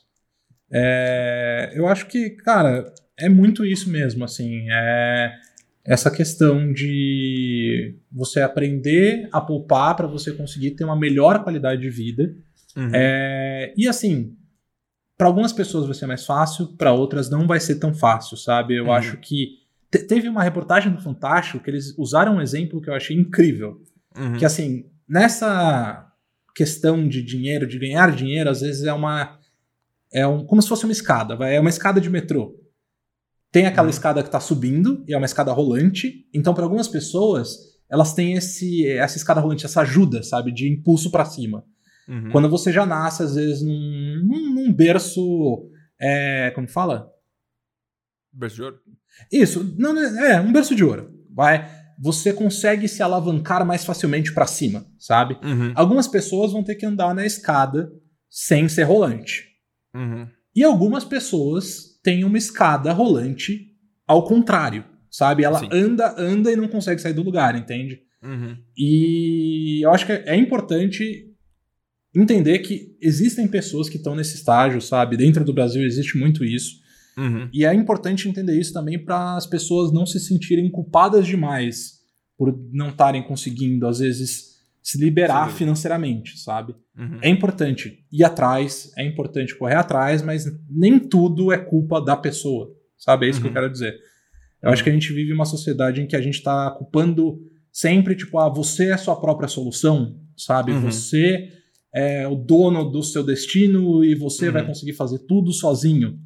[0.72, 4.66] É, eu acho que, cara, é muito isso mesmo, assim.
[4.70, 5.32] É
[5.84, 11.90] essa questão de você aprender a poupar para você conseguir ter uma melhor qualidade de
[11.90, 12.36] vida.
[12.76, 12.92] Uhum.
[12.94, 14.36] É, e assim,
[15.18, 18.76] para algumas pessoas vai ser mais fácil, para outras não vai ser tão fácil, sabe?
[18.76, 18.94] Eu uhum.
[18.94, 19.60] acho que
[19.92, 23.82] te teve uma reportagem do Fantástico que eles usaram um exemplo que eu achei incrível,
[24.16, 24.38] uhum.
[24.38, 26.08] que assim nessa
[26.56, 29.40] questão de dinheiro, de ganhar dinheiro, às vezes é uma
[30.14, 32.58] é um, como se fosse uma escada, vai, é uma escada de metrô.
[33.52, 33.92] Tem aquela uhum.
[33.92, 36.26] escada que está subindo, e é uma escada rolante.
[36.34, 37.58] Então, para algumas pessoas,
[37.90, 41.66] elas têm esse, essa escada rolante, essa ajuda, sabe, de impulso para cima.
[42.08, 42.32] Uhum.
[42.32, 45.70] Quando você já nasce, às vezes, num, num, num berço.
[46.00, 47.10] É, como fala?
[48.32, 48.80] Berço de ouro?
[49.32, 51.14] Isso, não, é, um berço de ouro.
[51.30, 51.70] Vai.
[52.02, 55.38] Você consegue se alavancar mais facilmente para cima, sabe?
[55.44, 55.72] Uhum.
[55.76, 57.92] Algumas pessoas vão ter que andar na escada
[58.28, 59.46] sem ser rolante.
[59.94, 60.28] Uhum.
[60.56, 63.68] E algumas pessoas têm uma escada rolante
[64.08, 65.44] ao contrário, sabe?
[65.44, 65.70] Ela Sim.
[65.72, 68.02] anda, anda e não consegue sair do lugar, entende?
[68.24, 68.58] Uhum.
[68.76, 71.28] E eu acho que é importante
[72.16, 75.16] entender que existem pessoas que estão nesse estágio, sabe?
[75.16, 76.81] Dentro do Brasil existe muito isso.
[77.18, 77.50] Uhum.
[77.54, 82.00] E é importante entender isso também para as pessoas não se sentirem culpadas demais
[82.38, 84.52] por não estarem conseguindo, às vezes,
[84.82, 85.58] se liberar Sim.
[85.58, 86.76] financeiramente, sabe?
[86.98, 87.20] Uhum.
[87.22, 92.74] É importante ir atrás, é importante correr atrás, mas nem tudo é culpa da pessoa,
[92.98, 93.28] sabe?
[93.28, 93.44] É isso uhum.
[93.44, 93.62] que eu uhum.
[93.62, 93.96] quero dizer.
[94.62, 97.40] Eu acho que a gente vive uma sociedade em que a gente está culpando
[97.72, 100.72] sempre, tipo, ah, você é a sua própria solução, sabe?
[100.72, 100.82] Uhum.
[100.82, 101.50] Você
[101.94, 104.70] é o dono do seu destino e você vai uhum.
[104.70, 106.18] conseguir fazer tudo sozinho.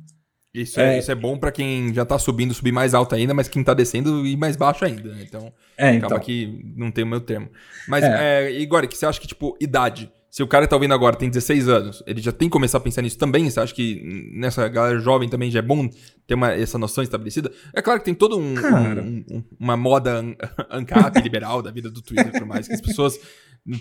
[0.62, 3.34] Isso é, é, isso é bom para quem já tá subindo, subir mais alto ainda,
[3.34, 5.14] mas quem tá descendo ir mais baixo ainda.
[5.14, 5.24] Né?
[5.28, 6.20] Então, é, acaba então.
[6.20, 7.50] que não tem o meu termo.
[7.88, 8.46] Mas, é.
[8.46, 10.10] é, Igor, que você acha que, tipo, idade?
[10.36, 12.82] Se o cara tá ouvindo agora, tem 16 anos, ele já tem que começar a
[12.82, 13.50] pensar nisso também?
[13.50, 14.02] Você acha que
[14.34, 15.90] nessa galera jovem também já é bom
[16.28, 17.50] ter uma, essa noção estabelecida?
[17.74, 20.22] É claro que tem todo um, um, um uma moda
[20.70, 23.18] ANCAP liberal da vida do Twitter tudo mais, que as pessoas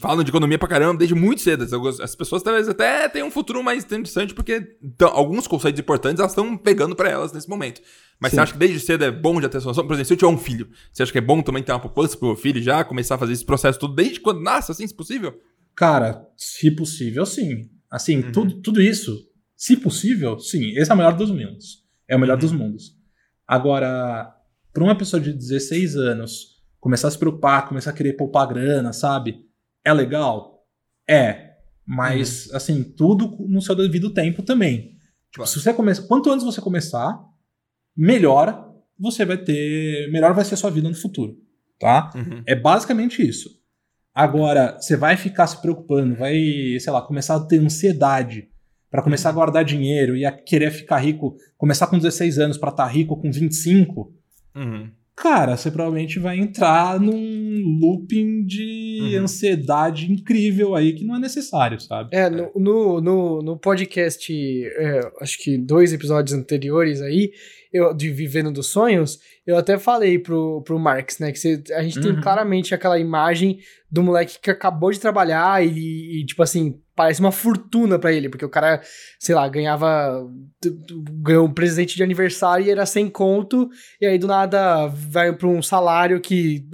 [0.01, 1.67] falam de economia pra caramba desde muito cedo.
[2.03, 6.57] As pessoas talvez até têm um futuro mais interessante, porque alguns conceitos importantes elas estão
[6.57, 7.83] pegando para elas nesse momento.
[8.19, 8.37] Mas Sim.
[8.37, 9.87] você acha que desde cedo é bom já ter essa noção?
[9.87, 11.81] Por exemplo, se eu tiver um filho, você acha que é bom também ter uma
[11.81, 14.87] poupança pro meu filho já, começar a fazer esse processo tudo desde quando nasce, assim,
[14.87, 15.39] se possível?
[15.77, 17.69] Cara, se possível, sim.
[17.91, 18.33] Assim, uhum.
[18.33, 19.19] tudo, tudo isso,
[19.57, 20.71] se possível, sim.
[20.77, 21.85] Esse é o melhor dos mundos.
[22.09, 22.41] É o melhor uhum.
[22.41, 22.97] dos mundos.
[23.47, 24.35] Agora,
[24.73, 28.93] para uma pessoa de 16 anos começar a se preocupar, começar a querer poupar grana,
[28.93, 29.45] sabe?
[29.85, 30.65] É legal?
[31.09, 31.55] É.
[31.87, 32.57] Mas, uhum.
[32.57, 34.97] assim, tudo no seu devido tempo também.
[35.31, 37.21] Tipo, se você começa, quanto antes você começar,
[37.97, 40.11] melhor você vai ter.
[40.11, 41.37] Melhor vai ser a sua vida no futuro.
[41.79, 42.11] Tá?
[42.15, 42.43] Uhum.
[42.47, 43.51] É basicamente isso.
[44.15, 46.35] Agora, você vai ficar se preocupando, vai,
[46.79, 48.49] sei lá, começar a ter ansiedade
[48.89, 49.33] para começar uhum.
[49.33, 52.91] a guardar dinheiro e a querer ficar rico, começar com 16 anos para estar tá
[52.91, 54.15] rico com 25.
[54.55, 59.23] Uhum cara, você provavelmente vai entrar num looping de uhum.
[59.23, 62.11] ansiedade incrível aí que não é necessário, sabe?
[62.13, 67.31] É, no, no, no, no podcast, é, acho que dois episódios anteriores aí,
[67.73, 71.83] eu, de Vivendo dos Sonhos, eu até falei pro, pro Marx, né, que você, a
[71.83, 72.15] gente uhum.
[72.15, 73.59] tem claramente aquela imagem
[73.91, 78.29] do moleque que acabou de trabalhar e, e tipo assim, parece uma fortuna para ele,
[78.29, 78.81] porque o cara,
[79.19, 80.27] sei lá, ganhava
[81.23, 83.69] ganhou um presente de aniversário e era sem conto,
[84.01, 86.65] e aí do nada vai para um salário que,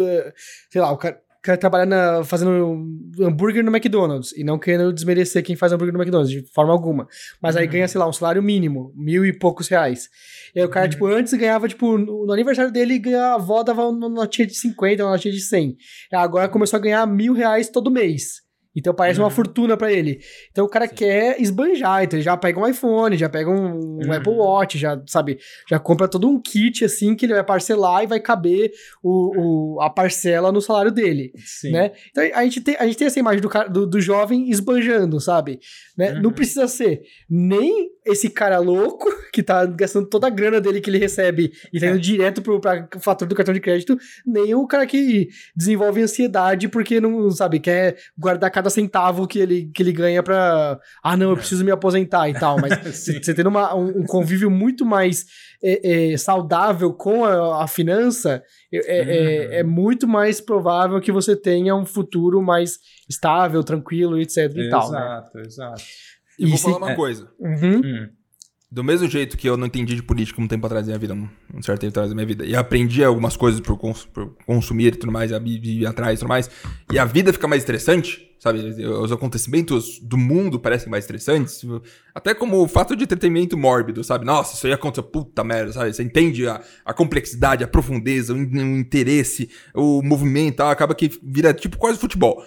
[0.71, 2.87] sei lá, o cara quer trabalhar na, fazendo
[3.19, 7.09] hambúrguer no McDonald's e não querendo desmerecer quem faz hambúrguer no McDonald's de forma alguma.
[7.41, 7.73] Mas aí uhum.
[7.73, 10.09] ganha, sei lá, um salário mínimo, mil e poucos reais.
[10.55, 10.91] E aí o cara, uhum.
[10.91, 15.03] tipo, antes ganhava, tipo, no, no aniversário dele, a avó dava uma notinha de 50,
[15.03, 15.77] uma notinha de 100.
[16.13, 18.50] E agora começou a ganhar mil reais todo mês.
[18.75, 19.25] Então parece uhum.
[19.25, 20.21] uma fortuna para ele.
[20.51, 20.95] Então o cara Sim.
[20.95, 24.13] quer esbanjar, então ele já pega um iPhone, já pega um, um uhum.
[24.13, 25.39] Apple Watch, já, sabe,
[25.69, 28.71] já compra todo um kit assim que ele vai parcelar e vai caber
[29.03, 31.73] o, o a parcela no salário dele, Sim.
[31.73, 31.93] né?
[32.11, 35.59] Então a gente tem, a gente tem essa imagem do, do, do jovem esbanjando, sabe?
[35.97, 36.13] Né?
[36.13, 36.23] Uhum.
[36.23, 40.91] Não precisa ser nem esse cara louco que tá gastando toda a grana dele que
[40.91, 42.01] ele recebe e tá indo é.
[42.01, 47.01] direto pro pra fator do cartão de crédito, nem o cara que desenvolve ansiedade porque
[47.01, 50.79] não, sabe, quer guardar cada centavo que ele, que ele ganha pra.
[51.03, 52.61] Ah, não, eu preciso me aposentar e tal.
[52.61, 55.25] Mas você tendo uma, um, um, convívio muito mais
[55.63, 58.43] é, é, saudável com a, a finança,
[58.73, 62.79] é, é, é, é, muito mais provável que você tenha um futuro mais
[63.09, 64.37] estável, tranquilo, etc.
[64.37, 64.93] E exato, tal.
[64.93, 64.99] Né?
[64.99, 65.83] Exato, exato.
[66.39, 67.31] E vou falar uma coisa.
[67.41, 67.81] Uhum.
[67.85, 68.09] Hum.
[68.73, 71.13] Do mesmo jeito que eu não entendi de política um tempo atrás da minha vida,
[71.53, 74.95] um certo tempo atrás da minha vida, e aprendi algumas coisas por, cons por consumir
[74.95, 76.49] e tudo mais, ir atrás e tudo mais,
[76.93, 78.61] e a vida fica mais estressante, sabe?
[78.87, 81.63] Os acontecimentos do mundo parecem mais estressantes,
[82.15, 84.25] até como o fato de entretenimento mórbido, sabe?
[84.25, 85.93] Nossa, isso aí aconteceu, puta merda, sabe?
[85.93, 91.53] Você entende a, a complexidade, a profundeza, o, o interesse, o movimento, acaba que vira
[91.53, 92.41] tipo quase futebol.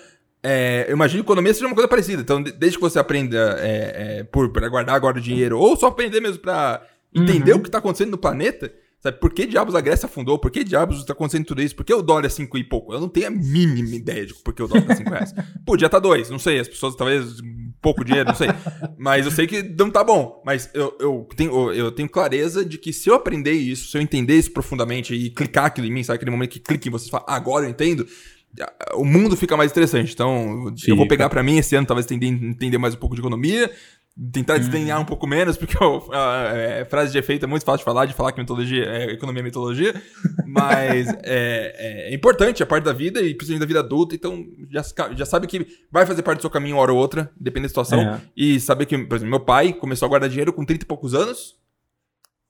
[0.43, 2.21] É, eu imagino que economia seja uma coisa parecida.
[2.21, 5.87] Então, desde que você aprenda é, é, por, para guardar agora o dinheiro, ou só
[5.87, 7.59] aprender mesmo para entender uhum.
[7.59, 9.19] o que está acontecendo no planeta, sabe?
[9.19, 10.37] Por que diabos a Grécia afundou?
[10.37, 11.75] Por que diabos está acontecendo tudo isso?
[11.75, 12.93] Por que o dólar é 5 e pouco?
[12.93, 15.33] Eu não tenho a mínima ideia de por que o dólar tá 5 reais.
[15.65, 16.59] Podia estar tá 2, não sei.
[16.59, 17.37] As pessoas talvez
[17.81, 18.47] pouco dinheiro, não sei.
[18.97, 20.41] Mas eu sei que não tá bom.
[20.45, 24.01] Mas eu, eu, tenho, eu tenho clareza de que se eu aprender isso, se eu
[24.01, 27.07] entender isso profundamente e clicar aquilo em mim, sabe aquele momento que clica em você
[27.07, 28.05] e fala, agora eu entendo
[28.95, 30.13] o mundo fica mais interessante.
[30.13, 33.21] Então, eu vou pegar pra mim esse ano, talvez entender, entender mais um pouco de
[33.21, 33.71] economia,
[34.31, 37.79] tentar desdenhar um pouco menos, porque eu, a, é, frase de efeito é muito fácil
[37.79, 39.93] de falar, de falar que metodologia, é, economia é metodologia,
[40.45, 44.83] mas é, é importante a parte da vida e principalmente da vida adulta, então já,
[45.15, 47.69] já sabe que vai fazer parte do seu caminho uma hora ou outra, depende da
[47.69, 48.21] situação, É.
[48.37, 51.15] e saber que, por exemplo, meu pai começou a guardar dinheiro com 30 e poucos
[51.15, 51.55] anos,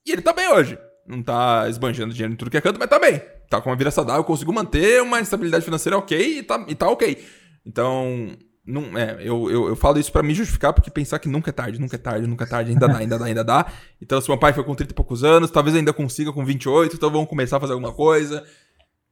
[0.05, 0.77] e ele tá bem hoje.
[1.07, 3.21] Não tá esbanjando dinheiro em tudo que é canto, mas tá bem.
[3.49, 6.89] Tá com uma vida saudável, conseguiu manter uma estabilidade financeira ok e tá, e tá
[6.89, 7.23] ok.
[7.65, 8.29] Então,
[8.65, 11.53] não, é, eu, eu, eu falo isso pra me justificar, porque pensar que nunca é
[11.53, 13.65] tarde, nunca é tarde, nunca é tarde, ainda dá, ainda dá, ainda dá.
[14.01, 16.95] Então, se meu pai foi com 30 e poucos anos, talvez ainda consiga com 28,
[16.95, 18.43] então vamos começar a fazer alguma coisa.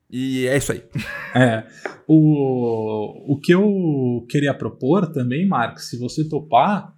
[0.10, 0.84] E é isso aí.
[1.34, 1.66] É.
[2.08, 6.94] O, o que eu queria propor também, Marcos, se você topar,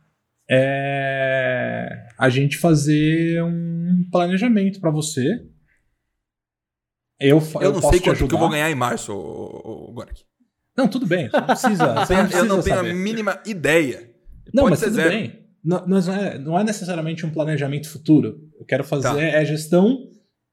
[0.50, 5.46] é a gente fazer um planejamento pra você.
[7.20, 8.36] Eu, fa- Eu, não posso sei quanto que ajudar.
[8.36, 9.14] eu vou ganhar em março,
[9.94, 10.24] Gork.
[10.76, 11.30] Não, tudo bem.
[11.32, 11.86] Não precisa.
[11.94, 12.92] Não Eu precisa não tenho saber.
[12.92, 14.10] a mínima ideia.
[14.54, 15.10] Não, Pode mas tudo zero.
[15.10, 15.44] bem.
[15.64, 18.38] Não, não é, não é necessariamente um planejamento futuro.
[18.60, 19.22] Eu quero fazer Tá.
[19.22, 19.98] é gestão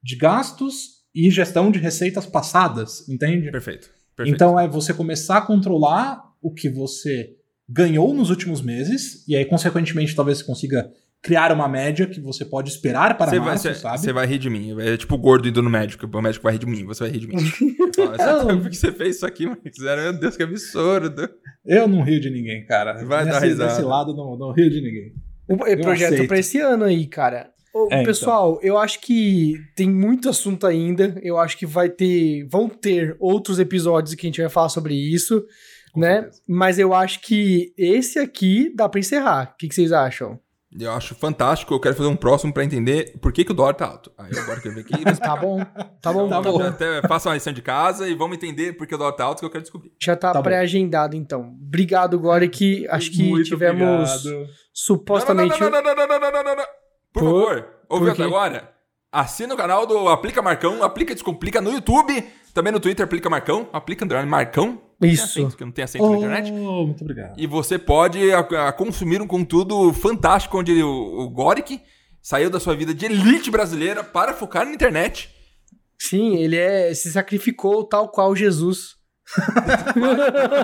[0.02, 3.50] de gastos e gestão de receitas passadas, entende?
[3.50, 3.90] Perfeito.
[4.14, 4.34] perfeito.
[4.36, 7.34] Então é você começar a controlar o que você
[7.70, 10.90] ganhou nos últimos meses e aí consequentemente talvez você consiga
[11.22, 14.00] criar uma média que você pode esperar para Você vai, março, você, sabe?
[14.00, 14.74] você vai rir de mim.
[14.80, 16.06] É tipo o gordo indo no médico.
[16.06, 16.84] O médico vai rir de mim.
[16.86, 17.36] Você vai rir de mim.
[17.94, 18.48] Fala, Não.
[18.48, 19.60] "Sabe Por que você fez isso aqui, Max?
[19.78, 21.28] Meu Deus, que absurdo.
[21.66, 23.04] Eu não rio de ninguém, cara.
[23.04, 23.70] Vai dar Nesse, risada.
[23.70, 25.12] Nesse lado não, não rio de ninguém.
[25.48, 27.50] Um é projeto pra esse ano aí, cara.
[27.74, 31.20] Ô, É, pessoal, eu acho que tem muito assunto ainda.
[31.22, 32.46] Eu acho que vai ter.
[32.48, 35.44] Vão ter outros episódios que a gente vai falar sobre isso,
[35.92, 36.22] Com né?
[36.22, 36.42] certeza.
[36.48, 39.52] Mas eu acho que esse aqui dá pra encerrar.
[39.54, 40.38] O que, que vocês acham?
[40.78, 41.74] Eu acho fantástico.
[41.74, 44.12] Eu quero fazer um próximo pra entender por que, que o dólar tá alto.
[44.16, 44.94] Aí eu agora quero ver aqui.
[45.04, 45.18] Mas...
[45.20, 45.58] Tá bom?
[46.00, 46.62] Tá bom, Tá tá bom.
[46.62, 49.40] Até faça uma lição de casa e vamos entender por que o dólar tá alto
[49.40, 49.92] que eu quero descobrir.
[50.00, 51.56] Já tá, Tá pré-agendado, então.
[51.60, 54.48] Obrigado, Gore, que acho que Muito tivemos obrigado.
[54.72, 55.60] supostamente.
[55.60, 56.64] Não, não, não, não, não, não, não, não, não.
[57.12, 58.70] Por, Por- favor, ouve por até agora.
[59.12, 62.24] Assina o canal do Aplica Marcão, Aplica Descomplica no YouTube.
[62.54, 63.68] Também no Twitter, Aplica Marcão.
[63.72, 64.80] Aplica Underline Marcão.
[65.00, 65.24] Tem Isso.
[65.24, 66.52] acento, que não tem acento na internet.
[66.52, 67.38] Oh, muito obrigado.
[67.40, 71.80] E você pode a- a consumir um conteúdo fantástico onde o, o Goric
[72.20, 75.30] saiu da sua vida de elite brasileira para focar na internet.
[75.98, 78.98] Sim, ele é se sacrificou tal qual Jesus.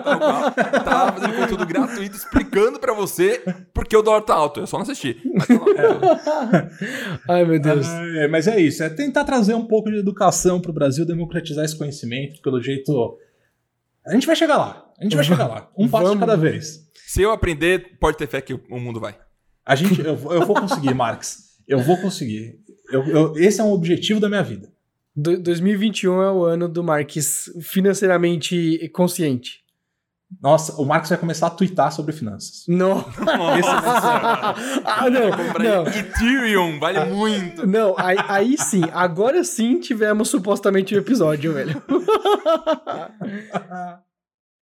[0.05, 0.51] Tal qual.
[0.53, 3.43] Tá fazendo conteúdo gratuito explicando pra você
[3.73, 4.61] por que o dólar tá alto.
[4.61, 5.21] Eu só não assisti.
[5.35, 6.69] Mas tá lá.
[7.29, 7.87] Ai, meu Deus.
[7.87, 11.77] É, mas é isso, é tentar trazer um pouco de educação pro Brasil, democratizar esse
[11.79, 13.17] conhecimento, pelo jeito.
[14.07, 14.87] A gente vai chegar lá.
[14.99, 15.71] A gente vai chegar lá.
[15.77, 16.21] Um passo de Vamos.
[16.21, 16.87] cada vez.
[17.07, 19.17] Se eu aprender, pode ter fé que o mundo vai.
[19.65, 21.57] A gente, eu, vou- eu vou conseguir, Marx.
[21.67, 22.59] Eu vou conseguir.
[22.91, 24.73] Eu- eu- esse é um objetivo da minha vida.
[25.15, 29.61] Do- 2021 é o ano do Marques financeiramente consciente.
[30.43, 32.65] Nossa, o Marx vai começar a twittar sobre finanças.
[32.69, 33.03] Não.
[33.05, 33.11] Ser-
[34.85, 35.31] ah, não.
[35.63, 35.87] Não.
[35.87, 37.65] Ethereum, vale muito.
[37.67, 41.81] Não, aí, aí sim, agora sim tivemos supostamente o episódio, velho.